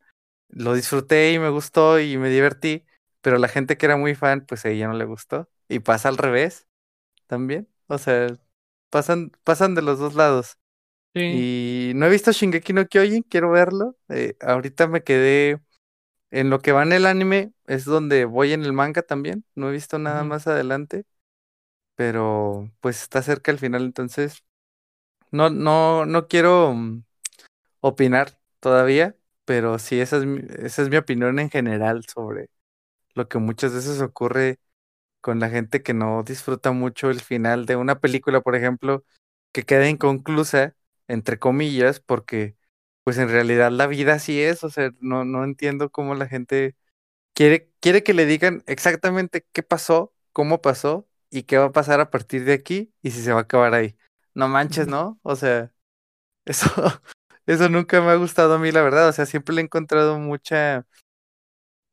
lo 0.49 0.75
disfruté 0.75 1.33
y 1.33 1.39
me 1.39 1.51
gustó 1.51 2.01
y 2.01 2.19
me 2.19 2.31
divertí, 2.31 2.87
pero 3.23 3.39
la 3.39 3.49
gente 3.49 3.77
que 3.79 3.87
era 3.87 3.97
muy 3.97 4.15
fan, 4.15 4.45
pues 4.47 4.65
a 4.67 4.71
ella 4.71 4.89
no 4.89 4.95
le 4.95 5.05
gustó, 5.07 5.51
y 5.69 5.81
pasa 5.81 6.09
al 6.11 6.19
revés 6.19 6.69
también, 7.27 7.69
o 7.89 7.99
sea, 7.99 8.29
pasan, 8.91 9.33
pasan 9.45 9.75
de 9.75 9.83
los 9.83 9.99
dos 9.99 10.15
lados. 10.15 10.59
Sí. 11.17 11.49
Y 11.91 11.93
no 11.97 12.07
he 12.07 12.11
visto 12.11 12.33
Shingeki 12.33 12.73
no 12.75 12.87
Kyojin, 12.89 13.23
quiero 13.25 13.51
verlo. 13.51 13.97
eh, 14.11 14.37
ahorita 14.41 14.87
me 14.89 15.03
quedé 15.03 15.61
en 16.31 16.51
lo 16.51 16.61
que 16.61 16.73
va 16.73 16.83
en 16.85 16.93
el 16.93 17.07
anime, 17.07 17.53
es 17.67 17.85
donde 17.87 18.25
voy 18.27 18.53
en 18.53 18.65
el 18.65 18.73
manga 18.75 19.03
también. 19.03 19.45
No 19.57 19.71
he 19.71 19.73
visto 19.73 19.99
nada 19.99 20.25
más 20.25 20.47
adelante, 20.49 21.05
pero 21.97 22.71
pues 22.81 23.03
está 23.03 23.23
cerca 23.23 23.51
el 23.53 23.59
final, 23.59 23.85
entonces 23.85 24.45
no, 25.33 25.51
no, 25.51 26.07
no 26.07 26.29
quiero 26.29 26.73
mm, 26.75 27.05
opinar 27.81 28.39
todavía, 28.61 29.17
pero 29.45 29.79
sí, 29.79 30.01
esa 30.01 30.19
es 30.19 30.27
mi, 30.27 30.41
esa 30.59 30.83
es 30.83 30.89
mi 30.91 30.97
opinión 30.97 31.39
en 31.39 31.51
general 31.51 32.05
sobre 32.13 32.49
lo 33.15 33.29
que 33.29 33.39
muchas 33.39 33.75
veces 33.75 34.01
ocurre 34.01 34.59
con 35.21 35.41
la 35.41 35.51
gente 35.51 35.83
que 35.83 35.95
no 35.95 36.23
disfruta 36.25 36.73
mucho 36.73 37.11
el 37.11 37.21
final 37.21 37.67
de 37.67 37.77
una 37.77 38.01
película, 38.01 38.41
por 38.43 38.57
ejemplo, 38.57 39.05
que 39.53 39.65
queda 39.65 39.89
inconclusa, 39.91 40.77
entre 41.09 41.39
comillas, 41.39 42.01
porque 42.01 42.57
pues 43.05 43.19
en 43.19 43.29
realidad 43.29 43.71
la 43.71 43.87
vida 43.87 44.15
así 44.15 44.41
es, 44.43 44.65
o 44.65 44.71
sea, 44.71 44.91
no, 45.01 45.25
no 45.25 45.45
entiendo 45.45 45.91
cómo 45.91 46.15
la 46.15 46.27
gente 46.29 46.75
quiere, 47.35 47.71
quiere 47.81 48.03
que 48.03 48.15
le 48.15 48.27
digan 48.27 48.63
exactamente 48.67 49.47
qué 49.53 49.63
pasó, 49.63 50.13
cómo 50.33 50.61
pasó 50.63 51.09
y 51.31 51.45
qué 51.45 51.59
va 51.59 51.67
a 51.67 51.73
pasar 51.73 52.01
a 52.01 52.11
partir 52.11 52.45
de 52.45 52.55
aquí 52.55 52.93
y 53.03 53.13
si 53.13 53.23
se 53.23 53.33
va 53.33 53.41
a 53.41 53.43
acabar 53.43 53.75
ahí. 53.75 53.97
No 54.35 54.49
manches. 54.49 54.89
¿no? 54.89 55.19
O 55.23 55.37
sea, 55.37 55.73
eso, 56.45 56.69
eso 57.47 57.69
nunca 57.69 58.01
me 58.01 58.11
ha 58.11 58.17
gustado 58.17 58.55
a 58.55 58.59
mí, 58.59 58.73
la 58.73 58.83
verdad, 58.83 59.09
o 59.09 59.13
sea, 59.13 59.27
siempre 59.27 59.55
le 59.55 59.61
he 59.63 59.65
encontrado 59.65 60.19
mucha 60.19 60.87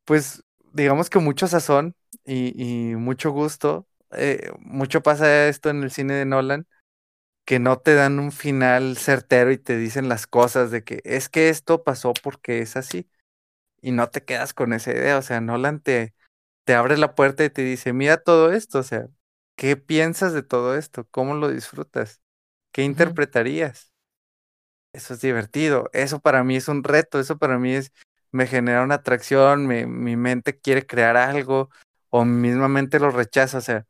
pues 0.04 0.42
digamos 0.72 1.10
que 1.10 1.18
mucho 1.18 1.46
sazón 1.46 1.94
y, 2.24 2.52
y 2.90 2.96
mucho 2.96 3.30
gusto. 3.30 3.86
eh, 4.12 4.50
mucho 4.60 5.02
pasa 5.02 5.48
esto 5.48 5.70
en 5.70 5.82
el 5.82 5.90
cine 5.90 6.14
de 6.14 6.24
Nolan, 6.26 6.66
que 7.44 7.58
no 7.58 7.78
te 7.78 7.94
dan 7.94 8.18
un 8.18 8.32
final 8.32 8.96
certero 8.96 9.52
y 9.52 9.58
te 9.58 9.76
dicen 9.76 10.08
las 10.08 10.26
cosas 10.26 10.70
de 10.70 10.84
que 10.84 11.00
es 11.04 11.28
que 11.28 11.48
esto 11.50 11.84
pasó 11.84 12.14
porque 12.14 12.60
es 12.60 12.76
así. 12.76 13.08
Y 13.82 13.92
no 13.92 14.08
te 14.10 14.24
quedas 14.24 14.54
con 14.54 14.72
esa 14.72 14.92
idea. 14.92 15.18
O 15.18 15.22
sea, 15.22 15.40
Nolan 15.40 15.80
te, 15.80 16.14
te 16.64 16.74
abre 16.74 16.98
la 16.98 17.14
puerta 17.14 17.44
y 17.44 17.50
te 17.50 17.62
dice, 17.62 17.92
mira 17.92 18.18
todo 18.18 18.52
esto. 18.52 18.80
O 18.80 18.82
sea, 18.84 19.08
¿qué 19.56 19.76
piensas 19.76 20.32
de 20.34 20.42
todo 20.42 20.76
esto? 20.76 21.06
¿Cómo 21.10 21.34
lo 21.34 21.50
disfrutas? 21.50 22.22
¿Qué 22.72 22.82
interpretarías? 22.84 23.92
Eso 24.92 25.14
es 25.14 25.20
divertido. 25.20 25.90
Eso 25.92 26.20
para 26.20 26.44
mí 26.44 26.56
es 26.56 26.68
un 26.68 26.84
reto. 26.84 27.18
Eso 27.20 27.38
para 27.38 27.58
mí 27.58 27.74
es, 27.74 27.92
me 28.30 28.46
genera 28.46 28.82
una 28.82 28.96
atracción. 28.96 29.66
Me, 29.66 29.86
mi 29.86 30.16
mente 30.16 30.58
quiere 30.58 30.86
crear 30.86 31.16
algo 31.16 31.70
o 32.10 32.24
mismamente 32.24 33.00
lo 33.00 33.10
rechaza. 33.10 33.58
O 33.58 33.60
sea, 33.60 33.86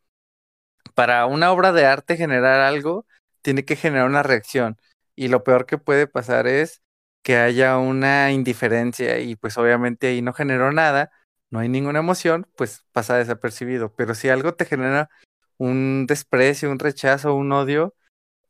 para 0.94 1.26
una 1.26 1.52
obra 1.52 1.72
de 1.72 1.86
arte 1.86 2.16
generar 2.16 2.60
algo, 2.60 3.06
tiene 3.44 3.64
que 3.64 3.76
generar 3.76 4.08
una 4.08 4.24
reacción. 4.24 4.78
Y 5.16 5.28
lo 5.28 5.44
peor 5.44 5.66
que 5.66 5.78
puede 5.78 6.08
pasar 6.08 6.48
es 6.48 6.82
que 7.22 7.36
haya 7.36 7.78
una 7.78 8.32
indiferencia 8.32 9.20
y 9.20 9.36
pues 9.36 9.58
obviamente 9.58 10.08
ahí 10.08 10.22
no 10.22 10.32
generó 10.34 10.72
nada, 10.72 11.12
no 11.50 11.60
hay 11.60 11.68
ninguna 11.68 12.00
emoción, 12.00 12.48
pues 12.56 12.84
pasa 12.92 13.16
desapercibido. 13.16 13.94
Pero 13.94 14.14
si 14.14 14.28
algo 14.30 14.54
te 14.54 14.66
genera 14.66 15.10
un 15.58 16.06
desprecio, 16.08 16.70
un 16.70 16.78
rechazo, 16.80 17.34
un 17.34 17.52
odio, 17.52 17.94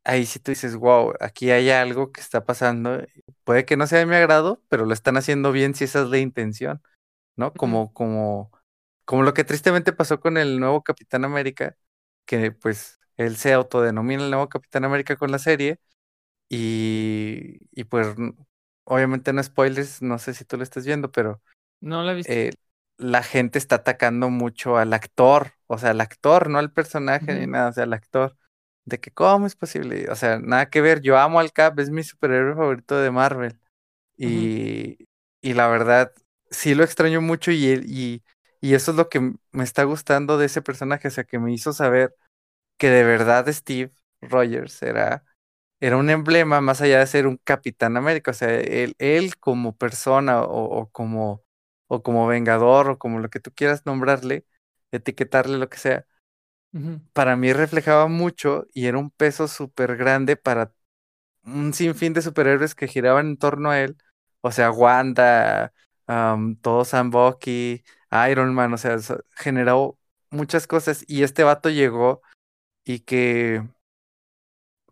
ahí 0.05 0.27
sí 0.27 0.41
tú 0.41 0.53
dices, 0.53 0.77
wow, 0.77 1.15
aquí 1.21 1.51
hay 1.51 1.71
algo 1.71 2.13
que 2.13 2.21
está 2.21 2.45
pasando. 2.47 3.03
Puede 3.45 3.65
que 3.67 3.77
no 3.77 3.87
sea 3.87 4.01
de 4.01 4.07
mi 4.07 4.17
agrado, 4.17 4.63
pero 4.69 4.87
lo 4.87 4.95
están 4.95 5.17
haciendo 5.17 5.53
bien 5.53 5.75
si 5.75 5.85
esa 5.85 6.03
es 6.03 6.09
la 6.11 6.19
intención, 6.19 6.83
¿no? 7.37 7.53
Como, 7.55 7.93
como, 7.95 8.53
como 9.05 9.23
lo 9.25 9.35
que 9.35 9.45
tristemente 9.45 9.93
pasó 9.93 10.21
con 10.21 10.39
el 10.39 10.61
nuevo 10.61 10.83
Capitán 10.85 11.25
América, 11.25 11.77
que 12.27 12.53
pues 12.53 13.01
él 13.17 13.37
se 13.37 13.53
autodenomina 13.53 14.25
el 14.25 14.31
nuevo 14.31 14.49
Capitán 14.49 14.85
América 14.85 15.17
con 15.17 15.31
la 15.33 15.39
serie, 15.39 15.79
Y, 16.51 17.61
y 17.73 17.85
pues, 17.85 18.09
obviamente 18.85 19.33
no 19.33 19.43
spoilers, 19.43 20.03
no 20.03 20.19
sé 20.19 20.35
si 20.35 20.45
tú 20.45 20.57
lo 20.59 20.63
estás 20.65 20.87
viendo, 20.87 21.11
pero 21.13 21.43
No 21.81 22.03
la 22.03 22.13
he 22.13 22.17
visto. 22.17 22.35
eh, 22.35 22.53
la 22.97 23.23
gente 23.23 23.59
está 23.59 23.77
atacando 23.77 24.31
mucho 24.31 24.77
al 24.79 24.93
actor, 24.93 25.53
o 25.67 25.79
sea, 25.79 25.91
al 25.91 26.01
actor, 26.01 26.49
no 26.51 26.59
al 26.59 26.73
personaje 26.73 27.35
ni 27.35 27.47
nada, 27.47 27.71
o 27.71 27.73
sea, 27.73 27.85
al 27.85 27.93
actor. 27.93 28.37
De 28.85 29.01
que, 29.01 29.11
¿cómo 29.13 29.47
es 29.47 29.57
posible? 29.57 30.09
O 30.11 30.17
sea, 30.17 30.39
nada 30.39 30.69
que 30.71 30.81
ver, 30.81 31.01
yo 31.03 31.19
amo 31.19 31.41
al 31.41 31.53
Cap, 31.53 31.79
es 31.81 31.91
mi 31.91 32.03
superhéroe 32.05 32.55
favorito 32.55 32.97
de 32.99 33.11
Marvel. 33.11 33.59
Y, 34.17 34.99
y 35.43 35.55
la 35.55 35.69
verdad, 35.69 36.13
sí 36.51 36.75
lo 36.75 36.85
extraño 36.85 37.21
mucho 37.23 37.51
y, 37.53 37.67
y, 37.87 38.23
y 38.61 38.75
eso 38.75 38.93
es 38.93 38.97
lo 38.97 39.09
que 39.09 39.21
me 39.53 39.65
está 39.65 39.85
gustando 39.85 40.39
de 40.39 40.47
ese 40.47 40.63
personaje, 40.63 41.09
o 41.09 41.11
sea, 41.11 41.25
que 41.25 41.39
me 41.39 41.53
hizo 41.53 41.73
saber 41.73 42.15
que 42.79 42.91
de 42.91 43.05
verdad 43.05 43.47
Steve 43.53 43.93
Rogers 44.21 44.83
era, 44.83 45.25
era 45.81 45.97
un 45.97 46.11
emblema 46.11 46.61
más 46.61 46.81
allá 46.83 47.01
de 47.01 47.07
ser 47.07 47.27
un 47.27 47.39
Capitán 47.39 47.97
América, 47.97 48.33
o 48.33 48.35
sea, 48.35 48.51
él, 48.55 48.95
él 48.99 49.37
como 49.39 49.77
persona 49.77 50.43
o, 50.45 50.65
o 50.81 50.91
como, 50.91 51.45
o 51.89 52.03
como 52.03 52.27
Vengador 52.27 52.91
o 52.91 52.99
como 52.99 53.21
lo 53.21 53.31
que 53.31 53.41
tú 53.41 53.53
quieras 53.55 53.87
nombrarle, 53.87 54.47
etiquetarle 54.93 55.59
lo 55.59 55.69
que 55.69 55.79
sea, 55.79 56.07
para 57.13 57.37
mí 57.37 57.53
reflejaba 57.53 58.09
mucho 58.09 58.67
y 58.75 58.87
era 58.87 58.99
un 58.99 59.11
peso 59.11 59.47
súper 59.49 59.97
grande 59.97 60.37
para 60.37 60.73
un 61.45 61.73
sinfín 61.75 62.13
de 62.15 62.23
superhéroes 62.23 62.75
que 62.75 62.89
giraban 62.89 63.29
en 63.29 63.37
torno 63.39 63.71
a 63.71 63.81
él. 63.81 63.97
O 64.41 64.51
sea, 64.53 64.71
Wanda, 64.73 65.73
todo 66.63 66.85
Sam 66.85 67.11
Bucky, 67.11 67.85
Iron 68.31 68.55
Man, 68.55 68.73
o 68.75 68.79
sea, 68.79 68.99
generó 69.37 69.99
muchas 70.31 70.67
cosas 70.67 71.05
y 71.09 71.23
este 71.23 71.45
vato 71.45 71.71
llegó 71.71 72.23
y 72.85 73.01
que 73.01 73.63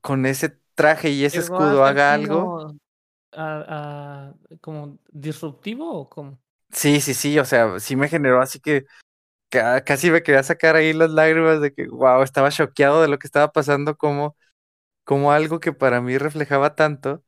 con 0.01 0.26
ese 0.26 0.59
traje 0.74 1.11
y 1.11 1.24
ese 1.24 1.40
¿Llegó 1.40 1.57
a 1.64 1.76
escudo 1.76 1.84
haga 1.84 2.14
algo. 2.14 2.57
como 2.61 2.68
a 3.32 3.47
a 3.76 4.34
como 4.61 4.99
disruptivo 5.12 5.90
o 6.01 6.09
cómo? 6.11 6.38
Sí, 6.70 7.01
sí, 7.03 7.12
sí, 7.14 7.38
o 7.38 7.45
sea, 7.45 7.78
sí 7.80 7.97
me 7.97 8.09
generó 8.09 8.40
así 8.40 8.59
que 8.59 8.86
ca- 9.51 9.84
casi 9.84 10.11
me 10.11 10.22
quería 10.22 10.43
sacar 10.45 10.76
ahí 10.76 10.93
las 10.95 11.11
lágrimas 11.11 11.61
de 11.61 11.74
que, 11.74 11.88
wow, 11.88 12.22
estaba 12.22 12.51
choqueado 12.51 13.03
de 13.03 13.09
lo 13.09 13.18
que 13.18 13.26
estaba 13.28 13.53
pasando 13.53 13.97
como, 13.97 14.36
como 15.05 15.32
algo 15.32 15.61
que 15.61 15.72
para 15.72 16.01
mí 16.03 16.18
reflejaba 16.18 16.74
tanto 16.76 17.24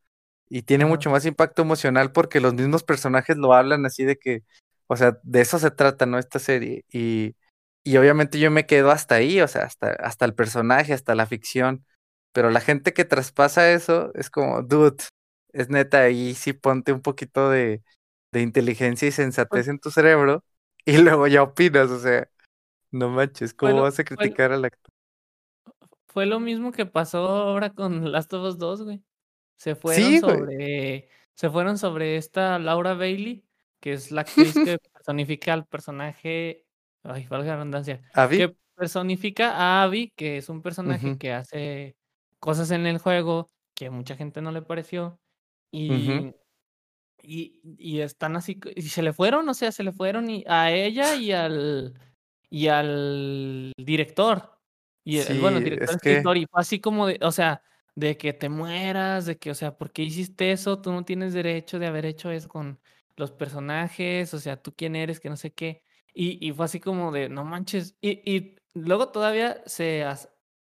y 0.48 0.62
tiene 0.62 0.86
mucho 0.86 1.10
más 1.10 1.26
impacto 1.26 1.62
emocional 1.62 2.12
porque 2.12 2.40
los 2.40 2.54
mismos 2.54 2.84
personajes 2.84 3.36
lo 3.38 3.54
hablan 3.54 3.86
así 3.86 4.04
de 4.04 4.16
que, 4.18 4.44
o 4.88 4.96
sea, 4.96 5.18
de 5.24 5.40
eso 5.42 5.58
se 5.58 5.70
trata, 5.72 6.06
¿no? 6.06 6.18
Esta 6.18 6.38
serie. 6.40 6.84
Y, 6.92 7.36
y 7.84 7.96
obviamente 7.98 8.38
yo 8.40 8.50
me 8.50 8.66
quedo 8.66 8.90
hasta 8.90 9.16
ahí, 9.16 9.40
o 9.40 9.48
sea, 9.48 9.64
hasta, 9.64 9.90
hasta 9.90 10.24
el 10.24 10.34
personaje, 10.34 10.92
hasta 10.94 11.14
la 11.14 11.26
ficción. 11.26 11.84
Pero 12.32 12.50
la 12.50 12.60
gente 12.60 12.92
que 12.94 13.04
traspasa 13.04 13.72
eso 13.72 14.12
es 14.14 14.30
como, 14.30 14.62
dude, 14.62 14.96
es 15.52 15.68
neta, 15.70 16.00
ahí 16.02 16.34
sí 16.34 16.52
ponte 16.52 16.92
un 16.92 17.02
poquito 17.02 17.50
de, 17.50 17.82
de 18.32 18.42
inteligencia 18.42 19.06
y 19.08 19.10
Pues 19.10 19.16
sensatez 19.16 19.68
en 19.68 19.78
tu 19.78 19.90
cerebro 19.90 20.44
y 20.84 20.98
luego 20.98 21.26
ya 21.28 21.42
opinas, 21.42 21.90
o 21.90 22.00
sea, 22.00 22.28
no 22.90 23.10
manches, 23.10 23.54
¿cómo 23.54 23.82
vas 23.82 23.98
a 23.98 24.04
criticar 24.04 24.52
al 24.52 24.64
actor? 24.64 24.92
fue 26.06 26.26
lo 26.26 26.38
mismo 26.40 26.70
que 26.72 26.86
pasó 26.86 27.26
ahora 27.26 27.70
con 27.74 28.12
Last 28.12 28.32
of 28.34 28.44
Us 28.44 28.58
2, 28.58 28.82
güey. 28.82 29.02
Se 29.56 29.74
fueron 29.74 30.02
Sí, 30.02 30.20
güey. 30.20 30.36
sobre 30.38 31.08
se 31.34 31.50
fueron 31.50 31.78
sobre 31.78 32.16
esta 32.16 32.58
Laura 32.60 32.94
Bailey, 32.94 33.44
que 33.80 33.92
es 33.94 34.12
la 34.12 34.20
actriz 34.22 34.54
que 34.64 34.78
personifica 34.78 35.52
al 35.52 35.66
personaje, 35.66 36.63
ay, 37.04 37.26
valga 37.28 37.50
la 37.50 37.56
redundancia, 37.56 38.02
que 38.30 38.56
personifica 38.74 39.52
a 39.52 39.84
Abby, 39.84 40.12
que 40.16 40.38
es 40.38 40.48
un 40.48 40.62
personaje 40.62 41.16
que 41.18 41.32
hace 41.32 41.96
cosas 42.40 42.70
en 42.72 42.86
el 42.86 42.98
juego 42.98 43.50
que 43.74 43.86
a 43.86 43.90
mucha 43.90 44.16
gente 44.16 44.42
no 44.42 44.50
le 44.52 44.62
pareció, 44.62 45.20
y 45.70 46.32
y 47.22 47.60
y 47.78 48.00
están 48.00 48.36
así 48.36 48.60
y 48.74 48.82
se 48.82 49.02
le 49.02 49.12
fueron, 49.12 49.48
o 49.48 49.54
sea, 49.54 49.72
se 49.72 49.82
le 49.82 49.92
fueron 49.92 50.28
y 50.28 50.44
a 50.46 50.72
ella 50.72 51.14
y 51.14 51.32
al 51.32 51.94
y 52.50 52.68
al 52.68 53.72
director. 53.76 54.50
Y 55.04 55.18
el 55.18 55.40
bueno, 55.40 55.60
director, 55.60 55.96
es 55.96 56.00
que, 56.00 56.10
escritor, 56.12 56.36
y 56.38 56.46
fue 56.46 56.60
así 56.60 56.80
como 56.80 57.06
de, 57.06 57.18
o 57.20 57.30
sea, 57.30 57.62
de 57.94 58.16
que 58.16 58.32
te 58.32 58.48
mueras, 58.48 59.26
de 59.26 59.38
que, 59.38 59.50
o 59.50 59.54
sea, 59.54 59.76
¿por 59.76 59.92
qué 59.92 60.02
hiciste 60.02 60.50
eso? 60.50 60.80
Tú 60.80 60.92
no 60.92 61.04
tienes 61.04 61.34
derecho 61.34 61.78
de 61.78 61.86
haber 61.86 62.06
hecho 62.06 62.30
eso 62.30 62.48
con 62.48 62.80
los 63.16 63.30
personajes, 63.30 64.32
o 64.34 64.38
sea, 64.40 64.60
¿tú 64.60 64.74
quién 64.74 64.96
eres? 64.96 65.20
Que 65.20 65.28
no 65.28 65.36
sé 65.36 65.52
qué. 65.52 65.83
Y 66.14 66.46
y 66.46 66.52
fue 66.52 66.66
así 66.66 66.80
como 66.80 67.12
de, 67.12 67.28
no 67.28 67.44
manches. 67.44 67.96
Y 68.00 68.22
y 68.30 68.56
luego 68.74 69.08
todavía 69.08 69.62
se 69.66 70.04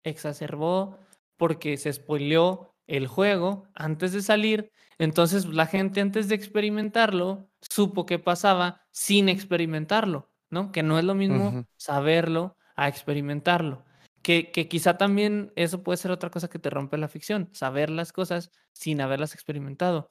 exacerbó 0.05 0.99
porque 1.37 1.77
se 1.77 1.93
spoileó 1.93 2.75
el 2.87 3.07
juego 3.07 3.69
antes 3.75 4.13
de 4.13 4.21
salir, 4.21 4.73
entonces 4.99 5.47
la 5.47 5.67
gente 5.67 6.01
antes 6.01 6.29
de 6.29 6.35
experimentarlo 6.35 7.49
supo 7.61 8.05
qué 8.05 8.19
pasaba 8.19 8.83
sin 8.91 9.29
experimentarlo, 9.29 10.29
¿no? 10.51 10.73
Que 10.73 10.83
no 10.83 10.99
es 10.99 11.05
lo 11.05 11.15
mismo 11.15 11.65
saberlo 11.77 12.57
a 12.75 12.89
experimentarlo. 12.89 13.85
Que, 14.23 14.51
que 14.51 14.69
quizá 14.69 14.99
también 14.99 15.53
eso 15.57 15.83
puede 15.83 15.99
ser 15.99 16.11
otra 16.11 16.31
cosa 16.31 16.49
que 16.51 16.59
te 16.59 16.69
rompe 16.69 16.99
la 16.99 17.09
ficción, 17.09 17.49
saber 17.53 17.91
las 17.91 18.13
cosas 18.13 18.51
sin 18.73 19.01
haberlas 19.01 19.35
experimentado. 19.35 20.11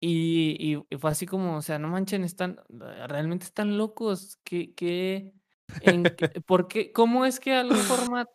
Y, 0.00 0.56
y- 0.60 0.84
y 0.94 0.98
fue 0.98 1.10
así 1.10 1.26
como, 1.26 1.56
o 1.56 1.62
sea, 1.62 1.78
no 1.78 1.88
manchen, 1.88 2.24
están, 2.24 2.60
realmente 3.08 3.44
están 3.46 3.76
locos. 3.78 4.38
¿Qué, 4.44 4.74
qué, 4.74 5.32
en, 5.80 6.14
qué- 6.16 6.30
por 6.46 6.68
qué, 6.68 6.92
cómo 6.92 7.24
es 7.26 7.40
que 7.40 7.54
algo 7.54 7.74
forma 7.84 8.28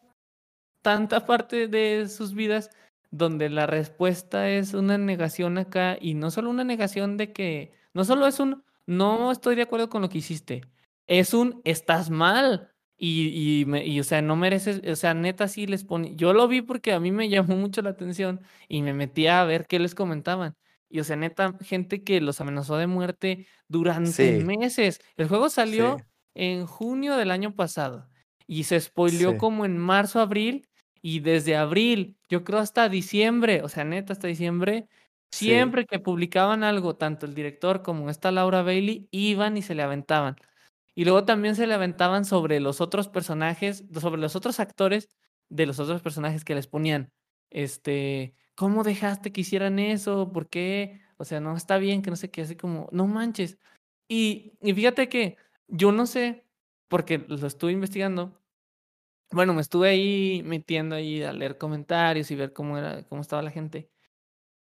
tanta 0.82 1.26
parte 1.26 1.68
de 1.68 2.08
sus 2.10 2.34
vidas 2.34 2.70
donde 3.12 3.50
la 3.50 3.68
respuesta 3.68 4.50
es 4.50 4.74
una 4.74 4.98
negación 4.98 5.58
acá 5.58 5.98
y 6.00 6.16
no 6.16 6.32
solo 6.32 6.50
una 6.50 6.64
negación 6.64 7.18
de 7.18 7.32
que, 7.32 7.72
no 7.94 8.04
solo 8.06 8.28
es 8.28 8.40
un, 8.40 8.64
no 8.86 9.32
estoy 9.32 9.56
de 9.56 9.62
acuerdo 9.64 9.90
con 9.90 10.02
lo 10.02 10.10
que 10.10 10.18
hiciste, 10.20 10.64
es 11.08 11.34
un, 11.34 11.62
estás 11.64 12.10
mal 12.10 12.72
y, 12.98 13.62
y, 13.62 13.66
me- 13.66 13.86
y, 13.86 14.00
o 14.00 14.04
sea, 14.04 14.22
no 14.22 14.36
mereces, 14.36 14.82
o 14.88 14.96
sea, 14.96 15.14
neta 15.14 15.48
sí 15.48 15.68
les 15.68 15.84
pone, 15.84 16.16
yo 16.16 16.34
lo 16.34 16.48
vi 16.48 16.62
porque 16.62 16.94
a 16.94 17.00
mí 17.00 17.12
me 17.12 17.30
llamó 17.30 17.56
mucho 17.56 17.82
la 17.82 17.92
atención 17.92 18.42
y 18.68 18.82
me 18.82 18.94
metí 18.94 19.28
a 19.28 19.44
ver 19.44 19.68
qué 19.68 19.80
les 19.80 19.96
comentaban. 19.96 20.56
Y 20.94 21.00
o 21.00 21.04
sea, 21.04 21.16
neta, 21.16 21.58
gente 21.62 22.04
que 22.04 22.22
los 22.22 22.40
amenazó 22.40 22.78
de 22.78 22.86
muerte 22.88 23.48
durante 23.68 24.32
Sí, 24.32 24.32
meses. 24.32 25.02
El 25.18 25.28
juego 25.28 25.50
sí, 25.64 25.84
salió 25.90 26.06
en 26.36 26.68
junio 26.68 27.18
del 27.18 27.32
año 27.32 27.56
pasado 27.56 28.10
y 28.46 28.66
se 28.66 28.80
spoileó 28.80 29.36
sí, 29.36 29.40
como 29.40 29.66
en 29.66 29.78
marzo, 29.80 30.20
abril 30.20 30.68
y 31.02 31.20
desde 31.22 31.56
abril, 31.56 32.18
yo 32.30 32.44
creo 32.44 32.60
hasta 32.60 32.90
diciembre, 32.90 33.64
o 33.64 33.70
sea, 33.70 33.86
neta, 33.86 34.14
hasta 34.14 34.28
diciembre, 34.28 34.88
siempre 35.32 35.86
que 35.86 36.00
publicaban 36.00 36.64
algo, 36.64 36.96
tanto 36.96 37.26
el 37.26 37.34
director 37.34 37.82
como 37.82 38.10
esta 38.12 38.32
Laura 38.32 38.62
Bailey, 38.62 39.08
iban 39.12 39.58
y 39.58 39.64
se 39.64 39.74
le 39.76 39.82
aventaban. 39.84 40.36
Y 40.96 41.06
luego 41.06 41.26
también 41.26 41.56
se 41.56 41.68
le 41.68 41.74
aventaban 41.74 42.26
sobre 42.26 42.60
los 42.60 42.82
otros 42.82 43.08
personajes, 43.10 43.84
sobre 44.00 44.22
los 44.22 44.36
otros 44.36 44.60
actores 44.60 45.10
de 45.50 45.66
los 45.66 45.80
otros 45.80 46.02
personajes 46.02 46.46
que 46.46 46.56
les 46.56 46.68
ponían, 46.68 47.12
este, 47.50 48.36
¿cómo 48.56 48.84
dejaste 48.84 49.32
que 49.32 49.42
hicieran 49.42 49.80
eso? 49.80 50.32
¿Por 50.32 50.50
qué? 50.50 51.02
O 51.18 51.26
sea, 51.26 51.40
no 51.40 51.56
está 51.56 51.78
bien, 51.78 52.02
que 52.02 52.10
no 52.10 52.16
sé 52.16 52.32
qué, 52.32 52.42
así 52.42 52.56
como, 52.56 52.90
no 52.92 53.08
manches. 53.08 53.58
Y, 54.08 54.54
y 54.62 54.74
fíjate 54.74 55.10
que 55.10 55.38
yo 55.68 55.92
no 55.92 56.06
sé, 56.06 56.46
porque 56.90 57.20
lo 57.20 57.48
estuve 57.48 57.72
investigando, 57.72 58.40
bueno, 59.32 59.54
me 59.54 59.62
estuve 59.62 59.90
ahí 59.90 60.44
metiendo 60.46 60.96
ahí 60.96 61.24
a 61.24 61.34
leer 61.34 61.58
comentarios 61.58 62.30
y 62.32 62.36
ver 62.36 62.54
cómo 62.54 62.78
era, 62.78 63.04
cómo 63.08 63.22
estaba 63.22 63.42
la 63.42 63.52
gente. 63.52 63.90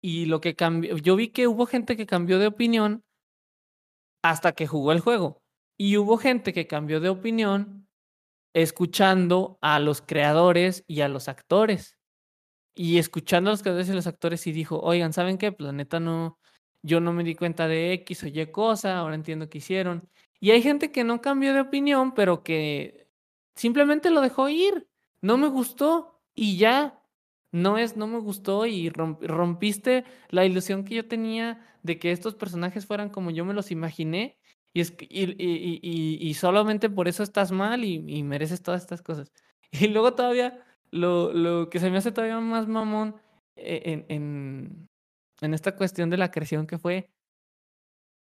Y 0.03 0.27
lo 0.27 0.41
que 0.41 0.57
cambió, 0.57 0.97
yo 0.99 1.17
vi 1.17 1.29
que 1.29 1.49
hubo 1.49 1.67
gente 1.67 1.97
que 1.97 2.07
cambió 2.07 2.39
de 2.39 2.49
opinión 2.49 3.05
hasta 4.23 4.53
que 4.53 4.67
jugó 4.67 4.93
el 4.93 5.01
juego. 5.01 5.43
Y 5.79 5.97
hubo 5.99 6.17
gente 6.19 6.53
que 6.53 6.67
cambió 6.67 7.01
de 7.01 7.11
opinión 7.11 7.89
escuchando 8.55 9.59
a 9.61 9.79
los 9.79 10.01
creadores 10.03 10.85
y 10.87 11.03
a 11.03 11.09
los 11.09 11.29
actores. 11.29 11.96
Y 12.77 12.99
escuchando 12.99 13.51
los 13.51 13.63
creadores 13.63 13.89
y 13.89 13.93
los 13.95 14.07
actores 14.07 14.47
y 14.47 14.53
dijo, 14.53 14.79
oigan, 14.81 15.13
¿saben 15.15 15.39
qué? 15.39 15.51
Pues 15.53 15.73
no, 16.01 16.39
yo 16.83 17.01
no 17.01 17.13
me 17.13 17.25
di 17.25 17.35
cuenta 17.35 17.67
de 17.69 17.93
X 17.95 18.25
o 18.25 18.27
Y 18.29 18.47
cosa, 18.53 18.99
ahora 18.99 19.15
entiendo 19.15 19.49
qué 19.49 19.59
hicieron. 19.59 20.09
Y 20.41 20.51
hay 20.51 20.63
gente 20.63 20.93
que 20.93 21.03
no 21.05 21.21
cambió 21.23 21.55
de 21.55 21.61
opinión, 21.61 22.13
pero 22.15 22.43
que 22.43 23.09
simplemente 23.55 24.11
lo 24.11 24.21
dejó 24.21 24.49
ir. 24.51 24.89
No 25.23 25.39
me 25.39 25.49
gustó 25.49 26.21
y 26.35 26.59
ya. 26.59 27.03
No 27.53 27.79
es, 27.79 27.97
no 27.97 28.07
me 28.07 28.19
gustó 28.19 28.67
y 28.67 28.91
romp- 28.91 29.25
rompiste 29.27 30.05
la 30.29 30.45
ilusión 30.45 30.85
que 30.85 30.95
yo 30.97 31.09
tenía 31.09 31.65
de 31.83 31.99
que 31.99 32.13
estos 32.13 32.35
personajes 32.35 32.87
fueran 32.87 33.09
como 33.09 33.31
yo 33.31 33.45
me 33.47 33.55
los 33.55 33.71
imaginé. 33.71 34.37
Y, 34.75 34.81
es, 34.81 34.95
y, 35.01 35.25
y, 35.43 35.81
y, 35.83 36.19
y- 36.29 36.35
solamente 36.35 36.91
por 36.91 37.09
eso 37.09 37.23
estás 37.23 37.53
mal 37.53 37.85
y 37.85 38.23
mereces 38.23 38.63
todas 38.63 38.83
estas 38.83 39.03
cosas. 39.03 39.33
Y 39.73 39.89
luego 39.89 40.15
todavía 40.15 40.65
lo 40.91 41.33
lo 41.33 41.71
que 41.71 41.81
se 41.81 41.91
me 41.91 41.99
hace 41.99 42.13
todavía 42.13 42.41
más 42.41 42.69
mamón 42.69 43.17
e 43.57 43.83
en 43.93 44.07
en 44.09 44.89
en 45.43 45.55
esta 45.55 45.77
cuestión 45.77 46.11
de 46.11 46.17
la 46.19 46.31
creación 46.31 46.67
que 46.67 46.79
fue, 46.79 47.11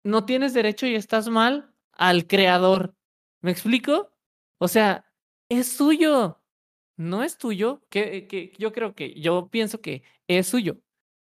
no 0.05 0.25
tienes 0.27 0.55
derecho 0.55 0.87
y 0.87 0.95
estás 0.95 1.29
mal 1.29 1.75
al 1.93 2.27
creador, 2.27 2.97
¿me 3.43 3.51
explico? 3.51 4.13
O 4.59 4.69
sea, 4.69 5.07
es 5.51 5.73
suyo, 5.73 6.43
no 6.99 7.23
es 7.25 7.39
tuyo, 7.39 7.83
que 7.91 8.27
que 8.29 8.53
yo 8.59 8.73
creo 8.73 8.95
que 8.95 9.15
yo 9.21 9.49
pienso 9.51 9.81
que 9.83 10.05
es 10.29 10.49
suyo, 10.49 10.81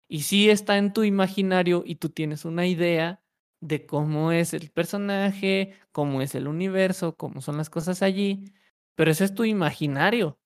y 0.09 0.23
sí 0.23 0.49
está 0.51 0.77
en 0.79 0.93
tu 0.93 1.03
imaginario 1.05 1.83
y 1.87 1.97
tú 1.97 2.09
tienes 2.11 2.45
una 2.45 2.67
idea 2.67 3.23
de 3.61 3.87
cómo 3.87 4.33
es 4.33 4.53
el 4.55 4.71
personaje, 4.71 5.75
cómo 5.93 6.21
es 6.23 6.35
el 6.35 6.47
universo, 6.49 7.17
cómo 7.17 7.41
son 7.41 7.57
las 7.57 7.69
cosas 7.71 8.03
allí, 8.03 8.53
pero 8.95 9.11
ese 9.11 9.25
es 9.25 9.35
tu 9.35 9.45
imaginario. 9.45 10.39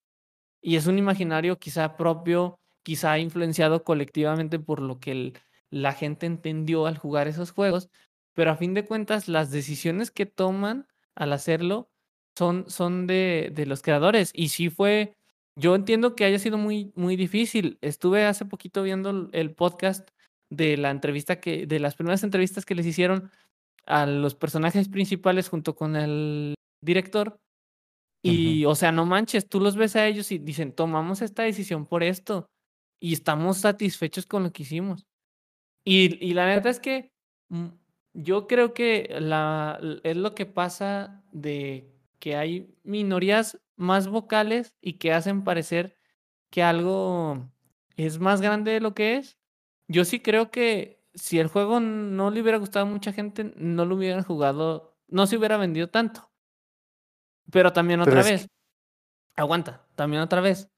Y 0.65 0.77
es 0.77 0.87
un 0.87 0.97
imaginario 0.97 1.59
quizá 1.59 1.95
propio, 1.95 2.59
quizá 2.81 3.19
influenciado 3.19 3.83
colectivamente 3.83 4.57
por 4.57 4.81
lo 4.81 4.99
que 4.99 5.33
la 5.69 5.93
gente 5.93 6.25
entendió 6.25 6.87
al 6.87 6.97
jugar 6.97 7.27
esos 7.27 7.51
juegos, 7.51 7.87
pero 8.33 8.49
a 8.49 8.55
fin 8.55 8.73
de 8.73 8.83
cuentas 8.83 9.27
las 9.27 9.51
decisiones 9.51 10.09
que 10.09 10.25
toman 10.25 10.87
al 11.13 11.33
hacerlo 11.33 11.91
son, 12.35 12.67
son 12.67 13.05
de, 13.05 13.51
de 13.53 13.67
los 13.67 13.83
creadores. 13.83 14.31
Y 14.33 14.49
sí 14.49 14.71
fue, 14.71 15.15
yo 15.55 15.75
entiendo 15.75 16.15
que 16.15 16.25
haya 16.25 16.39
sido 16.39 16.57
muy, 16.57 16.91
muy 16.95 17.15
difícil. 17.15 17.77
Estuve 17.81 18.25
hace 18.25 18.45
poquito 18.45 18.81
viendo 18.81 19.29
el 19.33 19.53
podcast 19.53 20.09
de 20.49 20.77
la 20.77 20.89
entrevista 20.89 21.39
que, 21.39 21.67
de 21.67 21.79
las 21.79 21.93
primeras 21.93 22.23
entrevistas 22.23 22.65
que 22.65 22.73
les 22.73 22.87
hicieron 22.87 23.29
a 23.85 24.07
los 24.07 24.33
personajes 24.33 24.89
principales 24.89 25.47
junto 25.47 25.75
con 25.75 25.95
el 25.95 26.55
director. 26.81 27.39
Y, 28.27 28.65
o 28.65 28.73
sea, 28.73 28.91
no 28.91 29.05
manches, 29.05 29.47
tú 29.47 29.59
los 29.59 29.75
ves 29.75 29.95
a 29.95 30.07
ellos 30.07 30.31
y 30.31 30.39
dicen, 30.39 30.71
tomamos 30.73 31.21
esta 31.21 31.43
decisión 31.43 31.85
por 31.85 32.01
esto 32.01 32.47
y 32.99 33.13
estamos 33.13 33.57
satisfechos 33.59 34.25
con 34.25 34.43
lo 34.43 34.51
que 34.51 34.63
hicimos. 34.63 35.05
Y, 35.83 36.17
y 36.25 36.33
la 36.33 36.45
verdad 36.45 36.67
es 36.67 36.79
que 36.79 37.11
mm, 37.49 37.67
yo 38.13 38.47
creo 38.47 38.73
que 38.73 39.15
la, 39.19 39.79
es 40.03 40.17
lo 40.17 40.33
que 40.33 40.47
pasa 40.47 41.23
de 41.31 41.93
que 42.19 42.35
hay 42.35 42.73
minorías 42.83 43.59
más 43.75 44.07
vocales 44.07 44.73
y 44.81 44.93
que 44.93 45.13
hacen 45.13 45.43
parecer 45.43 45.95
que 46.49 46.63
algo 46.63 47.51
es 47.97 48.19
más 48.19 48.41
grande 48.41 48.71
de 48.71 48.79
lo 48.81 48.95
que 48.95 49.17
es. 49.17 49.37
Yo 49.87 50.05
sí 50.05 50.19
creo 50.21 50.49
que 50.51 51.03
si 51.13 51.39
el 51.39 51.47
juego 51.47 51.79
no 51.79 52.31
le 52.31 52.41
hubiera 52.41 52.57
gustado 52.57 52.85
a 52.87 52.89
mucha 52.89 53.13
gente, 53.13 53.53
no 53.57 53.85
lo 53.85 53.95
hubieran 53.95 54.23
jugado, 54.23 54.97
no 55.07 55.27
se 55.27 55.37
hubiera 55.37 55.57
vendido 55.57 55.89
tanto. 55.89 56.31
Pero 57.51 57.73
también 57.73 58.01
otra 58.01 58.23
vez, 58.23 58.47
aguanta, 59.35 59.85
también 59.95 60.21
otra 60.21 60.41
vez. 60.41 60.69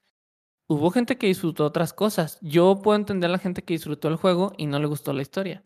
Hubo 0.68 0.92
gente 0.92 1.18
que 1.18 1.28
disfrutó 1.28 1.66
otras 1.66 1.94
cosas. 1.94 2.40
Yo 2.42 2.82
puedo 2.82 2.98
entender 2.98 3.30
a 3.30 3.34
la 3.34 3.40
gente 3.40 3.64
que 3.64 3.74
disfrutó 3.74 4.10
el 4.10 4.18
juego 4.18 4.54
y 4.58 4.66
no 4.66 4.80
le 4.80 4.88
gustó 4.88 5.14
la 5.14 5.22
historia. 5.22 5.64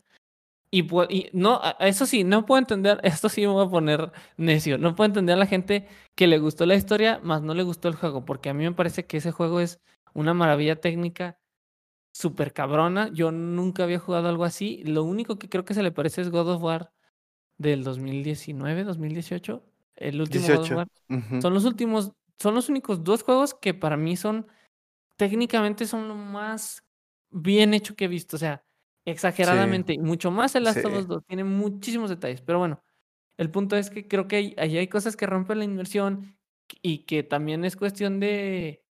Y, 0.70 0.86
y, 1.10 1.28
no, 1.34 1.60
eso 1.80 2.06
sí, 2.06 2.24
no 2.24 2.46
puedo 2.46 2.58
entender, 2.58 2.98
esto 3.02 3.28
sí 3.28 3.42
me 3.42 3.48
voy 3.48 3.66
a 3.66 3.70
poner 3.70 4.10
necio, 4.38 4.78
no 4.78 4.94
puedo 4.94 5.06
entender 5.06 5.34
a 5.34 5.38
la 5.38 5.46
gente 5.46 5.86
que 6.14 6.26
le 6.26 6.38
gustó 6.38 6.64
la 6.64 6.76
historia, 6.76 7.20
más 7.22 7.42
no 7.42 7.52
le 7.52 7.62
gustó 7.62 7.88
el 7.88 7.94
juego, 7.94 8.24
porque 8.24 8.48
a 8.48 8.54
mí 8.54 8.64
me 8.64 8.72
parece 8.72 9.04
que 9.04 9.18
ese 9.18 9.32
juego 9.32 9.60
es 9.60 9.80
una 10.14 10.32
maravilla 10.32 10.80
técnica 10.80 11.38
súper 12.12 12.52
cabrona. 12.52 13.10
Yo 13.12 13.32
nunca 13.32 13.84
había 13.84 13.98
jugado 13.98 14.28
algo 14.28 14.44
así. 14.44 14.82
Lo 14.84 15.04
único 15.04 15.38
que 15.38 15.48
creo 15.48 15.64
que 15.64 15.74
se 15.74 15.82
le 15.82 15.92
parece 15.92 16.20
es 16.22 16.30
God 16.30 16.48
of 16.50 16.62
War 16.62 16.92
del 17.58 17.84
2019, 17.84 18.84
2018. 18.84 19.62
El 19.96 20.20
último 20.20 20.46
God 20.46 20.58
of 20.58 20.70
War. 20.72 20.88
Son 21.40 21.54
los 21.54 21.64
últimos, 21.64 22.12
son 22.38 22.54
los 22.54 22.68
únicos 22.68 23.04
dos 23.04 23.22
juegos 23.22 23.54
que 23.54 23.74
para 23.74 23.96
mí 23.96 24.16
son, 24.16 24.46
técnicamente 25.16 25.86
son 25.86 26.08
lo 26.08 26.14
más 26.14 26.84
bien 27.30 27.74
hecho 27.74 27.94
que 27.94 28.06
he 28.06 28.08
visto. 28.08 28.36
O 28.36 28.38
sea, 28.38 28.64
exageradamente. 29.04 29.92
y 29.94 29.98
Mucho 29.98 30.30
más 30.30 30.54
el 30.54 30.64
Last 30.64 30.84
of 30.84 30.94
Us 30.94 31.06
2. 31.06 31.24
Tiene 31.26 31.44
muchísimos 31.44 32.10
detalles. 32.10 32.40
Pero 32.40 32.58
bueno, 32.58 32.82
el 33.36 33.50
punto 33.50 33.76
es 33.76 33.90
que 33.90 34.06
creo 34.06 34.28
que 34.28 34.54
ahí 34.58 34.78
hay 34.78 34.88
cosas 34.88 35.16
que 35.16 35.26
rompen 35.26 35.58
la 35.58 35.64
inversión 35.64 36.36
y 36.80 36.98
que 36.98 37.22
también 37.22 37.64
es 37.64 37.76
cuestión 37.76 38.20
de 38.20 38.84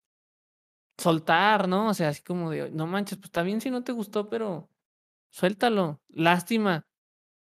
soltar, 0.97 1.67
¿no? 1.67 1.89
O 1.89 1.93
sea, 1.93 2.09
así 2.09 2.21
como 2.21 2.51
de, 2.51 2.71
no 2.71 2.87
manches, 2.87 3.17
pues 3.17 3.27
está 3.27 3.43
bien 3.43 3.61
si 3.61 3.69
no 3.69 3.83
te 3.83 3.91
gustó, 3.91 4.29
pero 4.29 4.69
suéltalo. 5.29 6.01
Lástima, 6.09 6.87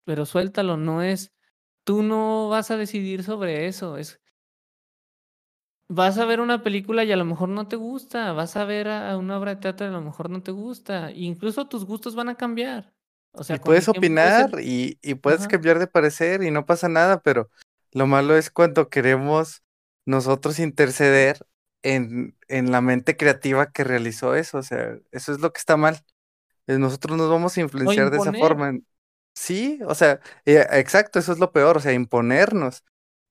pero 0.05 0.25
suéltalo. 0.25 0.77
No 0.77 1.01
es, 1.01 1.33
tú 1.83 2.03
no 2.03 2.49
vas 2.49 2.71
a 2.71 2.77
decidir 2.77 3.23
sobre 3.23 3.67
eso. 3.67 3.97
Es, 3.97 4.19
vas 5.87 6.17
a 6.17 6.25
ver 6.25 6.39
una 6.39 6.63
película 6.63 7.03
y 7.03 7.11
a 7.11 7.17
lo 7.17 7.25
mejor 7.25 7.49
no 7.49 7.67
te 7.67 7.75
gusta. 7.75 8.31
Vas 8.33 8.55
a 8.55 8.65
ver 8.65 8.87
a 8.87 9.17
una 9.17 9.37
obra 9.37 9.55
de 9.55 9.61
teatro 9.61 9.85
y 9.85 9.89
a 9.89 9.93
lo 9.93 10.01
mejor 10.01 10.29
no 10.29 10.41
te 10.41 10.51
gusta. 10.51 11.11
incluso 11.11 11.67
tus 11.67 11.85
gustos 11.85 12.15
van 12.15 12.29
a 12.29 12.35
cambiar. 12.35 12.93
O 13.31 13.43
sea, 13.43 13.55
y 13.55 13.59
puedes 13.59 13.87
opinar 13.87 14.51
y, 14.61 14.99
y, 15.01 15.15
puedes 15.15 15.47
cambiar 15.47 15.79
de 15.79 15.87
parecer 15.87 16.43
y 16.43 16.51
no 16.51 16.67
pasa 16.67 16.87
nada, 16.87 17.21
pero 17.23 17.49
lo 17.91 18.05
malo 18.05 18.37
es 18.37 18.51
cuando 18.51 18.89
queremos 18.89 19.63
nosotros 20.05 20.59
interceder 20.59 21.39
en, 21.81 22.37
en, 22.47 22.71
la 22.71 22.81
mente 22.81 23.17
creativa 23.17 23.71
que 23.71 23.83
realizó 23.83 24.35
eso. 24.35 24.59
O 24.59 24.63
sea, 24.63 24.97
eso 25.11 25.31
es 25.31 25.39
lo 25.39 25.51
que 25.51 25.57
está 25.57 25.77
mal. 25.77 26.03
Eh, 26.67 26.77
nosotros 26.77 27.17
nos 27.17 27.29
vamos 27.29 27.57
a 27.57 27.61
influenciar 27.61 28.11
de 28.11 28.17
esa 28.17 28.33
forma. 28.33 28.77
Sí, 29.33 29.79
o 29.87 29.95
sea, 29.95 30.19
eh, 30.45 30.65
exacto, 30.71 31.19
eso 31.19 31.31
es 31.33 31.39
lo 31.39 31.51
peor, 31.51 31.77
o 31.77 31.79
sea, 31.79 31.93
imponernos 31.93 32.83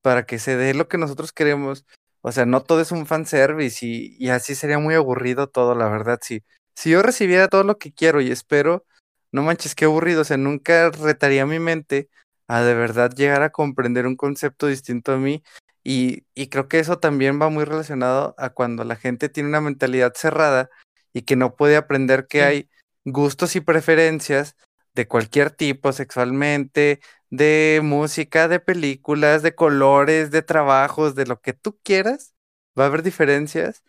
para 0.03 0.27
que 0.27 0.39
se 0.39 0.57
dé 0.57 0.75
lo 0.75 0.89
que 0.89 0.99
nosotros 0.99 1.33
queremos. 1.33 1.87
O 2.23 2.33
sea, 2.33 2.47
no 2.47 2.63
todo 2.63 2.81
es 2.81 2.93
un 2.93 3.07
fanservice 3.07 3.85
y, 3.87 4.17
y 4.19 4.29
así 4.31 4.55
sería 4.55 4.79
muy 4.79 4.95
aburrido 4.95 5.49
todo, 5.49 5.75
la 5.75 5.89
verdad. 5.89 6.19
Si, 6.23 6.43
si 6.75 6.91
yo 6.91 7.03
recibiera 7.03 7.49
todo 7.49 7.65
lo 7.65 7.79
que 7.79 7.93
quiero 7.93 8.21
y 8.21 8.31
espero, 8.31 8.85
no 9.33 9.43
manches, 9.43 9.75
qué 9.75 9.87
aburrido, 9.87 10.23
o 10.23 10.25
sea, 10.25 10.37
nunca 10.37 10.91
retaría 10.91 11.47
mi 11.47 11.59
mente 11.59 12.11
a 12.49 12.63
de 12.63 12.75
verdad 12.75 13.13
llegar 13.15 13.43
a 13.43 13.51
comprender 13.51 14.07
un 14.07 14.17
concepto 14.17 14.67
distinto 14.67 15.13
a 15.13 15.17
mí 15.19 15.43
y, 15.85 16.25
creo 16.51 16.69
que 16.69 16.79
eso 16.79 16.99
también 16.99 17.41
va 17.41 17.49
muy 17.49 17.65
relacionado 17.65 18.35
a 18.39 18.51
cuando 18.51 18.85
la 18.85 18.97
gente 18.97 19.29
tiene 19.29 19.49
una 19.49 19.61
mentalidad 19.61 20.13
cerrada 20.15 20.71
y 21.13 21.23
que 21.23 21.37
no 21.37 21.57
puede 21.57 21.77
aprender 21.77 22.27
que 22.29 22.43
hay 22.43 22.71
gustos 23.05 23.57
y 23.57 23.61
preferencias 23.61 24.57
de 24.95 25.09
cualquier 25.09 25.51
tipo, 25.51 25.93
sexualmente, 25.93 27.01
de 27.31 27.81
música, 27.83 28.49
de 28.49 28.61
películas, 28.61 29.43
de 29.43 29.55
colores, 29.55 30.31
de 30.31 30.43
trabajos, 30.43 31.15
de 31.15 31.27
lo 31.27 31.41
que 31.41 31.53
tú 31.55 31.79
quieras. 31.83 32.35
Va 32.79 32.85
a 32.85 32.87
haber 32.89 33.03
diferencias 33.03 33.83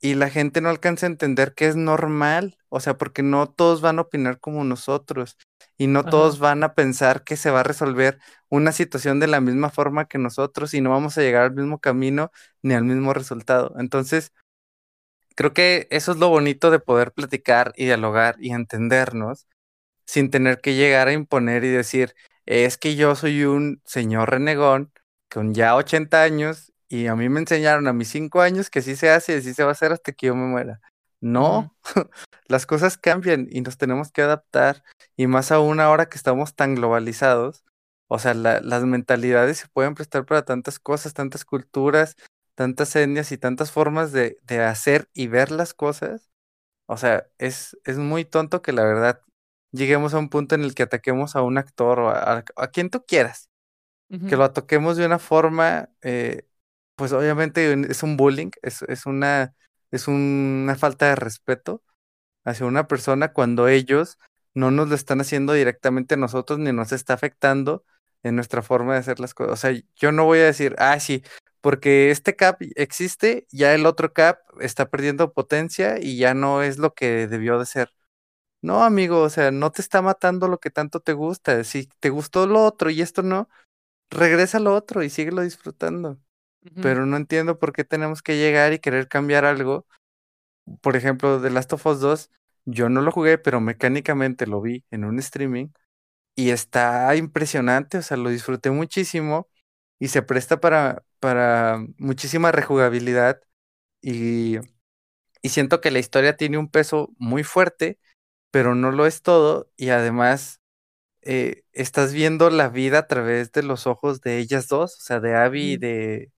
y 0.00 0.14
la 0.14 0.30
gente 0.30 0.60
no 0.60 0.68
alcanza 0.68 1.06
a 1.06 1.10
entender 1.10 1.54
que 1.54 1.66
es 1.68 1.76
normal, 1.76 2.58
o 2.68 2.80
sea, 2.80 2.98
porque 2.98 3.22
no 3.22 3.48
todos 3.48 3.80
van 3.80 3.98
a 3.98 4.02
opinar 4.02 4.40
como 4.40 4.64
nosotros 4.64 5.36
y 5.78 5.86
no 5.88 6.04
todos 6.04 6.38
van 6.38 6.62
a 6.64 6.74
pensar 6.74 7.24
que 7.24 7.36
se 7.36 7.50
va 7.50 7.60
a 7.60 7.62
resolver 7.62 8.18
una 8.48 8.72
situación 8.72 9.20
de 9.20 9.26
la 9.26 9.40
misma 9.40 9.70
forma 9.70 10.06
que 10.06 10.18
nosotros 10.18 10.74
y 10.74 10.80
no 10.80 10.90
vamos 10.90 11.18
a 11.18 11.22
llegar 11.22 11.44
al 11.44 11.54
mismo 11.54 11.80
camino 11.80 12.30
ni 12.62 12.74
al 12.74 12.84
mismo 12.84 13.12
resultado. 13.14 13.74
Entonces, 13.78 14.32
creo 15.34 15.52
que 15.52 15.86
eso 15.90 16.12
es 16.12 16.18
lo 16.18 16.28
bonito 16.28 16.70
de 16.70 16.78
poder 16.80 17.12
platicar 17.12 17.72
y 17.76 17.86
dialogar 17.86 18.36
y 18.40 18.52
entendernos 18.52 19.46
sin 20.06 20.30
tener 20.30 20.60
que 20.60 20.74
llegar 20.74 21.08
a 21.08 21.12
imponer 21.12 21.64
y 21.64 21.68
decir, 21.68 22.14
es 22.46 22.78
que 22.78 22.96
yo 22.96 23.14
soy 23.16 23.44
un 23.44 23.82
señor 23.84 24.30
renegón 24.30 24.92
con 25.30 25.54
ya 25.54 25.76
80 25.76 26.22
años 26.22 26.72
y 26.88 27.08
a 27.08 27.16
mí 27.16 27.28
me 27.28 27.40
enseñaron 27.40 27.88
a 27.88 27.92
mis 27.92 28.08
5 28.08 28.40
años 28.40 28.70
que 28.70 28.78
así 28.80 28.96
se 28.96 29.10
hace 29.10 29.34
y 29.34 29.38
así 29.38 29.54
se 29.54 29.64
va 29.64 29.70
a 29.70 29.72
hacer 29.72 29.92
hasta 29.92 30.12
que 30.12 30.26
yo 30.28 30.34
me 30.36 30.46
muera. 30.46 30.80
No, 31.20 31.76
las 32.48 32.66
cosas 32.66 32.98
cambian 32.98 33.48
y 33.50 33.60
nos 33.62 33.78
tenemos 33.78 34.12
que 34.12 34.22
adaptar 34.22 34.82
y 35.16 35.26
más 35.26 35.50
aún 35.52 35.80
ahora 35.80 36.08
que 36.08 36.16
estamos 36.16 36.54
tan 36.54 36.74
globalizados, 36.76 37.64
o 38.08 38.18
sea, 38.18 38.34
las 38.34 38.84
mentalidades 38.84 39.58
se 39.58 39.68
pueden 39.68 39.94
prestar 39.94 40.24
para 40.26 40.44
tantas 40.44 40.78
cosas, 40.78 41.14
tantas 41.14 41.44
culturas, 41.44 42.16
tantas 42.54 42.94
etnias 42.96 43.32
y 43.32 43.38
tantas 43.38 43.72
formas 43.72 44.12
de, 44.12 44.38
de 44.44 44.62
hacer 44.62 45.08
y 45.12 45.26
ver 45.26 45.50
las 45.50 45.74
cosas. 45.74 46.30
O 46.86 46.96
sea, 46.96 47.28
es, 47.38 47.76
es 47.84 47.98
muy 47.98 48.24
tonto 48.24 48.62
que 48.62 48.72
la 48.72 48.84
verdad 48.84 49.22
lleguemos 49.76 50.14
a 50.14 50.18
un 50.18 50.28
punto 50.28 50.54
en 50.54 50.62
el 50.62 50.74
que 50.74 50.84
ataquemos 50.84 51.36
a 51.36 51.42
un 51.42 51.58
actor 51.58 52.00
o 52.00 52.10
a, 52.10 52.44
a, 52.56 52.68
quien 52.68 52.90
tú 52.90 53.04
quieras, 53.06 53.50
que 54.28 54.36
lo 54.36 54.44
ataquemos 54.44 54.96
de 54.96 55.06
una 55.06 55.18
forma, 55.18 55.90
eh, 56.02 56.46
pues 56.96 57.12
obviamente 57.12 57.72
es 57.90 58.02
un 58.02 58.16
bullying, 58.16 58.50
es, 58.62 58.82
es 58.82 59.06
una 59.06 59.54
es 59.90 60.08
una 60.08 60.76
falta 60.76 61.08
de 61.08 61.16
respeto 61.16 61.82
hacia 62.44 62.66
una 62.66 62.88
persona 62.88 63.32
cuando 63.32 63.68
ellos 63.68 64.18
no 64.54 64.70
nos 64.70 64.88
lo 64.88 64.94
están 64.94 65.20
haciendo 65.20 65.52
directamente 65.52 66.14
a 66.14 66.18
nosotros 66.18 66.58
ni 66.58 66.72
nos 66.72 66.92
está 66.92 67.14
afectando 67.14 67.84
en 68.22 68.36
nuestra 68.36 68.62
forma 68.62 68.94
de 68.94 69.00
hacer 69.00 69.20
las 69.20 69.34
cosas. 69.34 69.52
O 69.52 69.56
sea, 69.56 69.80
yo 69.96 70.12
no 70.12 70.24
voy 70.24 70.40
a 70.40 70.46
decir, 70.46 70.74
ah, 70.78 70.98
sí, 71.00 71.22
porque 71.60 72.10
este 72.10 72.36
cap 72.36 72.60
existe, 72.76 73.46
ya 73.50 73.74
el 73.74 73.86
otro 73.86 74.12
cap 74.12 74.38
está 74.60 74.88
perdiendo 74.88 75.32
potencia 75.32 75.98
y 76.00 76.18
ya 76.18 76.34
no 76.34 76.62
es 76.62 76.78
lo 76.78 76.94
que 76.94 77.26
debió 77.28 77.58
de 77.58 77.66
ser. 77.66 77.90
No, 78.66 78.82
amigo, 78.82 79.20
o 79.22 79.30
sea, 79.30 79.52
no 79.52 79.70
te 79.70 79.80
está 79.80 80.02
matando 80.02 80.48
lo 80.48 80.58
que 80.58 80.70
tanto 80.70 80.98
te 81.00 81.12
gusta. 81.12 81.62
Si 81.62 81.86
te 82.00 82.10
gustó 82.10 82.46
lo 82.48 82.64
otro 82.64 82.90
y 82.90 83.00
esto 83.00 83.22
no, 83.22 83.48
regresa 84.10 84.58
a 84.58 84.60
lo 84.60 84.74
otro 84.74 85.02
y 85.04 85.10
síguelo 85.10 85.42
disfrutando 85.42 86.18
pero 86.82 87.06
no 87.06 87.16
entiendo 87.16 87.58
por 87.58 87.72
qué 87.72 87.84
tenemos 87.84 88.22
que 88.22 88.38
llegar 88.38 88.72
y 88.72 88.80
querer 88.80 89.08
cambiar 89.08 89.44
algo. 89.44 89.86
Por 90.80 90.96
ejemplo, 90.96 91.40
The 91.40 91.50
Last 91.50 91.72
of 91.74 91.86
Us 91.86 92.00
2, 92.00 92.30
yo 92.64 92.88
no 92.88 93.02
lo 93.02 93.12
jugué, 93.12 93.38
pero 93.38 93.60
mecánicamente 93.60 94.46
lo 94.46 94.60
vi 94.60 94.84
en 94.90 95.04
un 95.04 95.18
streaming 95.18 95.68
y 96.36 96.50
está 96.50 97.14
impresionante, 97.16 97.98
o 97.98 98.02
sea, 98.02 98.16
lo 98.16 98.30
disfruté 98.30 98.70
muchísimo 98.70 99.48
y 99.98 100.08
se 100.08 100.22
presta 100.22 100.60
para, 100.60 101.04
para 101.20 101.84
muchísima 101.98 102.52
rejugabilidad 102.52 103.40
y, 104.02 104.58
y 105.42 105.48
siento 105.50 105.80
que 105.80 105.90
la 105.90 105.98
historia 105.98 106.36
tiene 106.36 106.58
un 106.58 106.70
peso 106.70 107.10
muy 107.18 107.44
fuerte 107.44 107.98
pero 108.50 108.74
no 108.74 108.90
lo 108.90 109.06
es 109.06 109.22
todo 109.22 109.70
y 109.76 109.90
además 109.90 110.60
eh, 111.22 111.64
estás 111.72 112.12
viendo 112.12 112.50
la 112.50 112.68
vida 112.68 113.00
a 113.00 113.06
través 113.06 113.52
de 113.52 113.62
los 113.62 113.86
ojos 113.86 114.20
de 114.20 114.38
ellas 114.38 114.68
dos, 114.68 114.96
o 114.96 115.00
sea, 115.02 115.20
de 115.20 115.34
Abby 115.36 115.72
y 115.72 115.76
de 115.78 116.32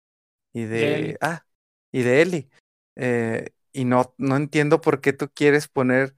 y 0.53 0.65
De 0.65 1.19
ah 1.21 1.45
y 1.93 2.03
de 2.03 2.23
Ellie. 2.23 2.49
Eh, 2.97 3.51
y 3.73 3.85
no 3.85 4.15
no 4.19 4.37
entiendo 4.37 4.81
por 4.81 5.01
qué 5.01 5.13
tú 5.13 5.29
quieres 5.33 5.69
poner 5.69 6.15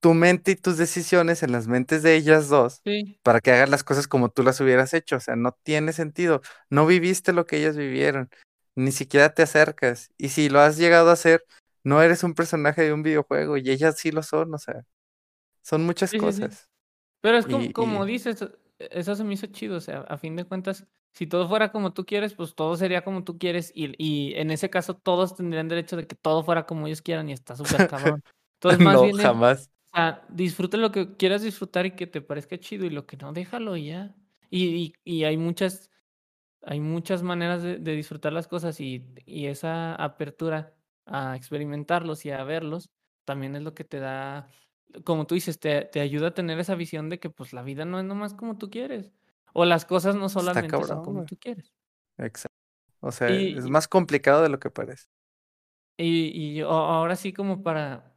tu 0.00 0.14
mente 0.14 0.52
y 0.52 0.56
tus 0.56 0.76
decisiones 0.78 1.42
en 1.42 1.52
las 1.52 1.66
mentes 1.68 2.02
de 2.02 2.14
ellas 2.16 2.48
dos 2.48 2.80
Sí. 2.84 3.18
para 3.22 3.40
que 3.40 3.52
hagan 3.52 3.70
las 3.70 3.84
cosas 3.84 4.06
como 4.08 4.30
tú 4.30 4.42
las 4.42 4.60
hubieras 4.60 4.94
hecho, 4.94 5.16
o 5.16 5.20
sea, 5.20 5.36
no 5.36 5.52
tiene 5.62 5.92
sentido. 5.92 6.40
No 6.70 6.86
viviste 6.86 7.32
lo 7.32 7.46
que 7.46 7.56
ellas 7.58 7.76
vivieron, 7.76 8.30
ni 8.76 8.92
siquiera 8.92 9.34
te 9.34 9.42
acercas. 9.42 10.10
Y 10.18 10.30
si 10.30 10.48
lo 10.50 10.60
has 10.60 10.76
llegado 10.78 11.10
a 11.10 11.14
hacer, 11.14 11.44
no 11.84 12.02
eres 12.02 12.22
un 12.24 12.34
personaje 12.34 12.82
de 12.82 12.92
un 12.92 13.02
videojuego 13.02 13.56
y 13.56 13.70
ellas 13.70 13.96
sí 13.98 14.10
lo 14.12 14.22
son, 14.22 14.54
o 14.54 14.58
sea, 14.58 14.84
son 15.68 15.84
muchas 15.86 16.14
Sí, 16.14 16.20
sí, 16.20 16.32
sí. 16.32 16.48
cosas. 16.48 16.70
Pero 17.20 17.38
es 17.38 17.46
como 17.46 17.72
Y, 17.74 17.74
como 17.74 18.04
y 18.06 18.06
dices, 18.06 18.42
e 18.78 18.88
eso 18.92 19.14
se 19.16 19.24
me 19.24 19.34
hizo 19.34 19.46
chido, 19.48 19.78
o 19.78 19.80
sea, 19.80 20.00
a 20.02 20.18
fin 20.18 20.36
de 20.36 20.44
cuentas, 20.46 20.86
si 21.14 21.26
todo 21.26 21.48
fuera 21.48 21.72
como 21.72 21.94
tú 21.94 22.06
quieres, 22.06 22.34
pues 22.34 22.54
todo 22.54 22.76
sería 22.76 23.02
como 23.04 23.24
tú 23.24 23.38
quieres, 23.38 23.72
y 23.74 23.94
y 23.98 24.34
en 24.36 24.50
ese 24.52 24.70
caso 24.70 24.94
todos 24.96 25.36
tendrían 25.36 25.68
derecho 25.68 25.96
de 25.96 26.06
que 26.06 26.16
todo 26.16 26.44
fuera 26.44 26.66
como 26.66 26.86
ellos 26.86 27.02
quieran 27.02 27.28
y 27.30 27.32
está 27.32 27.56
súper 27.56 27.86
cabrón. 27.86 28.22
Entonces, 28.60 28.80
más 28.80 29.00
no, 29.00 29.02
bien 29.02 29.18
jamás. 29.18 29.70
o 29.92 29.96
sea, 29.96 30.26
disfruta 30.30 30.76
lo 30.78 30.92
que 30.92 31.16
quieras 31.16 31.42
disfrutar 31.42 31.86
y 31.86 31.92
que 31.96 32.06
te 32.08 32.22
parezca 32.22 32.58
chido, 32.58 32.86
y 32.86 32.90
lo 32.90 33.06
que 33.06 33.16
no, 33.18 33.32
déjalo 33.32 33.76
ya. 33.76 34.14
Y 34.50 34.66
y 34.76 34.94
y 35.04 35.24
hay 35.24 35.36
muchas 35.38 35.90
hay 36.62 36.80
muchas 36.80 37.22
maneras 37.22 37.62
de 37.62 37.78
de 37.78 37.92
disfrutar 37.96 38.32
las 38.32 38.48
cosas, 38.48 38.80
y 38.80 39.06
y 39.26 39.46
esa 39.46 39.94
apertura 39.96 40.74
a 41.06 41.36
experimentarlos 41.36 42.24
y 42.26 42.30
a 42.30 42.44
verlos, 42.44 42.90
también 43.24 43.56
es 43.56 43.62
lo 43.62 43.74
que 43.74 43.84
te 43.84 44.00
da, 44.00 44.48
como 45.04 45.26
tú 45.26 45.34
dices, 45.34 45.58
te 45.60 45.82
te 45.86 46.00
ayuda 46.00 46.28
a 46.28 46.34
tener 46.34 46.58
esa 46.58 46.74
visión 46.74 47.08
de 47.10 47.18
que, 47.20 47.30
pues, 47.30 47.52
la 47.52 47.62
vida 47.62 47.84
no 47.84 47.98
es 48.00 48.04
nomás 48.06 48.34
como 48.34 48.58
tú 48.58 48.70
quieres, 48.70 49.12
o 49.54 49.64
las 49.64 49.84
cosas 49.84 50.16
no 50.16 50.28
solamente 50.28 50.84
son 50.84 51.00
como 51.02 51.24
tú 51.24 51.38
quieres. 51.38 51.72
Exacto. 52.18 52.56
O 53.00 53.12
sea, 53.12 53.28
Y 53.30 53.54
es 53.54 53.66
más 53.68 53.88
complicado 53.88 54.42
de 54.42 54.48
lo 54.48 54.58
que 54.58 54.70
parece. 54.70 55.06
y 55.96 56.58
y 56.58 56.60
ahora 56.62 57.16
sí 57.16 57.32
como 57.32 57.62
para 57.62 58.14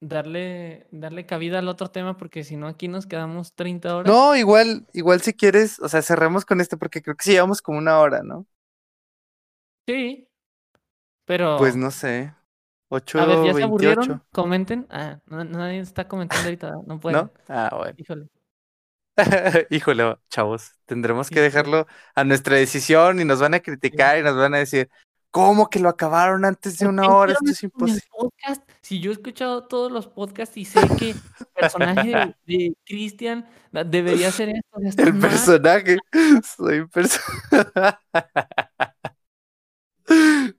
darle 0.00 0.86
darle 0.90 1.26
cabida 1.26 1.58
al 1.58 1.68
otro 1.68 1.88
tema, 1.90 2.16
porque 2.16 2.44
si 2.44 2.56
no 2.56 2.66
aquí 2.68 2.88
nos 2.88 3.06
quedamos 3.06 3.54
30 3.54 3.96
horas. 3.96 4.12
No, 4.12 4.36
igual 4.36 4.86
igual 4.92 5.22
si 5.22 5.32
quieres, 5.34 5.80
o 5.80 5.88
sea, 5.88 6.02
cerremos 6.02 6.44
con 6.44 6.60
este 6.60 6.76
porque 6.76 7.02
creo 7.02 7.16
que 7.16 7.24
sí 7.24 7.32
llevamos 7.32 7.62
como 7.62 7.78
una 7.78 7.98
hora, 8.00 8.22
¿no? 8.22 8.46
Sí. 9.86 10.28
Pues 11.56 11.74
Pero 11.74 11.76
no 11.76 11.90
sé, 11.90 12.34
A 12.96 13.24
ver, 13.26 13.44
¿ya 13.44 13.54
se 13.54 13.60
8:28. 13.60 13.64
aburrieron? 13.64 14.22
Comenten. 14.32 14.86
Ah, 14.90 15.18
na 15.26 15.44
nadie 15.44 15.80
está 15.80 16.06
comentando 16.08 16.44
ahorita. 16.44 16.70
No 16.70 16.82
¿No? 16.86 17.00
pueden. 17.00 17.30
Ah, 17.48 17.70
bueno. 17.76 17.94
Híjole. 17.96 18.28
Híjole, 19.70 20.16
chavos, 20.28 20.72
tendremos 20.86 21.30
que 21.30 21.40
dejarlo 21.40 21.86
a 22.14 22.24
nuestra 22.24 22.56
decisión 22.56 23.20
y 23.20 23.24
nos 23.24 23.40
van 23.40 23.54
a 23.54 23.60
criticar 23.60 24.18
y 24.18 24.22
nos 24.22 24.36
van 24.36 24.54
a 24.54 24.58
decir: 24.58 24.90
"¿Cómo 25.30 25.70
que 25.70 25.78
lo 25.78 25.88
acabaron 25.88 26.44
antes 26.44 26.78
de 26.78 26.86
¿Por 26.86 26.94
qué 26.94 27.00
una 27.00 27.14
hora? 27.14 27.32
Esto 27.32 27.44
es 27.44 27.58
eso 27.58 27.70
con 27.70 27.88
el 27.88 27.94
imposi" 27.94 28.08
podcast? 28.10 28.70
Si 28.82 29.00
yo 29.00 29.10
he 29.10 29.14
escuchado 29.14 29.66
todos 29.68 29.92
los 29.92 30.08
podcasts 30.08 30.56
y 30.56 30.64
sé 30.64 30.80
que 30.98 31.10
el 31.10 31.16
personaje 31.54 32.08
de 32.08 32.34
de 32.46 32.76
Cristian 32.84 33.46
debería 33.86 34.32
ser 34.32 34.50
esto, 34.50 35.02
El 35.02 35.18
personaje, 35.18 35.98
soy 36.56 36.80
un 36.80 36.88
perso 36.88 37.20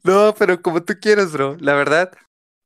No, 0.05 0.35
pero 0.37 0.61
como 0.61 0.83
tú 0.83 0.93
quieras, 1.01 1.31
bro. 1.33 1.57
La 1.59 1.73
verdad, 1.73 2.11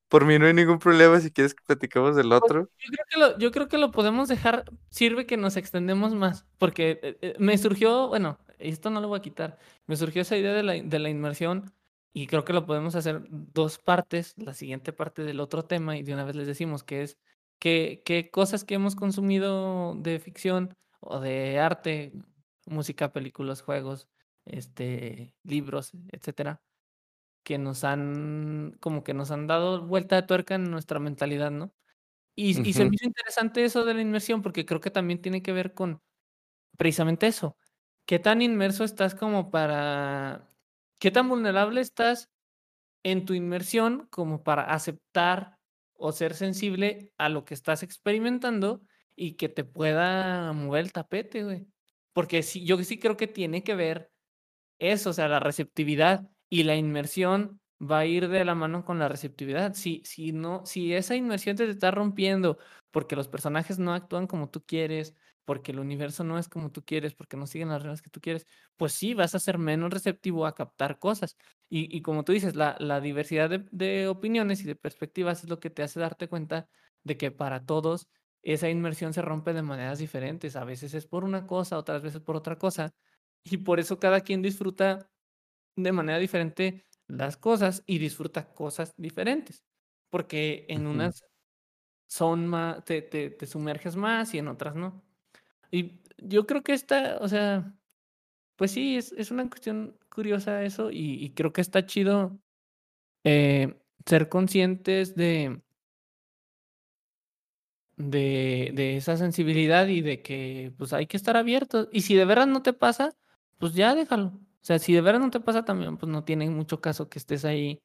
por 0.10 0.26
mí 0.26 0.38
no 0.40 0.46
hay 0.48 0.54
ningún 0.54 0.80
problema 0.80 1.20
si 1.22 1.32
quieres 1.32 1.54
que 1.56 1.64
platiquemos 1.66 2.16
del 2.16 2.32
Pues, 2.38 2.38
otro. 2.44 2.70
yo 2.80 2.90
creo 2.92 3.06
que 3.10 3.20
lo 3.20 3.38
yo 3.40 3.52
creo 3.52 3.68
que 3.68 3.78
lo 3.78 3.92
podemos 3.92 4.28
dejar 4.28 4.66
sirve 4.90 5.26
que 5.26 5.38
nos 5.38 5.58
extendemos 5.58 6.14
más, 6.16 6.46
porque, 6.58 7.00
eh 7.04 7.18
eh, 7.22 7.36
me 7.40 7.58
surgió, 7.58 8.08
bueno, 8.08 8.40
esto 8.60 8.90
no 8.90 9.02
lo 9.02 9.08
voy 9.08 9.20
a 9.20 9.22
quitar, 9.22 9.58
me 9.88 9.96
surgió 9.96 10.22
esa 10.22 10.38
idea 10.38 10.54
de 10.54 10.64
la 10.64 10.74
de 10.74 11.00
la 11.00 11.10
inmersión, 11.10 11.74
y 12.14 12.28
creo 12.28 12.46
que 12.46 12.54
lo 12.54 12.66
podemos 12.66 12.96
hacer 12.96 13.24
2 13.30 13.78
partes, 13.80 14.34
la 14.38 14.54
siguiente 14.54 14.94
parte 14.94 15.24
del 15.24 15.40
otro 15.40 15.64
tema, 15.66 15.98
y 15.98 16.04
de 16.04 16.14
una 16.14 16.24
vez 16.26 16.36
les 16.36 16.48
decimos 16.48 16.84
que 16.84 17.04
es, 17.04 17.18
qué 17.60 18.02
qué 18.06 18.30
cosas 18.32 18.64
que 18.64 18.76
hemos 18.76 18.96
consumido 18.96 19.96
de 19.96 20.20
ficción 20.20 20.76
o 21.02 21.20
de 21.20 21.60
arte, 21.60 22.14
música, 22.66 23.12
películas, 23.14 23.62
juegos, 23.62 24.08
este, 24.46 25.34
libros, 25.44 25.92
etcétera, 26.12 26.62
que 27.44 27.58
nos 27.58 27.84
han 27.84 28.78
como 28.82 29.04
que 29.04 29.14
nos 29.14 29.32
han 29.32 29.48
dado 29.48 29.86
vuelta 29.88 30.16
de 30.18 30.24
tuerca 30.28 30.56
en 30.56 30.72
nuestra 30.72 31.00
mentalidad, 31.00 31.52
¿no? 31.52 31.74
Y 32.36 32.68
y 32.70 32.74
se 32.74 32.86
me 32.86 32.92
hizo 32.96 33.08
interesante 33.08 33.66
eso 33.66 33.86
de 33.86 33.94
la 33.96 34.02
inmersión, 34.02 34.42
porque 34.42 34.66
creo 34.66 34.82
que 34.82 34.92
también 34.92 35.22
tiene 35.22 35.42
que 35.44 35.54
ver 35.54 35.74
con 35.74 36.02
precisamente 36.78 37.28
eso, 37.28 37.58
¿qué 38.08 38.20
tan 38.20 38.42
inmerso 38.42 38.84
estás 38.86 39.16
como 39.16 39.52
para 39.52 40.50
qué 41.00 41.12
tan 41.12 41.30
vulnerable 41.30 41.82
estás 41.82 42.30
en 43.04 43.26
tu 43.26 43.34
inmersión 43.34 44.08
como 44.12 44.44
para 44.44 44.64
aceptar 44.64 45.58
o 45.94 46.12
ser 46.12 46.34
sensible 46.36 47.14
a 47.18 47.30
lo 47.30 47.46
que 47.46 47.54
estás 47.54 47.84
experimentando 47.84 48.82
y 49.16 49.34
que 49.36 49.50
te 49.50 49.64
pueda 49.66 50.54
mover 50.54 50.86
el 50.86 50.94
tapete, 50.94 51.44
güey? 51.44 51.68
Porque 52.14 52.44
sí, 52.44 52.66
yo 52.66 52.78
sí 52.84 53.00
creo 53.00 53.18
que 53.18 53.28
tiene 53.28 53.64
que 53.64 53.76
ver 53.76 54.12
eso, 54.80 55.12
o 55.12 55.14
sea, 55.14 55.28
la 55.30 55.40
receptividad 55.40 56.30
y 56.50 56.64
la 56.64 56.76
inmersión 56.76 57.62
va 57.82 58.00
a 58.00 58.06
ir 58.06 58.28
de 58.30 58.44
la 58.46 58.56
mano 58.56 58.84
con 58.86 59.00
la 59.00 59.08
receptividad. 59.10 59.74
Si 59.74 60.02
si 60.06 60.32
no 60.34 60.66
si 60.66 60.94
esa 60.94 61.16
inmersión 61.16 61.56
te 61.58 61.70
está 61.70 61.92
rompiendo, 61.92 62.58
porque 62.92 63.16
los 63.16 63.28
personajes 63.28 63.80
no 63.80 63.94
actúan 63.94 64.28
como 64.28 64.50
tú 64.50 64.64
quieres, 64.66 65.16
porque 65.46 65.72
el 65.72 65.80
universo 65.80 66.24
no 66.24 66.38
es 66.38 66.50
como 66.50 66.72
tú 66.72 66.84
quieres, 66.86 67.16
porque 67.16 67.38
no 67.38 67.48
siguen 67.48 67.70
las 67.70 67.82
reglas 67.82 68.02
que 68.02 68.10
tú 68.10 68.20
quieres, 68.22 68.46
pues 68.78 68.94
sí, 68.94 69.14
vas 69.14 69.34
a 69.36 69.40
ser 69.40 69.58
menos 69.58 69.92
receptivo 69.92 70.46
a 70.46 70.56
captar 70.56 71.00
cosas. 71.00 71.38
Y 71.70 71.96
y 71.96 72.02
como 72.02 72.24
tú 72.24 72.32
dices, 72.34 72.56
la 72.56 72.76
la 72.80 73.02
diversidad 73.02 73.50
de 73.50 73.66
de 73.72 74.08
opiniones 74.08 74.62
y 74.62 74.66
de 74.66 74.76
perspectivas 74.76 75.44
es 75.44 75.50
lo 75.50 75.60
que 75.60 75.70
te 75.70 75.84
hace 75.84 76.00
darte 76.00 76.28
cuenta 76.28 76.68
de 77.04 77.18
que 77.18 77.32
para 77.32 77.66
todos 77.66 78.08
esa 78.42 78.70
inmersión 78.70 79.14
se 79.14 79.22
rompe 79.22 79.54
de 79.54 79.62
maneras 79.64 80.00
diferentes. 80.00 80.56
A 80.56 80.64
veces 80.66 80.94
es 80.94 81.08
por 81.08 81.24
una 81.24 81.46
cosa, 81.48 81.78
otras 81.78 82.02
veces 82.04 82.22
por 82.22 82.36
otra 82.36 82.58
cosa, 82.58 82.92
y 83.44 83.58
por 83.58 83.80
eso 83.80 84.00
cada 84.00 84.22
quien 84.22 84.42
disfruta 84.42 85.10
de 85.84 85.92
manera 85.94 86.20
diferente 86.20 86.86
las 87.08 87.38
cosas 87.38 87.84
y 87.88 88.00
disfruta 88.00 88.54
cosas 88.54 88.94
diferentes, 88.98 89.64
porque 90.10 90.66
en 90.70 90.88
unas 90.88 91.24
son 92.10 92.48
má 92.48 92.84
te 92.86 93.02
te 93.04 93.30
te 93.32 93.48
sumerges 93.48 93.96
más 93.98 94.34
y 94.36 94.40
en 94.40 94.48
otras 94.50 94.76
no. 94.76 95.04
Y 95.72 96.02
yo 96.20 96.48
creo 96.48 96.64
que 96.64 96.74
esta, 96.74 97.18
o 97.22 97.28
sea, 97.30 97.76
pues 98.58 98.72
sí, 98.72 98.98
es 98.98 99.14
es 99.14 99.32
una 99.32 99.50
cuestión 99.50 99.98
curiosa 100.10 100.64
eso, 100.66 100.92
y 100.92 101.24
y 101.26 101.34
creo 101.36 101.54
que 101.54 101.62
está 101.62 101.86
chido, 101.88 102.40
eh, 103.26 103.80
ser 104.08 104.30
conscientes 104.30 105.16
de 105.16 105.62
de 107.98 108.72
de 108.76 108.96
esa 108.98 109.18
sensibilidad 109.18 109.88
y 109.88 110.02
de 110.02 110.22
que, 110.22 110.74
pues, 110.78 110.94
hay 110.94 111.06
que 111.08 111.18
estar 111.18 111.36
abiertos. 111.38 111.90
Y 111.92 112.02
si 112.02 112.16
de 112.16 112.26
veras 112.26 112.48
no 112.48 112.62
te 112.62 112.74
pasa, 112.74 113.16
pues 113.58 113.74
ya 113.74 113.94
déjalo. 113.96 114.40
O 114.64 114.66
sea, 114.66 114.78
si 114.80 114.94
de 114.94 115.02
veras 115.02 115.22
no 115.22 115.30
te 115.32 115.40
pasa 115.40 115.64
también, 115.64 115.98
pues 115.98 116.12
no 116.12 116.24
tiene 116.26 116.50
mucho 116.50 116.82
caso 116.82 117.10
que 117.10 117.18
estés 117.20 117.46
ahí 117.46 117.80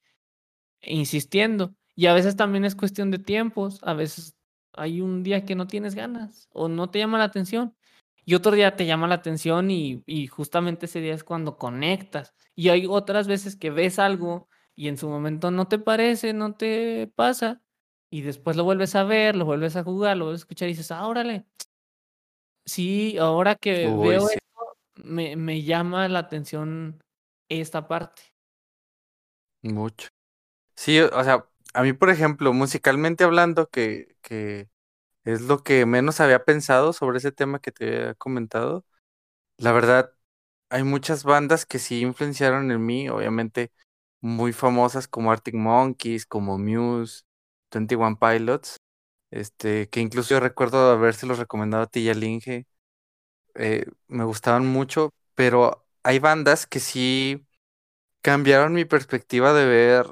insistiendo. 0.83 1.75
Y 1.97 2.07
a 2.07 2.15
veces 2.15 2.37
también 2.37 2.65
es 2.65 2.77
cuestión 2.77 3.11
de 3.11 3.19
tiempos, 3.21 3.81
a 3.85 3.95
veces 3.95 4.37
hay 4.75 5.01
un 5.03 5.23
día 5.25 5.45
que 5.45 5.55
no 5.57 5.67
tienes 5.69 5.95
ganas 5.97 6.49
o 6.53 6.69
no 6.69 6.91
te 6.91 6.99
llama 7.01 7.19
la 7.19 7.25
atención, 7.25 7.77
y 8.27 8.35
otro 8.37 8.53
día 8.53 8.77
te 8.77 8.87
llama 8.87 9.09
la 9.09 9.17
atención 9.17 9.71
y 9.71 10.03
y 10.07 10.29
justamente 10.29 10.87
ese 10.87 11.01
día 11.01 11.15
es 11.15 11.25
cuando 11.25 11.59
conectas. 11.59 12.35
Y 12.57 12.71
hay 12.71 12.87
otras 12.89 13.29
veces 13.29 13.57
que 13.57 13.71
ves 13.71 13.99
algo 14.01 14.49
y 14.77 14.89
en 14.89 14.99
su 14.99 15.09
momento 15.11 15.51
no 15.53 15.69
te 15.69 15.79
parece, 15.81 16.33
no 16.35 16.55
te 16.57 17.13
pasa, 17.17 17.63
y 18.11 18.23
después 18.23 18.57
lo 18.57 18.65
vuelves 18.65 18.95
a 18.97 19.05
ver, 19.05 19.37
lo 19.37 19.45
vuelves 19.47 19.77
a 19.77 19.85
jugar, 19.85 20.17
lo 20.19 20.27
vuelves 20.27 20.43
a 20.43 20.45
escuchar 20.45 20.69
y 20.69 20.73
dices: 20.73 20.91
"Ah, 20.93 21.07
órale". 21.09 21.47
Sí, 22.67 23.19
ahora 23.19 23.57
que 23.57 23.91
Uy, 23.91 23.97
veo 23.99 24.27
sí. 24.29 24.39
Me 24.97 25.37
me 25.37 25.63
llama 25.63 26.09
la 26.09 26.21
atención 26.21 27.01
esta 27.49 27.89
parte. 27.89 28.23
Mucho. 29.63 30.09
Sí, 30.77 31.01
o 31.01 31.25
sea, 31.25 31.47
a 31.75 31.83
mí, 31.83 31.93
por 31.95 32.11
ejemplo, 32.11 32.53
musicalmente 32.55 33.25
hablando, 33.25 33.69
que 33.71 34.17
que 34.23 34.69
es 35.25 35.43
lo 35.43 35.63
que 35.65 35.87
menos 35.87 36.21
había 36.21 36.45
pensado 36.45 36.93
sobre 36.93 37.19
ese 37.19 37.33
tema 37.33 37.61
que 37.61 37.73
te 37.73 37.87
había 38.03 38.15
comentado. 38.17 38.87
La 39.59 39.73
verdad, 39.73 40.13
hay 40.71 40.85
muchas 40.85 41.25
bandas 41.25 41.67
que 41.67 41.79
sí 41.81 42.01
influenciaron 42.03 42.71
en 42.73 42.85
mí, 42.87 43.09
obviamente, 43.11 43.73
muy 44.21 44.53
famosas 44.55 45.09
como 45.09 45.33
Arctic 45.33 45.55
Monkeys, 45.57 46.27
como 46.27 46.59
Muse, 46.59 47.25
Twenty 47.71 47.97
One 47.97 48.19
Pilots, 48.21 48.79
este, 49.31 49.89
que 49.91 50.01
incluso 50.01 50.31
yo 50.35 50.41
recuerdo 50.41 50.91
habérselos 50.93 51.39
recomendado 51.41 51.85
a 51.85 51.87
ti 51.89 52.01
y 52.03 52.11
al 52.11 52.25
Inge. 52.25 52.67
Eh, 53.55 53.87
me 54.09 54.25
gustaban 54.25 54.67
mucho, 54.67 55.11
pero 55.35 55.87
hay 56.03 56.19
bandas 56.19 56.67
que 56.67 56.81
sí 56.81 57.47
cambiaron 58.23 58.75
mi 58.75 58.85
perspectiva 58.85 59.53
de 59.55 59.67
ver 59.67 60.07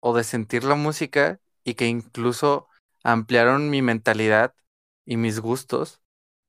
o 0.00 0.16
de 0.16 0.24
sentir 0.24 0.64
la 0.64 0.74
música 0.76 1.40
y 1.64 1.74
que 1.74 1.86
incluso 1.88 2.68
ampliaron 3.04 3.70
mi 3.70 3.82
mentalidad 3.82 4.54
y 5.04 5.16
mis 5.16 5.40
gustos, 5.40 6.00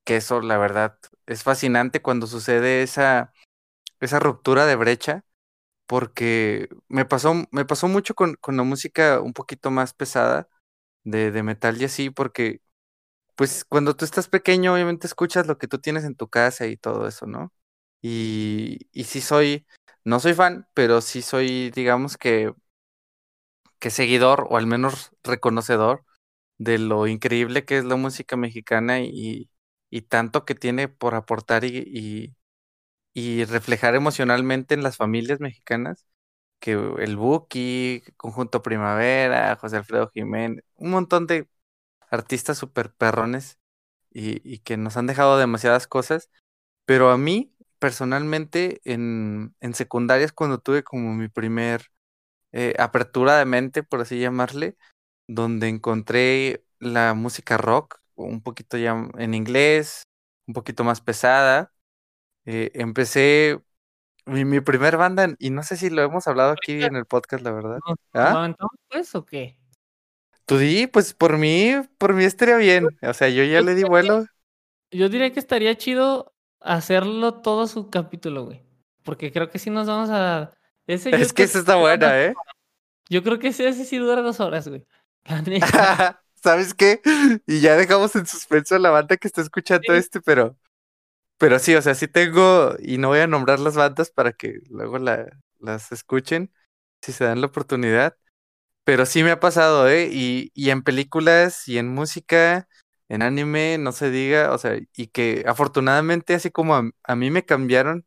que 0.05 0.17
eso 0.17 0.41
la 0.41 0.57
verdad 0.57 0.99
es 1.27 1.43
fascinante 1.43 2.01
cuando 2.01 2.27
sucede 2.27 2.83
esa, 2.83 3.33
esa 3.99 4.19
ruptura 4.19 4.65
de 4.65 4.75
brecha, 4.75 5.23
porque 5.87 6.69
me 6.87 7.05
pasó, 7.05 7.35
me 7.51 7.65
pasó 7.65 7.87
mucho 7.87 8.15
con, 8.15 8.35
con 8.35 8.57
la 8.57 8.63
música 8.63 9.21
un 9.21 9.33
poquito 9.33 9.71
más 9.71 9.93
pesada 9.93 10.49
de, 11.03 11.31
de 11.31 11.43
metal 11.43 11.81
y 11.81 11.85
así, 11.85 12.09
porque 12.09 12.61
pues 13.38 13.65
cuando 13.65 13.95
tú 13.95 14.05
estás 14.05 14.29
pequeño, 14.29 14.73
obviamente 14.73 15.07
escuchas 15.07 15.47
lo 15.47 15.59
que 15.59 15.67
tú 15.69 15.79
tienes 15.79 16.05
en 16.05 16.15
tu 16.15 16.29
casa 16.29 16.67
y 16.67 16.77
todo 16.77 17.07
eso, 17.07 17.27
¿no? 17.27 17.53
Y, 18.01 18.79
sí 19.05 19.21
soy, 19.21 19.67
no 20.05 20.19
soy 20.19 20.33
fan, 20.35 20.67
pero 20.75 21.01
sí 21.01 21.21
soy, 21.23 21.71
digamos 21.71 22.17
que, 22.17 22.53
que 23.79 23.89
seguidor 23.89 24.47
o 24.49 24.57
al 24.57 24.67
menos 24.67 25.11
reconocedor 25.23 26.05
de 26.57 26.79
lo 26.79 27.07
increíble 27.07 27.65
que 27.65 27.77
es 27.79 27.85
la 27.85 27.95
música 27.97 28.38
mexicana 28.38 29.01
y, 29.01 29.49
y 29.89 30.03
tanto 30.03 30.45
que 30.45 30.55
tiene 30.55 30.88
por 30.89 31.15
aportar 31.15 31.65
y, 31.65 31.79
y, 31.88 32.35
y 33.13 33.45
reflejar 33.45 33.95
emocionalmente 33.95 34.75
en 34.75 34.83
las 34.83 34.97
familias 34.97 35.39
mexicanas, 35.41 36.05
que 36.59 36.73
el 36.73 37.17
Buki, 37.17 38.03
Conjunto 38.17 38.61
Primavera, 38.63 39.55
José 39.57 39.77
Alfredo 39.77 40.11
Jiménez, 40.13 40.63
un 40.77 40.91
montón 40.91 41.27
de 41.27 41.47
artistas 42.10 42.58
super 42.58 42.93
perrones 42.93 43.60
y, 44.12 44.41
y 44.49 44.60
que 44.60 44.78
nos 44.78 44.97
han 44.97 45.08
dejado 45.08 45.38
demasiadas 45.38 45.88
cosas, 45.88 46.30
pero 46.86 47.12
a 47.12 47.18
mí 47.18 47.53
personalmente 47.80 48.82
en, 48.86 49.55
en 49.62 49.74
secundaria 49.76 50.26
es 50.26 50.34
cuando 50.34 50.60
tuve 50.60 50.84
como 50.84 51.14
mi 51.16 51.30
primer 51.30 51.84
eh, 52.51 52.74
apertura 52.80 53.38
de 53.38 53.45
mente, 53.45 53.84
por 53.84 54.01
así 54.01 54.20
llamarle, 54.20 54.78
donde 55.28 55.70
encontré 55.70 56.64
la 56.80 57.14
música 57.14 57.58
rock, 57.58 57.99
un 58.16 58.41
poquito 58.41 58.78
ya 58.78 59.10
en 59.18 59.34
inglés, 59.34 60.03
un 60.47 60.53
poquito 60.53 60.84
más 60.84 61.01
pesada. 61.01 61.72
Eh, 62.45 62.72
empecé 62.76 63.62
mi, 64.26 64.45
mi 64.45 64.62
primer 64.62 64.97
banda, 64.97 65.28
y 65.39 65.49
no 65.49 65.64
sé 65.64 65.78
si 65.78 65.89
lo 65.89 66.01
hemos 66.03 66.28
hablado 66.28 66.51
aquí 66.51 66.84
en 66.84 66.95
el 66.95 67.05
podcast, 67.05 67.43
la 67.43 67.51
verdad. 67.51 67.80
¿Nos 67.88 67.97
¿Ah? 68.14 68.34
¿lo 68.34 68.39
aventamos, 68.39 68.72
pues 68.89 69.16
o 69.16 69.26
qué? 69.26 69.57
Tú 70.47 70.57
di, 70.57 70.87
pues 70.87 71.13
por 71.13 71.37
mí, 71.37 71.73
por 71.99 72.13
mí 72.15 72.23
estaría 72.23 72.57
bien. 72.57 72.97
O 73.03 73.13
sea, 73.13 73.29
yo 73.29 73.43
ya 73.43 73.61
le 73.61 73.75
di 73.75 73.83
vuelo. 73.83 74.25
Yo 74.91 75.09
diría 75.09 75.31
que 75.33 75.39
estaría 75.39 75.75
chido 75.77 76.33
hacerlo 76.61 77.41
todo 77.41 77.67
su 77.67 77.89
capítulo, 77.89 78.45
güey. 78.45 78.63
Porque 79.03 79.31
creo 79.31 79.49
que 79.49 79.59
sí 79.59 79.69
nos 79.69 79.87
vamos 79.87 80.09
a. 80.11 80.53
Ese 80.87 81.09
Es 81.21 81.33
que 81.33 81.43
esa 81.43 81.59
está 81.59 81.75
buena, 81.75 82.21
¿eh? 82.23 82.35
Yo 83.09 83.23
creo 83.23 83.39
que 83.39 83.49
ese, 83.49 83.67
ese 83.67 83.85
sí 83.85 83.97
dura 83.97 84.21
dos 84.21 84.39
horas, 84.39 84.67
güey. 84.67 84.85
La 85.25 85.41
neta. 85.43 86.23
¿Sabes 86.43 86.73
qué? 86.73 87.01
Y 87.47 87.61
ya 87.61 87.75
dejamos 87.75 88.15
en 88.15 88.25
suspenso 88.25 88.75
a 88.75 88.79
la 88.79 88.89
banda 88.91 89.17
que 89.17 89.27
está 89.27 89.41
escuchando 89.41 89.93
Sí. 89.93 89.99
este, 89.99 90.21
pero. 90.21 90.57
Pero 91.37 91.59
sí, 91.59 91.75
o 91.75 91.81
sea, 91.83 91.95
sí 91.95 92.07
tengo. 92.07 92.75
Y 92.79 92.99
no 92.99 93.09
voy 93.09 93.19
a 93.21 93.27
nombrar 93.27 93.59
las 93.59 93.75
bandas 93.75 94.11
para 94.11 94.33
que 94.33 94.59
luego 94.69 94.99
la, 94.99 95.27
las 95.59 95.91
escuchen, 95.91 96.53
si 97.01 97.13
se 97.13 97.25
dan 97.25 97.41
la 97.41 97.47
oportunidad. 97.47 98.17
Pero 98.88 99.05
sí 99.05 99.21
me 99.23 99.31
ha 99.31 99.39
pasado, 99.41 99.89
¿eh? 99.89 100.09
Y, 100.11 100.51
y 100.55 100.69
en 100.69 100.81
películas 100.83 101.67
y 101.67 101.77
en 101.77 101.89
música, 101.93 102.69
en 103.09 103.21
anime, 103.21 103.77
no 103.77 103.91
se 103.91 104.11
diga, 104.11 104.53
o 104.53 104.57
sea, 104.57 104.77
y 104.95 105.07
que 105.09 105.43
afortunadamente, 105.47 106.33
así 106.35 106.51
como 106.51 106.75
a, 106.75 106.89
a 107.03 107.15
mí 107.17 107.29
me 107.31 107.43
cambiaron 107.45 108.05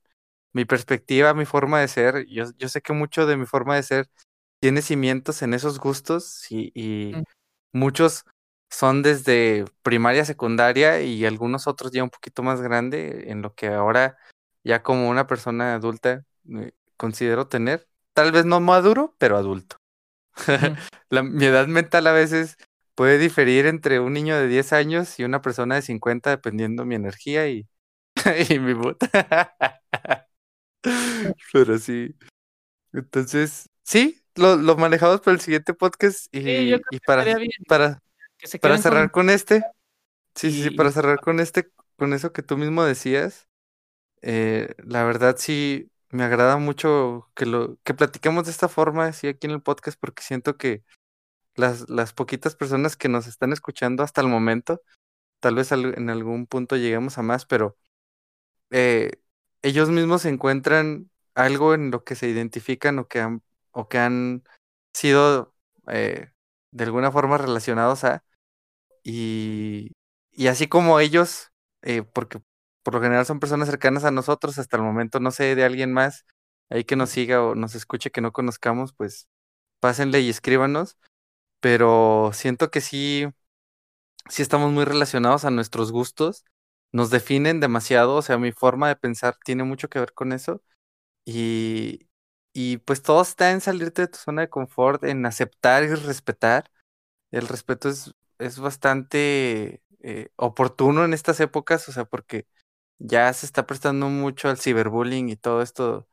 mi 0.52 0.64
perspectiva, 0.66 1.34
mi 1.34 1.46
forma 1.46 1.80
de 1.80 1.88
ser, 1.88 2.26
yo, 2.28 2.46
yo 2.58 2.68
sé 2.70 2.82
que 2.82 2.92
mucho 2.94 3.26
de 3.26 3.36
mi 3.38 3.46
forma 3.46 3.76
de 3.76 3.82
ser 3.84 4.08
tiene 4.60 4.82
cimientos 4.82 5.42
en 5.42 5.54
esos 5.54 5.80
gustos 5.80 6.46
y, 6.50 6.72
y 6.74 7.14
Mm. 7.16 7.24
muchos 7.72 8.24
son 8.70 9.02
desde 9.02 9.64
primaria, 9.82 10.24
secundaria 10.26 11.02
y 11.02 11.24
algunos 11.26 11.66
otros 11.68 11.92
ya 11.92 12.04
un 12.04 12.10
poquito 12.10 12.42
más 12.44 12.62
grande, 12.62 13.24
en 13.30 13.42
lo 13.42 13.54
que 13.54 13.68
ahora 13.68 14.18
ya 14.64 14.82
como 14.82 15.10
una 15.10 15.26
persona 15.26 15.74
adulta 15.74 16.24
eh, 16.54 16.72
considero 16.96 17.48
tener, 17.48 17.88
tal 18.14 18.32
vez 18.32 18.46
no 18.46 18.60
maduro, 18.60 19.14
pero 19.18 19.36
adulto. 19.38 19.76
La, 21.10 21.22
mi 21.22 21.44
edad 21.44 21.66
mental 21.66 22.06
a 22.06 22.12
veces 22.12 22.56
puede 22.94 23.18
diferir 23.18 23.66
entre 23.66 24.00
un 24.00 24.12
niño 24.12 24.36
de 24.36 24.46
10 24.48 24.72
años 24.72 25.18
y 25.18 25.24
una 25.24 25.42
persona 25.42 25.76
de 25.76 25.82
50 25.82 26.30
dependiendo 26.30 26.84
mi 26.84 26.94
energía 26.94 27.48
y, 27.48 27.66
y 28.50 28.58
mi 28.58 28.74
mood. 28.74 28.96
Pero 31.52 31.78
sí. 31.78 32.14
Entonces, 32.92 33.68
sí, 33.84 34.22
lo, 34.36 34.56
lo 34.56 34.76
manejamos 34.76 35.20
para 35.20 35.34
el 35.34 35.40
siguiente 35.40 35.74
podcast 35.74 36.26
y, 36.34 36.40
Sí, 36.42 36.74
y 36.90 37.00
para, 37.00 37.24
para, 37.68 38.02
Que 38.38 38.58
para 38.58 38.78
cerrar 38.78 39.10
con. 39.10 39.26
con 39.26 39.30
este. 39.30 39.64
Sí, 40.34 40.50
sí, 40.52 40.62
sí, 40.64 40.68
Y- 40.72 40.76
para 40.76 40.90
cerrar 40.92 41.20
con 41.20 41.40
este, 41.40 41.68
con 41.96 42.12
eso 42.14 42.32
que 42.32 42.42
tú 42.42 42.56
mismo 42.56 42.84
decías. 42.84 43.46
eh, 44.22 44.74
la 44.78 45.04
verdad 45.04 45.36
sí 45.38 45.90
me 46.10 46.24
agrada 46.24 46.56
mucho 46.58 47.30
que 47.34 47.46
lo, 47.46 47.78
que 47.84 47.94
platiquemos 47.94 48.44
de 48.44 48.50
esta 48.50 48.68
forma, 48.68 49.06
así 49.06 49.28
aquí 49.28 49.46
en 49.46 49.52
el 49.52 49.62
podcast, 49.62 49.98
porque 50.00 50.22
siento 50.22 50.56
que 50.56 50.84
las, 51.56 51.88
las 51.90 52.12
poquitas 52.12 52.56
personas 52.56 52.96
que 52.96 53.08
nos 53.08 53.26
están 53.26 53.52
escuchando 53.52 54.02
hasta 54.02 54.20
el 54.20 54.28
momento, 54.28 54.82
tal 55.40 55.56
vez 55.56 55.72
en 55.72 56.10
algún 56.10 56.46
punto 56.46 56.76
lleguemos 56.76 57.18
a 57.18 57.22
más, 57.22 57.46
pero 57.46 57.78
eh, 58.70 59.12
ellos 59.62 59.90
mismos 59.90 60.24
encuentran 60.24 61.10
algo 61.34 61.74
en 61.74 61.90
lo 61.90 62.04
que 62.04 62.16
se 62.16 62.28
identifican 62.28 62.98
o 62.98 63.08
que 63.08 63.20
han, 63.20 63.42
o 63.72 63.88
que 63.88 63.98
han 63.98 64.44
sido 64.94 65.54
eh, 65.88 66.30
de 66.72 66.84
alguna 66.84 67.12
forma 67.12 67.38
relacionados 67.38 68.04
a, 68.04 68.24
y, 69.04 69.92
y 70.32 70.48
así 70.48 70.68
como 70.68 71.00
ellos, 71.00 71.52
eh, 71.82 72.02
porque 72.02 72.40
por 72.82 72.94
lo 72.94 73.00
general 73.02 73.26
son 73.26 73.40
personas 73.40 73.68
cercanas 73.68 74.04
a 74.04 74.10
nosotros, 74.10 74.58
hasta 74.58 74.76
el 74.76 74.82
momento 74.82 75.20
no 75.20 75.30
sé 75.30 75.54
de 75.54 75.64
alguien 75.64 75.92
más 75.92 76.24
ahí 76.70 76.84
que 76.84 76.96
nos 76.96 77.10
siga 77.10 77.42
o 77.44 77.54
nos 77.54 77.74
escuche 77.74 78.10
que 78.10 78.20
no 78.20 78.32
conozcamos, 78.32 78.92
pues 78.94 79.28
pásenle 79.80 80.20
y 80.20 80.30
escríbanos, 80.30 80.98
pero 81.60 82.30
siento 82.34 82.70
que 82.70 82.80
sí, 82.80 83.26
sí 84.28 84.42
estamos 84.42 84.72
muy 84.72 84.84
relacionados 84.84 85.44
a 85.44 85.50
nuestros 85.50 85.92
gustos, 85.92 86.44
nos 86.92 87.10
definen 87.10 87.60
demasiado, 87.60 88.16
o 88.16 88.22
sea, 88.22 88.38
mi 88.38 88.52
forma 88.52 88.88
de 88.88 88.96
pensar 88.96 89.36
tiene 89.44 89.64
mucho 89.64 89.88
que 89.88 90.00
ver 90.00 90.12
con 90.12 90.32
eso 90.32 90.62
y, 91.24 92.08
y 92.52 92.78
pues 92.78 93.02
todo 93.02 93.22
está 93.22 93.52
en 93.52 93.60
salirte 93.62 94.02
de 94.04 94.08
tu 94.10 94.18
zona 94.18 94.42
de 94.42 94.50
confort, 94.50 95.04
en 95.04 95.26
aceptar 95.26 95.84
y 95.84 95.94
respetar. 95.94 96.70
El 97.32 97.48
respeto 97.48 97.88
es, 97.90 98.12
es 98.38 98.58
bastante 98.60 99.82
eh, 100.00 100.30
oportuno 100.36 101.04
en 101.04 101.14
estas 101.14 101.40
épocas, 101.40 101.88
o 101.88 101.92
sea, 101.92 102.04
porque 102.06 102.46
ya 103.00 103.32
se 103.32 103.46
está 103.46 103.66
prestando 103.66 104.08
mucho 104.08 104.48
al 104.48 104.58
ciberbullying 104.58 105.30
y 105.30 105.36
todo 105.36 105.62
esto, 105.62 106.06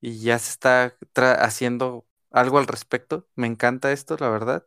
y 0.00 0.20
ya 0.20 0.38
se 0.38 0.50
está 0.50 0.96
haciendo 1.14 2.06
algo 2.30 2.58
al 2.58 2.66
respecto. 2.66 3.28
Me 3.36 3.46
encanta 3.46 3.92
esto, 3.92 4.16
la 4.18 4.30
verdad. 4.30 4.64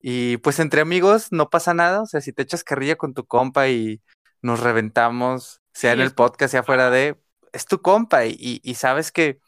Y 0.00 0.36
pues 0.38 0.60
entre 0.60 0.82
amigos 0.82 1.32
no 1.32 1.48
pasa 1.50 1.72
nada, 1.74 2.02
o 2.02 2.06
sea, 2.06 2.20
si 2.20 2.32
te 2.32 2.42
echas 2.42 2.62
carrilla 2.62 2.96
con 2.96 3.14
tu 3.14 3.26
compa 3.26 3.68
y 3.68 4.02
nos 4.42 4.60
reventamos, 4.60 5.62
sea 5.72 5.92
Sí, 5.92 6.00
en 6.00 6.02
el 6.02 6.14
podcast, 6.14 6.52
sea 6.52 6.62
fuera 6.62 6.90
de, 6.90 7.18
es 7.52 7.66
tu 7.66 7.80
compa 7.80 8.26
y, 8.26 8.36
y, 8.38 8.60
y 8.62 8.74
sabes 8.74 9.10
que, 9.10 9.40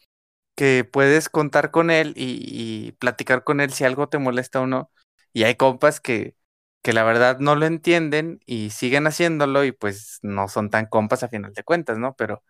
que 0.57 0.85
puedes 0.91 1.29
contar 1.29 1.71
con 1.71 1.91
él 1.91 2.15
y, 2.17 2.41
y 2.89 2.93
platicar 2.93 3.45
con 3.45 3.61
él 3.61 3.71
si 3.73 3.85
algo 3.85 4.09
te 4.09 4.19
molesta 4.19 4.61
o 4.63 4.67
no. 4.67 4.91
Y 5.35 5.45
hay 5.45 5.57
compas 5.57 6.01
que, 6.01 6.35
que 6.83 6.93
la 6.93 7.05
verdad 7.05 7.39
no 7.41 7.57
lo 7.57 7.67
entienden 7.67 8.41
y 8.47 8.71
siguen 8.71 9.07
haciéndolo 9.07 9.65
y 9.65 9.73
pues 9.73 10.19
no 10.23 10.49
son 10.49 10.71
tan 10.71 10.87
compas 10.87 11.23
a 11.23 11.29
final 11.29 11.53
de 11.55 11.65
cuentas, 11.65 11.99
¿no? 11.99 12.15
Pero, 12.17 12.43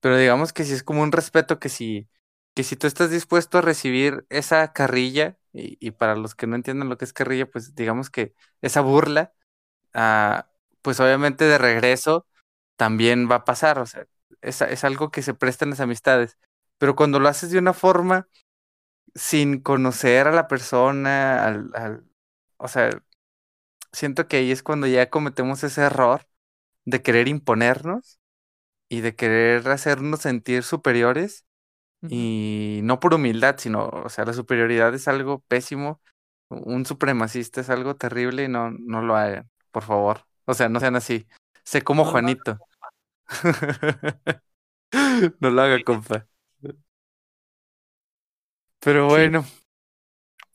pero 0.00 0.16
digamos 0.16 0.52
que 0.52 0.64
sí 0.64 0.72
es 0.72 0.82
como 0.82 1.02
un 1.02 1.12
respeto 1.12 1.58
que 1.58 1.68
si, 1.68 2.08
que 2.54 2.62
si 2.64 2.76
tú 2.76 2.86
estás 2.86 3.10
dispuesto 3.10 3.58
a 3.58 3.62
recibir 3.62 4.26
esa 4.30 4.72
carrilla, 4.72 5.36
y, 5.52 5.76
y 5.86 5.90
para 5.92 6.16
los 6.16 6.34
que 6.34 6.46
no 6.46 6.56
entiendan 6.56 6.88
lo 6.88 6.98
que 6.98 7.04
es 7.06 7.12
carrilla, 7.12 7.46
pues 7.50 7.74
digamos 7.74 8.10
que 8.10 8.34
esa 8.62 8.80
burla, 8.82 9.32
ah, 9.94 10.50
pues 10.82 11.00
obviamente 11.00 11.44
de 11.44 11.58
regreso 11.58 12.26
también 12.76 13.30
va 13.30 13.36
a 13.36 13.44
pasar, 13.44 13.78
o 13.78 13.86
sea, 13.86 14.06
es, 14.42 14.60
es 14.62 14.84
algo 14.84 15.10
que 15.10 15.22
se 15.22 15.34
presta 15.34 15.64
en 15.64 15.70
las 15.72 15.80
amistades, 15.80 16.38
pero 16.78 16.96
cuando 16.96 17.20
lo 17.20 17.28
haces 17.28 17.50
de 17.50 17.58
una 17.58 17.72
forma 17.74 18.28
sin 19.14 19.60
conocer 19.60 20.26
a 20.28 20.32
la 20.32 20.48
persona, 20.48 21.44
al, 21.46 21.70
al, 21.74 22.04
o 22.58 22.68
sea, 22.68 22.90
siento 23.96 24.28
que 24.28 24.38
ahí 24.38 24.52
es 24.52 24.62
cuando 24.64 24.88
ya 24.88 25.10
cometemos 25.10 25.64
ese 25.64 25.82
error 25.82 26.28
de 26.86 27.02
querer 27.02 27.28
imponernos 27.28 28.20
y 28.88 29.00
de 29.02 29.14
querer 29.16 29.68
hacernos 29.68 30.20
sentir 30.20 30.62
superiores 30.62 31.44
y 32.08 32.80
no 32.84 33.00
por 33.00 33.14
humildad, 33.14 33.56
sino, 33.58 33.88
o 33.88 34.08
sea, 34.10 34.24
la 34.24 34.32
superioridad 34.34 34.94
es 34.94 35.08
algo 35.08 35.40
pésimo, 35.48 36.00
un 36.50 36.84
supremacista 36.86 37.60
es 37.62 37.70
algo 37.70 37.96
terrible 37.96 38.44
y 38.44 38.48
no, 38.48 38.70
no 38.72 39.02
lo 39.02 39.16
hagan, 39.16 39.50
por 39.72 39.82
favor. 39.84 40.24
O 40.46 40.54
sea, 40.54 40.68
no 40.68 40.78
sean 40.80 40.96
así. 40.96 41.26
Sé 41.64 41.82
como 41.82 42.04
No 42.04 42.10
Juanito. 42.12 42.58
no 45.40 45.50
lo 45.50 45.62
haga, 45.62 45.82
compa. 45.84 46.26
Pero 48.80 49.10
Sí. 49.10 49.16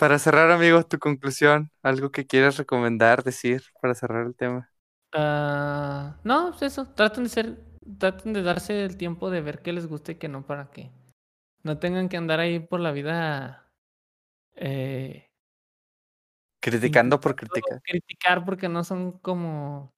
Para 0.01 0.17
cerrar, 0.17 0.49
amigos, 0.49 0.89
tu 0.89 0.97
conclusión, 0.97 1.69
algo 1.83 2.09
que 2.11 2.25
quieras 2.25 2.57
recomendar, 2.57 3.23
decir 3.23 3.61
para 3.79 3.93
cerrar 3.93 4.25
el 4.25 4.33
tema. 4.33 4.67
Ah, 5.13 6.17
no, 6.23 6.49
pues 6.49 6.63
eso, 6.63 6.87
traten 6.87 7.25
de 7.25 7.29
ser, 7.29 7.59
traten 7.99 8.33
de 8.33 8.41
darse 8.41 8.83
el 8.83 8.97
tiempo 8.97 9.29
de 9.29 9.41
ver 9.41 9.61
qué 9.61 9.73
les 9.73 9.85
gusta 9.85 10.13
y 10.13 10.15
qué 10.15 10.27
no 10.27 10.43
para 10.43 10.71
que 10.71 10.89
no 11.61 11.77
tengan 11.77 12.09
que 12.09 12.17
andar 12.17 12.39
ahí 12.39 12.59
por 12.59 12.79
la 12.79 12.91
vida 12.91 13.69
eh, 14.55 15.29
Criticando 16.59 17.19
por 17.19 17.35
criticar. 17.35 17.79
criticar 17.83 18.43
porque 18.43 18.69
no 18.69 18.83
son 18.83 19.19
como, 19.19 19.93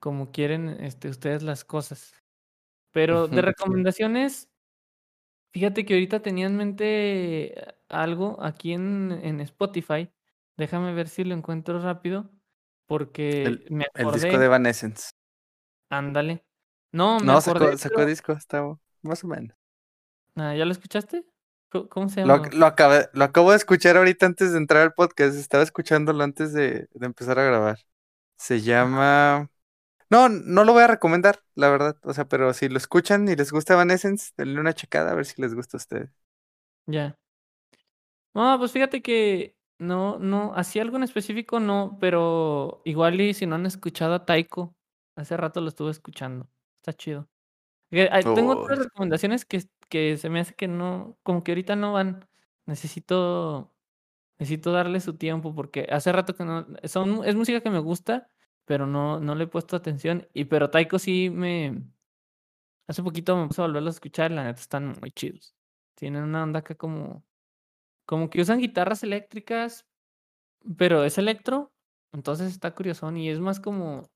como 0.00 0.32
quieren 0.32 0.70
este, 0.82 1.10
ustedes 1.10 1.42
las 1.42 1.66
cosas. 1.66 2.14
Pero 2.92 3.28
de 3.28 3.42
recomendaciones, 3.42 4.48
fíjate 5.52 5.84
que 5.84 5.92
ahorita 5.92 6.22
tenía 6.22 6.46
en 6.46 6.56
mente 6.56 7.54
algo 8.02 8.42
aquí 8.42 8.72
en, 8.72 9.12
en 9.12 9.40
Spotify. 9.40 10.10
Déjame 10.56 10.94
ver 10.94 11.08
si 11.08 11.24
lo 11.24 11.34
encuentro 11.34 11.80
rápido. 11.80 12.30
Porque 12.86 13.50
El, 13.50 13.64
me 13.68 13.84
el 13.94 14.10
disco 14.10 14.38
acordé, 14.38 14.40
de 14.40 14.46
Evanescence. 14.46 15.10
ándale. 15.90 16.44
No, 16.92 17.20
me 17.20 17.32
No, 17.32 17.40
acordé, 17.40 17.72
sacó, 17.72 17.76
sacó 17.76 18.04
pero. 18.04 18.06
disco, 18.06 18.32
está 18.32 18.62
más 19.02 19.24
o 19.24 19.28
menos. 19.28 19.56
Ah, 20.36 20.54
¿ya 20.54 20.64
lo 20.64 20.72
escuchaste? 20.72 21.24
¿Cómo, 21.90 22.08
se 22.08 22.20
Lo, 22.22 22.40
llama? 22.40 22.52
lo, 22.52 22.66
acabé- 22.66 23.10
lo 23.12 23.24
acabo 23.24 23.50
de 23.50 23.56
escuchar 23.58 23.96
ahorita 23.96 24.26
antes 24.26 24.52
de 24.52 24.58
entrar 24.58 24.82
al 24.82 24.94
podcast. 24.94 25.36
Estaba 25.36 25.62
escuchándolo 25.62 26.24
antes 26.24 26.52
de, 26.52 26.88
de 26.92 27.06
empezar 27.06 27.38
a 27.38 27.44
grabar. 27.44 27.78
Se 28.36 28.60
llama. 28.62 29.50
No, 30.10 30.28
no 30.30 30.64
lo 30.64 30.72
voy 30.74 30.84
a 30.84 30.88
recomendar, 30.88 31.42
la 31.56 31.68
verdad. 31.70 31.96
O 32.04 32.14
sea, 32.14 32.26
pero 32.26 32.54
si 32.54 32.68
lo 32.68 32.78
escuchan 32.78 33.28
y 33.28 33.36
les 33.36 33.52
gusta 33.52 33.74
Evanescence, 33.74 34.32
denle 34.38 34.60
una 34.60 34.74
checada 34.74 35.12
a 35.12 35.14
ver 35.16 35.26
si 35.26 35.40
les 35.42 35.54
gusta 35.54 35.76
a 35.78 35.80
ustedes. 35.80 36.10
Ya. 36.86 37.16
No, 38.34 38.58
pues 38.58 38.72
fíjate 38.72 39.02
que 39.02 39.56
no, 39.78 40.18
no, 40.18 40.52
así 40.54 40.80
algo 40.80 40.96
en 40.96 41.04
específico 41.04 41.60
no, 41.60 41.96
pero 42.00 42.82
igual 42.84 43.20
y 43.20 43.34
si 43.34 43.46
no 43.46 43.54
han 43.54 43.66
escuchado 43.66 44.14
a 44.14 44.26
Taiko, 44.26 44.74
hace 45.16 45.36
rato 45.36 45.60
lo 45.60 45.68
estuve 45.68 45.90
escuchando. 45.90 46.48
Está 46.76 46.92
chido. 46.92 47.28
Tengo 47.90 48.52
otras 48.52 48.78
Uy. 48.78 48.84
recomendaciones 48.84 49.44
que, 49.44 49.62
que 49.88 50.16
se 50.16 50.28
me 50.30 50.40
hace 50.40 50.54
que 50.54 50.68
no, 50.68 51.16
como 51.22 51.44
que 51.44 51.52
ahorita 51.52 51.76
no 51.76 51.92
van. 51.92 52.26
Necesito, 52.66 53.72
necesito 54.38 54.72
darle 54.72 55.00
su 55.00 55.16
tiempo 55.16 55.54
porque 55.54 55.86
hace 55.90 56.12
rato 56.12 56.34
que 56.34 56.44
no, 56.44 56.66
son, 56.84 57.24
es 57.24 57.36
música 57.36 57.60
que 57.60 57.70
me 57.70 57.78
gusta, 57.78 58.30
pero 58.64 58.86
no, 58.86 59.20
no 59.20 59.34
le 59.34 59.44
he 59.44 59.46
puesto 59.46 59.76
atención. 59.76 60.26
Y 60.34 60.46
pero 60.46 60.70
Taiko 60.70 60.98
sí 60.98 61.30
me, 61.30 61.82
hace 62.88 63.02
poquito 63.02 63.36
me 63.36 63.46
puse 63.46 63.62
a 63.62 63.66
volverlo 63.66 63.88
a 63.90 63.92
escuchar, 63.92 64.30
la 64.30 64.44
neta 64.44 64.60
están 64.60 64.96
muy 65.00 65.10
chidos. 65.12 65.54
Tienen 65.94 66.24
una 66.24 66.42
onda 66.42 66.60
acá 66.60 66.74
como, 66.74 67.24
como 68.06 68.30
que 68.30 68.40
usan 68.42 68.60
guitarras 68.60 69.02
eléctricas, 69.02 69.86
pero 70.78 71.04
es 71.04 71.18
electro, 71.18 71.72
entonces 72.12 72.52
está 72.52 72.74
curiosón 72.74 73.16
y 73.16 73.30
es 73.30 73.40
más 73.40 73.60
como, 73.60 74.10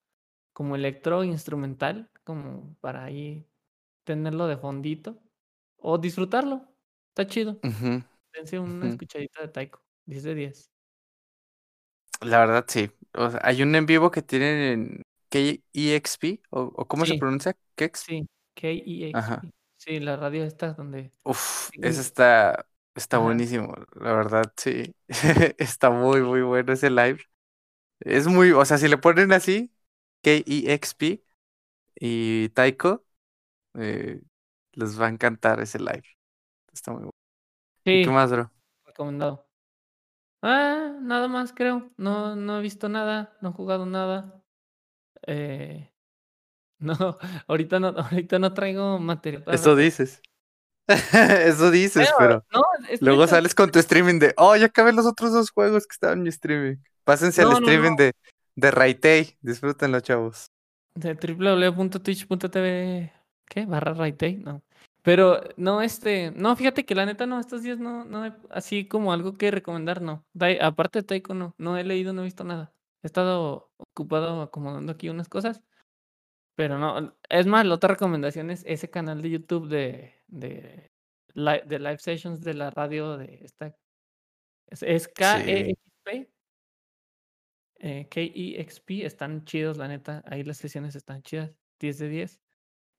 como 0.55 0.76
electro 0.76 1.24
instrumental, 1.24 2.11
como 2.24 2.76
para 2.80 3.05
ahí 3.05 3.47
tenerlo 4.05 4.47
de 4.49 4.59
fondito 4.59 5.18
o 5.78 5.99
disfrutarlo. 5.99 6.68
Está 7.11 7.26
chido. 7.28 7.61
Ujú, 7.62 8.03
Dense 8.34 8.59
una 8.61 8.89
ujú. 8.89 8.89
escuchadita 8.89 9.43
de 9.43 9.49
Taiko. 9.49 9.82
10 10.07 10.24
de 10.24 10.34
10. 10.36 10.70
La 12.20 12.41
verdad, 12.41 12.64
sí. 12.68 12.91
O 13.14 13.30
sea, 13.30 13.41
hay 13.45 13.62
un 13.62 13.74
en 13.74 13.86
vivo 13.86 14.11
que 14.11 14.22
tienen 14.22 14.59
en 14.59 15.03
KEXP, 15.30 16.43
o, 16.51 16.62
o 16.62 16.89
¿cómo 16.89 17.07
se 17.07 17.14
pronuncia? 17.14 17.57
KEXP. 17.76 18.09
sí. 18.09 18.28
Ajá. 19.12 19.49
K-E-X-P. 19.51 19.51
Sí, 19.76 20.01
la 20.01 20.16
radio 20.16 20.45
esta 20.45 20.72
donde 20.74 21.12
Uf, 21.24 21.70
tienen- 21.70 22.09
está, 22.11 22.67
está 22.99 23.18
buenísimo, 23.18 23.74
la 24.01 24.12
verdad, 24.12 24.53
sí. 24.57 24.94
Está 25.59 25.90
muy, 25.90 26.22
muy 26.22 26.42
bueno 26.42 26.72
ese 26.72 26.90
live. 26.90 27.20
Es 28.01 28.26
muy, 28.28 28.53
o 28.53 28.64
sea, 28.64 28.78
si 28.78 28.88
le 28.88 28.99
ponen 28.99 29.32
así, 29.32 29.72
KEXP 30.22 31.24
y 31.96 32.51
Taiko, 32.51 33.05
eh, 33.74 34.22
les 34.72 35.01
va 35.01 35.07
a 35.07 35.11
encantar 35.11 35.61
ese 35.61 35.78
live. 35.78 36.05
Está 36.72 36.92
muy 36.92 37.01
bueno. 37.03 37.12
¿Y 37.84 38.03
qué 38.03 38.11
más, 38.11 38.30
bro? 38.30 38.53
recomendado. 38.86 39.46
Ah, 40.42 40.96
nada 41.01 41.28
más 41.28 41.53
creo. 41.53 41.90
No, 41.96 42.36
no 42.36 42.59
he 42.59 42.62
visto 42.62 42.88
nada, 42.88 43.36
no 43.40 43.51
he 43.51 43.53
jugado 43.53 43.86
nada. 43.86 44.42
Eh, 45.26 45.90
no, 46.80 47.18
ahorita 47.49 47.80
no, 47.80 47.88
ahorita 47.88 48.38
no 48.38 48.55
traigo 48.55 48.99
material 48.99 49.44
para 49.44 49.57
Eso 49.57 49.76
dices. 49.76 50.22
Eso 51.45 51.70
dices, 51.70 52.09
pero 52.18 52.45
no, 52.53 52.62
luego 53.01 53.22
neta. 53.22 53.34
sales 53.36 53.55
con 53.55 53.70
tu 53.70 53.78
streaming 53.78 54.18
de, 54.18 54.34
oh, 54.36 54.57
ya 54.57 54.66
acabé 54.66 54.93
los 54.93 55.07
otros 55.07 55.32
dos 55.32 55.51
juegos 55.51 55.86
que 55.86 55.93
estaban 55.93 56.18
en 56.18 56.22
mi 56.24 56.28
streaming. 56.30 56.76
Pásense 57.05 57.43
al 57.43 57.51
No, 57.51 57.59
streaming 57.59 57.91
no. 57.91 57.97
de, 57.97 58.12
de 58.57 58.70
Raitei. 58.70 59.36
Disfrútenlo, 59.41 60.01
chavos. 60.01 60.51
De 60.95 61.14
www.twitch.tv. 61.14 63.12
¿Qué? 63.47 63.66
Barra 63.66 63.95
Raitei, 63.95 64.36
no. 64.36 64.62
Pero 65.03 65.41
no, 65.57 65.80
este, 65.80 66.32
no, 66.32 66.55
fíjate 66.57 66.84
que 66.84 66.95
la 66.95 67.07
neta 67.07 67.24
no, 67.26 67.39
estos 67.41 67.62
días 67.62 67.78
no, 67.78 68.05
no, 68.05 68.36
así 68.51 68.86
como 68.86 69.12
algo 69.12 69.34
que 69.39 69.51
recomendar, 69.51 70.03
no. 70.03 70.24
Dai- 70.34 70.59
aparte 70.61 70.99
de 70.99 71.03
Taiko, 71.05 71.34
no, 71.34 71.55
no 71.57 71.76
he 71.78 71.84
leído, 71.84 72.12
no 72.12 72.22
he 72.22 72.24
visto 72.24 72.45
nada. 72.45 72.72
He 73.03 73.07
estado 73.07 73.70
ocupado 73.78 74.43
acomodando 74.43 74.93
aquí 74.93 75.09
unas 75.09 75.28
cosas, 75.28 75.62
pero 76.57 76.78
no. 76.78 77.14
Es 77.28 77.47
más, 77.47 77.64
la 77.64 77.74
otra 77.76 77.91
recomendación 77.91 78.51
es 78.51 78.64
ese 78.66 78.91
canal 78.91 79.22
de 79.22 79.30
YouTube 79.30 79.68
de, 79.68 80.14
de, 80.28 80.90
de 81.34 81.78
live 81.78 81.98
sessions 81.98 82.40
de 82.40 82.54
la 82.54 82.70
radio 82.70 83.16
de 83.16 83.40
esta. 83.42 83.74
Es, 84.68 84.82
es 84.82 85.04
Sí. 85.04 85.10
KEXP. 85.14 86.30
Eh, 87.80 88.08
KEXP, 88.10 88.90
están 89.04 89.44
chidos, 89.44 89.76
la 89.76 89.88
neta. 89.88 90.22
Ahí 90.26 90.42
las 90.44 90.56
sesiones 90.58 90.96
están 90.96 91.22
chidas, 91.22 91.52
10 91.80 91.98
de 91.98 92.08
10. 92.08 92.40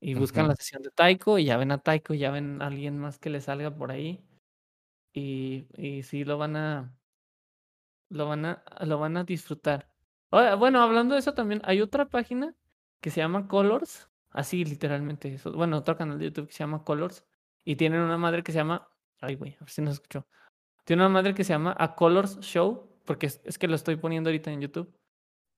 Y 0.02 0.14
buscan 0.14 0.48
la 0.48 0.56
sesión 0.56 0.82
de 0.82 0.92
Taiko 0.92 1.38
y 1.40 1.46
ya 1.46 1.58
ven 1.58 1.72
a 1.72 1.78
Taiko, 1.80 2.14
ya 2.14 2.32
ven 2.32 2.62
a 2.62 2.68
alguien 2.68 2.98
más 2.98 3.20
que 3.20 3.30
le 3.30 3.42
salga 3.42 3.76
por 3.76 3.92
ahí. 3.92 4.24
Y, 5.14 5.68
y 5.76 6.04
sí 6.04 6.24
lo 6.24 6.38
van 6.38 6.56
a 6.56 6.96
lo 8.10 8.28
van 8.28 8.46
a 8.46 8.64
lo 8.86 8.98
van 9.00 9.18
a 9.18 9.24
disfrutar. 9.24 9.90
Oye, 10.32 10.56
bueno, 10.56 10.82
hablando 10.82 11.16
de 11.16 11.20
eso 11.20 11.34
también, 11.34 11.62
hay 11.64 11.82
otra 11.82 12.08
página 12.10 12.56
que 13.02 13.10
se 13.10 13.22
llama 13.22 13.48
Colors, 13.48 14.09
así 14.32 14.64
literalmente 14.66 15.34
eso. 15.34 15.52
Bueno, 15.54 15.78
otro 15.78 15.98
canal 15.98 16.20
de 16.20 16.26
YouTube 16.26 16.48
que 16.48 16.54
se 16.54 16.60
llama 16.60 16.84
Colors 16.84 17.26
y 17.64 17.76
tienen 17.76 18.02
una 18.02 18.18
madre 18.18 18.44
que 18.44 18.52
se 18.52 18.58
llama, 18.60 18.88
ay 19.22 19.36
güey, 19.36 19.54
a 19.56 19.60
ver 19.62 19.70
si 19.70 19.82
nos 19.82 19.94
escuchó. 19.96 20.28
Tiene 20.86 21.04
una 21.04 21.10
madre 21.10 21.34
que 21.36 21.44
se 21.44 21.54
llama 21.54 21.76
A 21.78 21.96
Colors 21.96 22.40
Show, 22.40 22.90
porque 23.06 23.28
es, 23.28 23.42
es 23.44 23.58
que 23.58 23.68
lo 23.68 23.76
estoy 23.76 23.96
poniendo 23.96 24.30
ahorita 24.30 24.52
en 24.52 24.62
YouTube. 24.62 24.92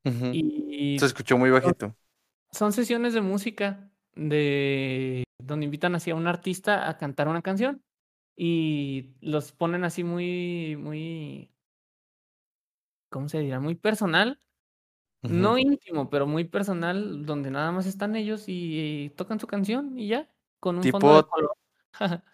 Y 0.04 0.98
Se 1.00 1.06
escuchó 1.06 1.38
muy 1.38 1.50
son- 1.52 1.62
bajito. 1.62 1.96
son 2.52 2.74
sesiones 2.74 3.14
de 3.14 3.22
música 3.22 3.90
de 4.16 5.24
donde 5.42 5.66
invitan 5.66 5.96
así 5.96 6.12
a 6.12 6.16
un 6.16 6.28
artista 6.28 6.90
a 6.90 6.98
cantar 6.98 7.28
una 7.28 7.42
canción 7.42 7.82
y 8.36 9.14
los 9.22 9.52
ponen 9.52 9.84
así 9.84 10.04
muy 10.04 10.76
muy 10.78 11.50
¿cómo 13.10 13.30
se 13.30 13.40
dirá? 13.40 13.60
Muy 13.60 13.76
personal, 13.76 14.40
no 15.22 15.58
íntimo, 15.58 16.10
pero 16.10 16.26
muy 16.26 16.46
personal, 16.46 17.26
donde 17.26 17.52
nada 17.52 17.72
más 17.72 17.86
están 17.86 18.16
ellos 18.16 18.46
y, 18.48 19.12
tocan 19.16 19.40
su 19.40 19.48
canción 19.48 19.98
y 19.98 20.08
ya, 20.08 20.30
con 20.60 20.78
un 20.78 20.84
fondo 20.84 21.16
de 21.16 21.24
Tipo, 21.24 21.30
color. 21.30 21.56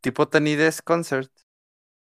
tipo 0.00 0.28
Tiny 0.28 0.54
Desk 0.54 0.84
Concert. 0.84 1.30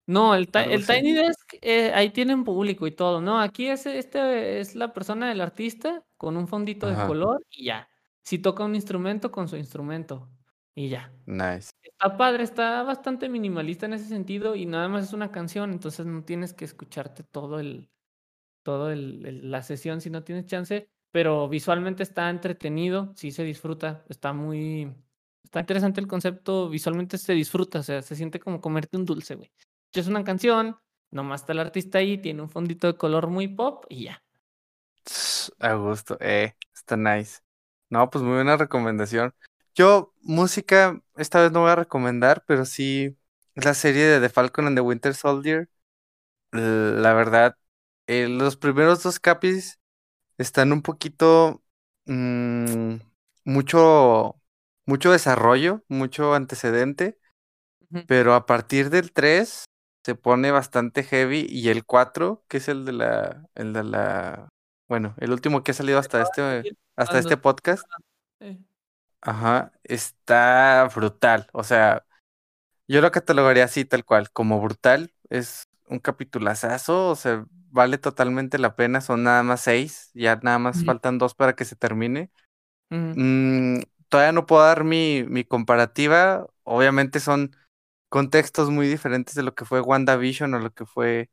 No, 0.07 0.35
el. 0.35 0.49
Tiny 0.49 1.13
Desk, 1.13 1.55
eh, 1.61 1.93
ahí 1.93 2.11
tienen 2.11 2.45
público 2.45 2.87
y 2.87 2.93
todo. 2.93 3.21
No, 3.21 3.41
aquí 3.41 3.67
es, 3.67 3.87
este 3.87 4.61
es 4.61 4.77
la 4.77 4.93
persona 4.93 5.29
del 5.29 5.41
artista 5.41 6.05
con 6.17 6.37
un 6.37 6.47
fondito 6.47 6.87
de 6.87 6.95
color 7.07 7.45
y 7.51 7.67
ya. 7.67 7.89
Si 8.23 8.39
toca 8.39 8.65
un 8.65 8.75
instrumento, 8.75 9.33
con 9.33 9.49
su 9.49 9.57
instrumento 9.57 10.29
y 10.77 10.89
ya. 10.89 11.13
Nice. 11.27 11.71
Está 11.83 12.17
padre, 12.17 12.45
está 12.45 12.83
bastante 12.83 13.29
minimalista 13.29 13.87
en 13.87 13.95
ese 13.95 14.07
sentido 14.07 14.55
y 14.55 14.67
nada 14.67 14.89
más 14.89 15.05
es 15.05 15.13
una 15.13 15.33
canción, 15.33 15.73
entonces 15.73 16.07
no 16.07 16.23
tienes 16.25 16.53
que 16.53 16.67
escucharte 16.67 17.23
todo 17.25 17.59
el, 17.59 17.89
el- 18.91 19.51
la 19.51 19.63
sesión 19.63 20.01
si 20.01 20.11
no 20.11 20.23
tienes 20.25 20.47
chance, 20.47 20.89
pero 21.11 21.49
visualmente 21.49 22.03
está 22.03 22.29
entretenido, 22.31 23.13
sí 23.17 23.31
se 23.33 23.45
disfruta, 23.45 24.05
está 24.09 24.33
muy, 24.33 24.95
está 25.45 25.61
interesante 25.61 26.01
el 26.01 26.09
concepto, 26.09 26.69
visualmente 26.69 27.19
se 27.19 27.33
disfruta, 27.35 27.81
o 27.81 27.83
sea, 27.83 28.03
se 28.03 28.17
siente 28.17 28.41
como 28.41 28.61
comerte 28.61 28.97
un 28.97 29.05
dulce, 29.07 29.35
güey. 29.37 29.51
Es 29.93 30.07
una 30.09 30.25
canción, 30.25 30.77
nomás 31.11 31.43
está 31.43 31.53
el 31.53 31.61
artista 31.61 31.99
ahí, 31.99 32.19
tiene 32.19 32.43
un 32.43 32.51
fondito 32.51 32.87
de 32.87 32.97
color 32.99 33.29
muy 33.29 33.49
pop 33.49 33.85
y 33.89 34.05
ya. 34.05 34.23
A 35.61 35.75
gusto. 35.75 36.17
Eh, 36.21 36.55
está 36.75 36.97
nice. 36.97 37.41
No, 37.91 38.11
pues 38.11 38.23
muy 38.25 38.35
buena 38.35 38.57
recomendación. 38.57 39.35
Yo, 39.75 40.15
música, 40.23 41.01
esta 41.17 41.41
vez 41.43 41.53
no 41.53 41.61
voy 41.63 41.71
a 41.71 41.77
recomendar, 41.77 42.45
pero 42.47 42.65
sí 42.65 43.17
la 43.55 43.75
serie 43.75 44.05
de 44.07 44.21
The 44.21 44.29
Falcon 44.31 44.67
and 44.67 44.77
the 44.77 44.81
Winter 44.83 45.15
Soldier. 45.15 45.69
La 46.53 47.15
verdad, 47.15 47.57
eh, 48.07 48.29
los 48.29 48.57
primeros 48.57 49.03
dos 49.03 49.21
capis 49.21 49.79
están 50.39 50.73
un 50.73 50.83
poquito 50.83 51.63
mm, 52.07 52.97
mucho, 53.45 54.41
mucho 54.87 55.13
desarrollo, 55.13 55.85
mucho 55.89 56.35
antecedente, 56.35 57.19
pero 58.07 58.35
a 58.35 58.47
partir 58.47 58.91
del 58.91 59.13
3 59.13 59.65
se 60.05 60.15
pone 60.15 60.51
bastante 60.51 61.03
heavy 61.05 61.47
y 61.49 61.69
el 61.69 61.85
4, 61.85 62.45
que 62.49 62.59
es 62.59 62.69
el 62.69 62.85
de 62.85 62.93
la, 62.93 63.49
el 63.55 63.73
de 63.73 63.85
la 63.85 64.49
Bueno, 64.89 65.15
el 65.19 65.33
último 65.33 65.63
que 65.63 65.73
ha 65.73 65.75
salido 65.75 65.99
hasta 65.99 66.23
este, 66.23 66.77
hasta 66.97 67.13
Cuando- 67.13 67.19
este 67.19 67.37
podcast. 67.37 67.85
Eh, 68.41 68.59
Ajá, 69.21 69.73
está 69.85 70.89
brutal. 70.95 71.49
O 71.53 71.65
sea, 71.65 72.05
yo 72.89 73.01
lo 73.01 73.11
catalogaría 73.11 73.65
así 73.65 73.85
tal 73.85 74.05
cual, 74.05 74.31
como 74.31 74.61
brutal. 74.61 75.13
Es 75.31 75.65
un 75.89 75.99
capitulazazo, 75.99 77.11
o 77.11 77.17
sea, 77.17 77.45
vale 77.77 77.99
totalmente 77.99 78.59
la 78.59 78.77
pena. 78.77 79.03
Son 79.03 79.23
nada 79.25 79.45
más 79.45 79.63
seis, 79.63 80.11
ya 80.15 80.37
nada 80.43 80.59
más 80.59 80.85
faltan 80.85 81.19
dos 81.19 81.35
para 81.37 81.55
que 81.57 81.67
se 81.67 81.77
termine. 81.77 82.33
Mm, 83.15 83.81
todavía 84.09 84.33
no 84.33 84.47
puedo 84.47 84.63
dar 84.65 84.85
mi, 84.85 85.25
mi 85.29 85.45
comparativa. 85.45 86.47
Obviamente 86.65 87.21
son 87.21 87.57
contextos 88.11 88.71
muy 88.71 88.89
diferentes 88.89 89.35
de 89.35 89.43
lo 89.45 89.55
que 89.55 89.65
fue 89.67 89.81
WandaVision 89.83 90.55
o 90.55 90.61
lo 90.61 90.73
que 90.73 90.87
fue 90.87 91.31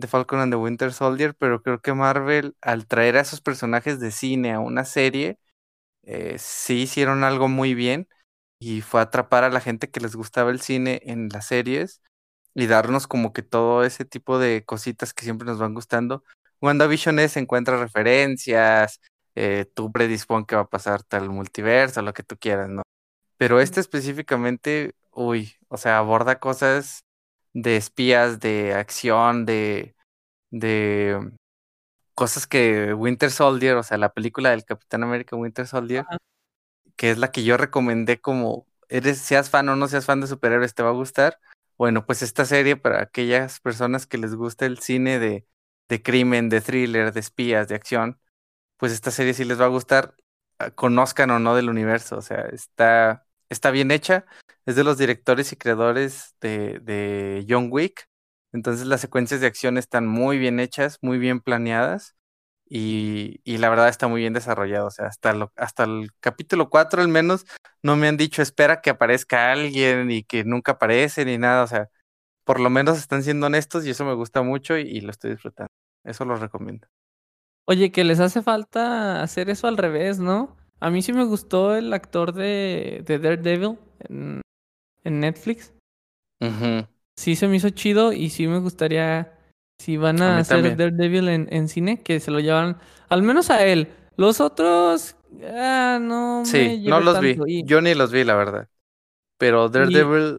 The 0.00 0.08
Falcon 0.08 0.40
and 0.40 0.52
the 0.52 0.56
Winter 0.58 0.92
Soldier, 0.92 1.34
pero 1.36 1.62
creo 1.62 1.80
que 1.82 1.94
Marvel, 1.94 2.56
al 2.62 2.86
traer 2.86 3.16
a 3.16 3.22
esos 3.22 3.40
personajes 3.42 4.00
de 4.00 4.12
cine 4.12 4.52
a 4.54 4.60
una 4.60 4.84
serie, 4.86 5.38
eh, 6.04 6.36
sí 6.38 6.82
hicieron 6.82 7.24
algo 7.24 7.48
muy 7.48 7.74
bien 7.74 8.08
y 8.58 8.82
fue 8.82 9.00
atrapar 9.00 9.44
a 9.44 9.50
la 9.50 9.60
gente 9.60 9.90
que 9.90 10.00
les 10.00 10.16
gustaba 10.16 10.50
el 10.50 10.60
cine 10.60 11.00
en 11.04 11.28
las 11.30 11.46
series 11.48 12.02
y 12.54 12.66
darnos 12.66 13.06
como 13.06 13.32
que 13.32 13.42
todo 13.42 13.84
ese 13.84 14.04
tipo 14.04 14.38
de 14.38 14.64
cositas 14.64 15.12
que 15.12 15.24
siempre 15.24 15.46
nos 15.46 15.58
van 15.58 15.74
gustando. 15.74 16.24
WandaVision 16.60 17.18
es 17.18 17.36
encuentra 17.36 17.76
referencias, 17.78 19.00
eh, 19.34 19.66
tú 19.74 19.90
predispón 19.92 20.44
que 20.44 20.56
va 20.56 20.62
a 20.62 20.68
pasar 20.68 21.02
tal 21.02 21.28
multiverso, 21.28 22.02
lo 22.02 22.14
que 22.14 22.22
tú 22.22 22.36
quieras, 22.38 22.68
¿no? 22.68 22.82
Pero 23.36 23.60
este 23.60 23.80
específicamente, 23.80 24.94
uy, 25.12 25.54
o 25.68 25.76
sea, 25.76 25.98
aborda 25.98 26.38
cosas 26.38 27.00
de 27.52 27.76
espías, 27.76 28.40
de 28.40 28.74
acción, 28.74 29.44
de, 29.44 29.94
de 30.50 31.32
cosas 32.14 32.46
que 32.46 32.94
Winter 32.94 33.30
Soldier, 33.30 33.74
o 33.76 33.82
sea, 33.82 33.98
la 33.98 34.12
película 34.12 34.50
del 34.50 34.64
Capitán 34.64 35.02
América 35.02 35.36
Winter 35.36 35.66
Soldier, 35.66 36.04
Ajá. 36.08 36.18
que 36.96 37.10
es 37.10 37.18
la 37.18 37.32
que 37.32 37.44
yo 37.44 37.56
recomendé 37.56 38.20
como, 38.20 38.66
eres, 38.88 39.18
seas 39.18 39.50
fan 39.50 39.68
o 39.68 39.76
no 39.76 39.88
seas 39.88 40.06
fan 40.06 40.20
de 40.20 40.28
superhéroes, 40.28 40.74
te 40.74 40.82
va 40.84 40.90
a 40.90 40.92
gustar. 40.92 41.38
Bueno, 41.76 42.06
pues 42.06 42.22
esta 42.22 42.44
serie 42.44 42.76
para 42.76 43.02
aquellas 43.02 43.60
personas 43.60 44.06
que 44.06 44.18
les 44.18 44.34
gusta 44.34 44.66
el 44.66 44.78
cine 44.78 45.18
de, 45.18 45.46
de 45.88 46.02
crimen, 46.02 46.48
de 46.48 46.60
thriller, 46.60 47.12
de 47.12 47.20
espías, 47.20 47.68
de 47.68 47.74
acción, 47.74 48.20
pues 48.78 48.92
esta 48.92 49.10
serie 49.10 49.34
sí 49.34 49.44
les 49.44 49.60
va 49.60 49.66
a 49.66 49.68
gustar, 49.68 50.16
ah, 50.58 50.70
conozcan 50.72 51.30
o 51.30 51.38
no 51.40 51.56
del 51.56 51.70
universo, 51.70 52.18
o 52.18 52.22
sea, 52.22 52.42
está, 52.52 53.26
está 53.50 53.70
bien 53.72 53.90
hecha, 53.90 54.26
es 54.66 54.76
de 54.76 54.84
los 54.84 54.98
directores 54.98 55.52
y 55.52 55.56
creadores 55.56 56.34
de, 56.40 56.80
de 56.80 57.46
John 57.48 57.68
Wick, 57.70 58.08
entonces 58.52 58.86
las 58.86 59.00
secuencias 59.02 59.40
de 59.40 59.46
acción 59.48 59.78
están 59.78 60.06
muy 60.06 60.38
bien 60.38 60.60
hechas, 60.60 60.98
muy 61.02 61.18
bien 61.18 61.40
planeadas 61.40 62.16
y, 62.68 63.40
y 63.44 63.58
la 63.58 63.68
verdad 63.70 63.88
está 63.88 64.08
muy 64.08 64.22
bien 64.22 64.32
desarrollado, 64.32 64.86
o 64.86 64.90
sea, 64.90 65.06
hasta, 65.06 65.32
lo, 65.34 65.52
hasta 65.56 65.84
el 65.84 66.10
capítulo 66.20 66.70
4 66.70 67.02
al 67.02 67.08
menos 67.08 67.46
no 67.82 67.96
me 67.96 68.08
han 68.08 68.16
dicho 68.16 68.42
espera 68.42 68.80
que 68.80 68.90
aparezca 68.90 69.52
alguien 69.52 70.10
y 70.10 70.24
que 70.24 70.44
nunca 70.44 70.72
aparece 70.72 71.24
ni 71.24 71.38
nada, 71.38 71.64
o 71.64 71.66
sea, 71.66 71.88
por 72.44 72.60
lo 72.60 72.70
menos 72.70 72.98
están 72.98 73.22
siendo 73.22 73.46
honestos 73.46 73.86
y 73.86 73.90
eso 73.90 74.04
me 74.04 74.14
gusta 74.14 74.42
mucho 74.42 74.78
y, 74.78 74.82
y 74.82 75.00
lo 75.00 75.10
estoy 75.10 75.32
disfrutando, 75.32 75.70
eso 76.04 76.24
lo 76.24 76.36
recomiendo. 76.36 76.88
Oye, 77.66 77.92
que 77.92 78.04
les 78.04 78.20
hace 78.20 78.42
falta 78.42 79.22
hacer 79.22 79.48
eso 79.50 79.66
al 79.68 79.78
revés, 79.78 80.18
¿no? 80.18 80.56
A 80.80 80.90
mí 80.90 81.02
sí 81.02 81.12
me 81.12 81.24
gustó 81.24 81.74
el 81.74 81.92
actor 81.94 82.34
de, 82.34 83.02
de 83.06 83.18
Daredevil 83.18 83.78
en, 84.00 84.42
en 85.04 85.20
Netflix. 85.20 85.72
Sí 87.16 87.36
se 87.36 87.48
me 87.48 87.56
hizo 87.56 87.70
chido 87.70 88.12
y 88.12 88.30
sí 88.30 88.46
me 88.48 88.58
gustaría, 88.58 89.38
si 89.78 89.96
van 89.96 90.20
A 90.22 90.38
hacer 90.38 90.56
también. 90.58 90.76
Daredevil 90.76 91.28
en, 91.28 91.48
en 91.50 91.68
cine, 91.68 92.00
que 92.02 92.20
se 92.20 92.30
lo 92.30 92.40
llevan, 92.40 92.78
al 93.08 93.22
menos 93.22 93.50
a 93.50 93.64
él. 93.64 93.88
Los 94.16 94.40
otros, 94.40 95.16
ah, 95.52 95.98
no 96.00 96.40
me 96.40 96.46
Sí, 96.46 96.84
no 96.88 97.00
los 97.00 97.20
vi. 97.20 97.36
Y- 97.46 97.64
Yo 97.64 97.80
ni 97.80 97.94
los 97.94 98.12
vi, 98.12 98.24
la 98.24 98.34
verdad. 98.36 98.68
Pero 99.38 99.68
Daredevil 99.68 100.38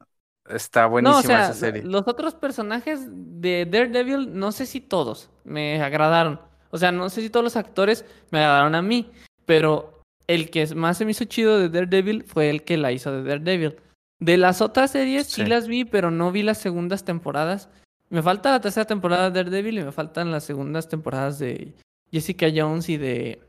está 0.50 0.82
No, 0.82 0.88
o 0.88 0.90
buenísima 0.92 1.22
sea, 1.22 1.44
esa 1.46 1.54
serie. 1.54 1.84
los 1.84 2.08
otros 2.08 2.36
personajes 2.36 3.02
de 3.10 3.66
Daredevil, 3.70 4.38
no 4.38 4.52
sé 4.52 4.66
si 4.66 4.80
todos 4.80 5.30
me 5.44 5.82
agradaron. 5.82 6.40
O 6.72 6.78
sea, 6.78 6.92
no 6.92 7.10
sé 7.10 7.22
si 7.22 7.30
todos 7.30 7.44
los 7.44 7.56
actores 7.56 8.06
me 8.32 8.40
agradaron 8.40 8.76
a 8.76 8.82
mí, 8.82 9.12
pero 9.46 10.02
el 10.28 10.50
que 10.50 10.66
más 10.76 10.98
se 10.98 11.06
me 11.06 11.12
hizo 11.12 11.26
chido 11.26 11.60
de 11.60 11.70
Daredevil 11.70 12.24
fue 12.24 12.50
el 12.50 12.64
que 12.64 12.78
la 12.78 12.92
hizo 12.92 13.12
de 13.12 13.24
Daredevil. 13.24 13.76
De 14.20 14.38
las 14.38 14.62
otras 14.62 14.92
series 14.92 15.28
sí, 15.28 15.44
Sí. 15.44 15.48
las 15.48 15.68
vi, 15.68 15.84
pero 15.84 16.10
no 16.10 16.32
vi 16.32 16.42
las 16.44 16.58
segundas 16.58 17.04
temporadas. 17.04 17.70
Me 18.10 18.22
falta 18.22 18.52
la 18.52 18.62
tercera 18.62 18.86
temporada 18.86 19.30
de 19.30 19.44
Daredevil 19.44 19.80
y 19.80 19.84
me 19.84 19.92
faltan 19.92 20.32
las 20.32 20.44
segundas 20.44 20.88
temporadas 20.88 21.40
de 21.40 21.74
Jessica 22.12 22.48
Jones 22.54 22.90
y 22.90 22.98
de... 22.98 23.42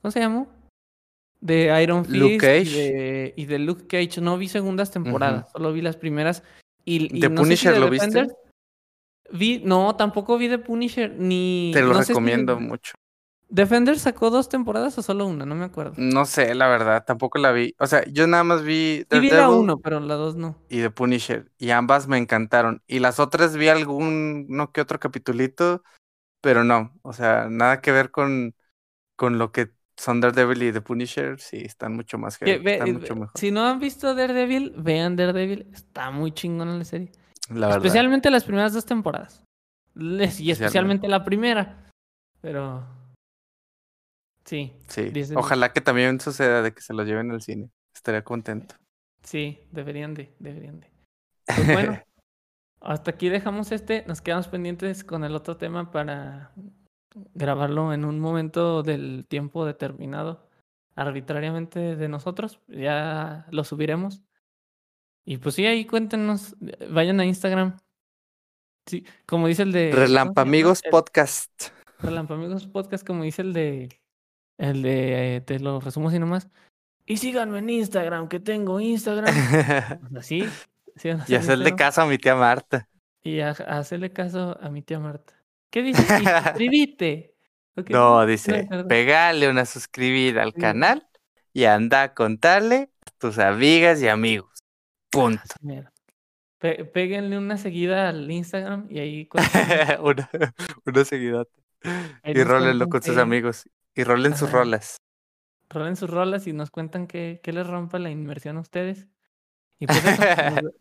¿Cómo 0.00 0.10
se 0.10 0.20
llamó? 0.20 0.48
De 1.40 1.82
Iron 1.82 2.04
Fist 2.04 2.16
Luke 2.16 2.34
y 2.34 2.38
Cage. 2.38 2.64
de, 2.64 3.34
y 3.36 3.46
de 3.46 3.58
Luke 3.58 3.86
Cage. 3.86 4.20
No 4.20 4.36
vi 4.36 4.48
segundas 4.48 4.90
temporadas, 4.90 5.50
solo 5.52 5.72
vi 5.72 5.80
las 5.80 5.96
primeras. 5.96 6.42
Y, 6.84 7.16
y 7.16 7.20
¿The 7.20 7.28
no 7.28 7.44
sé 7.44 7.56
si 7.56 7.66
Punisher 7.66 7.74
de 7.74 7.80
lo 7.80 7.90
viste? 7.90 8.28
Vi, 9.30 9.62
no, 9.64 9.96
tampoco 9.96 10.36
vi 10.38 10.48
The 10.48 10.58
Punisher, 10.58 11.14
ni... 11.18 11.70
Te 11.72 11.80
lo 11.80 11.88
no 11.88 11.98
sé 12.00 12.06
si 12.06 12.12
recomiendo 12.12 12.58
mucho. 12.60 12.92
¿Defender 13.52 13.98
sacó 13.98 14.30
dos 14.30 14.48
temporadas 14.48 14.96
o 14.96 15.02
solo 15.02 15.26
una? 15.26 15.44
No 15.44 15.54
me 15.54 15.66
acuerdo. 15.66 15.92
No 15.98 16.24
sé, 16.24 16.54
la 16.54 16.68
verdad, 16.68 17.04
tampoco 17.04 17.36
la 17.38 17.52
vi. 17.52 17.74
O 17.78 17.86
sea, 17.86 18.02
yo 18.06 18.26
nada 18.26 18.44
más 18.44 18.62
vi 18.62 19.04
Sí 19.10 19.20
vi 19.20 19.28
la 19.28 19.50
uno, 19.50 19.76
pero 19.76 20.00
la 20.00 20.14
dos 20.14 20.36
no. 20.36 20.56
y 20.70 20.80
The 20.80 20.88
Punisher. 20.88 21.52
Y 21.58 21.68
ambas 21.68 22.08
me 22.08 22.16
encantaron. 22.16 22.82
Y 22.86 23.00
las 23.00 23.20
otras 23.20 23.54
vi 23.58 23.68
algún, 23.68 24.46
no 24.48 24.72
que 24.72 24.80
otro 24.80 24.98
capitulito, 24.98 25.82
pero 26.40 26.64
no. 26.64 26.98
O 27.02 27.12
sea, 27.12 27.48
nada 27.50 27.82
que 27.82 27.92
ver 27.92 28.10
con, 28.10 28.54
con 29.16 29.36
lo 29.36 29.52
que 29.52 29.72
son 29.98 30.22
Daredevil 30.22 30.62
y 30.62 30.72
The 30.72 30.80
Punisher. 30.80 31.38
Sí, 31.38 31.58
están 31.58 31.94
mucho 31.94 32.16
más 32.16 32.38
Que 32.38 32.46
heavy, 32.46 32.64
ve- 32.64 32.72
están 32.72 32.88
eh, 32.88 32.92
mucho 32.94 33.16
mejor. 33.16 33.38
Si 33.38 33.50
no 33.50 33.66
han 33.66 33.80
visto 33.80 34.14
Daredevil, 34.14 34.72
vean 34.78 35.14
Daredevil. 35.14 35.66
Está 35.74 36.10
muy 36.10 36.32
chingona 36.32 36.74
la 36.74 36.84
serie. 36.86 37.12
La 37.50 37.66
verdad. 37.66 37.76
Especialmente 37.76 38.30
las 38.30 38.44
primeras 38.44 38.72
dos 38.72 38.86
temporadas. 38.86 39.44
Y 39.94 40.50
especialmente 40.50 41.06
la 41.06 41.22
primera. 41.22 41.90
Pero... 42.40 43.01
Sí, 44.44 44.72
Sí. 44.88 45.12
Ojalá 45.36 45.72
que 45.72 45.80
también 45.80 46.20
suceda 46.20 46.62
de 46.62 46.72
que 46.72 46.80
se 46.80 46.94
lo 46.94 47.04
lleven 47.04 47.30
al 47.30 47.42
cine. 47.42 47.70
Estaría 47.94 48.22
contento. 48.24 48.74
sí, 49.22 49.60
deberían 49.70 50.14
de, 50.14 50.34
deberían 50.40 50.80
de. 50.80 50.90
Pues 51.46 51.66
bueno, 51.72 52.00
hasta 52.80 53.10
aquí 53.12 53.28
dejamos 53.28 53.70
este. 53.72 54.04
Nos 54.06 54.20
quedamos 54.20 54.48
pendientes 54.48 55.04
con 55.04 55.22
el 55.24 55.34
otro 55.36 55.56
tema 55.56 55.90
para 55.90 56.52
grabarlo 57.34 57.92
en 57.92 58.04
un 58.04 58.18
momento 58.20 58.82
del 58.82 59.26
tiempo 59.28 59.64
determinado 59.64 60.48
arbitrariamente 60.96 61.96
de 61.96 62.08
nosotros. 62.08 62.60
Ya 62.68 63.46
lo 63.50 63.62
subiremos. 63.64 64.22
Y 65.24 65.36
pues 65.36 65.54
sí, 65.54 65.66
ahí 65.66 65.84
cuéntenos. 65.84 66.56
Vayan 66.90 67.20
a 67.20 67.24
Instagram. 67.24 67.76
Sí, 68.88 69.06
como 69.26 69.46
dice 69.46 69.62
el 69.62 69.70
de. 69.72 69.92
Relampamigos 69.92 70.82
El- 70.84 70.90
Podcast. 70.90 71.68
Relampamigos 72.00 72.66
Podcast, 72.66 73.06
como 73.06 73.22
dice 73.22 73.42
el 73.42 73.52
de. 73.52 74.00
El 74.58 74.82
de. 74.82 75.36
eh, 75.36 75.40
te 75.40 75.58
lo 75.60 75.80
resumo 75.80 76.08
así 76.08 76.18
nomás. 76.18 76.48
Y 77.06 77.16
síganme 77.16 77.58
en 77.58 77.70
Instagram, 77.70 78.28
que 78.28 78.38
tengo 78.40 78.78
Instagram. 78.80 79.34
Así. 80.16 80.48
sí, 80.96 81.08
y 81.08 81.34
hacerle 81.34 81.70
Instagram. 81.70 81.76
caso 81.76 82.02
a 82.02 82.06
mi 82.06 82.16
tía 82.18 82.36
Marta. 82.36 82.88
Y 83.24 83.40
a, 83.40 83.48
a 83.50 83.78
hacerle 83.78 84.10
caso 84.12 84.56
a 84.60 84.68
mi 84.70 84.82
tía 84.82 85.00
Marta. 85.00 85.34
¿Qué 85.70 85.82
dice? 85.82 86.02
Suscríbete. 86.02 87.34
¿O 87.76 87.82
qué 87.82 87.92
No, 87.92 88.24
dice? 88.26 88.68
pegale 88.88 89.48
una 89.48 89.64
suscribida 89.64 90.42
al 90.42 90.52
Sí. 90.52 90.60
canal 90.60 91.08
y 91.52 91.64
anda 91.64 92.02
a 92.02 92.14
contarle 92.14 92.90
a 93.06 93.10
tus 93.18 93.38
amigas 93.38 94.00
y 94.02 94.08
amigos. 94.08 94.60
Punto. 95.10 95.42
Pe- 96.58 96.84
péguenle 96.84 97.36
una 97.38 97.56
seguida 97.58 98.08
al 98.10 98.30
Instagram 98.30 98.86
y 98.90 98.98
ahí 99.00 99.28
una, 100.02 100.30
una 100.84 101.04
seguidota. 101.04 101.50
ahí 102.22 102.32
Y 102.34 102.44
rólenlo 102.44 102.88
con 102.88 103.02
sus 103.02 103.16
amigos. 103.16 103.68
Y 103.94 104.04
rolen 104.04 104.36
sus 104.36 104.50
rolas. 104.50 104.98
rolen 105.68 105.96
sus 105.96 106.10
rolas 106.10 106.46
y 106.46 106.52
nos 106.52 106.70
cuentan 106.70 107.06
qué, 107.06 107.40
qué 107.42 107.52
les 107.52 107.66
rompe 107.66 107.98
la 107.98 108.10
inmersión 108.10 108.56
a 108.58 108.60
ustedes. 108.60 109.08
Y 109.80 109.88
pues 109.88 110.04
eso, 110.06 110.26
nos, 110.44 110.60
ve- 110.62 110.74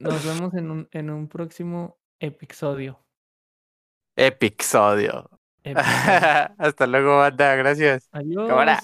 nos 0.00 0.22
vemos 0.22 0.54
en 0.54 0.70
un, 0.72 0.88
en 0.92 1.10
un 1.10 1.28
próximo 1.28 2.00
episodio. 2.20 3.06
Episodio. 4.16 5.28
Episodio. 5.64 6.28
Hasta 6.58 6.86
luego, 6.86 7.18
banda. 7.18 7.54
Gracias. 7.56 8.10
Adiós. 8.12 8.46
Cámara. 8.46 8.80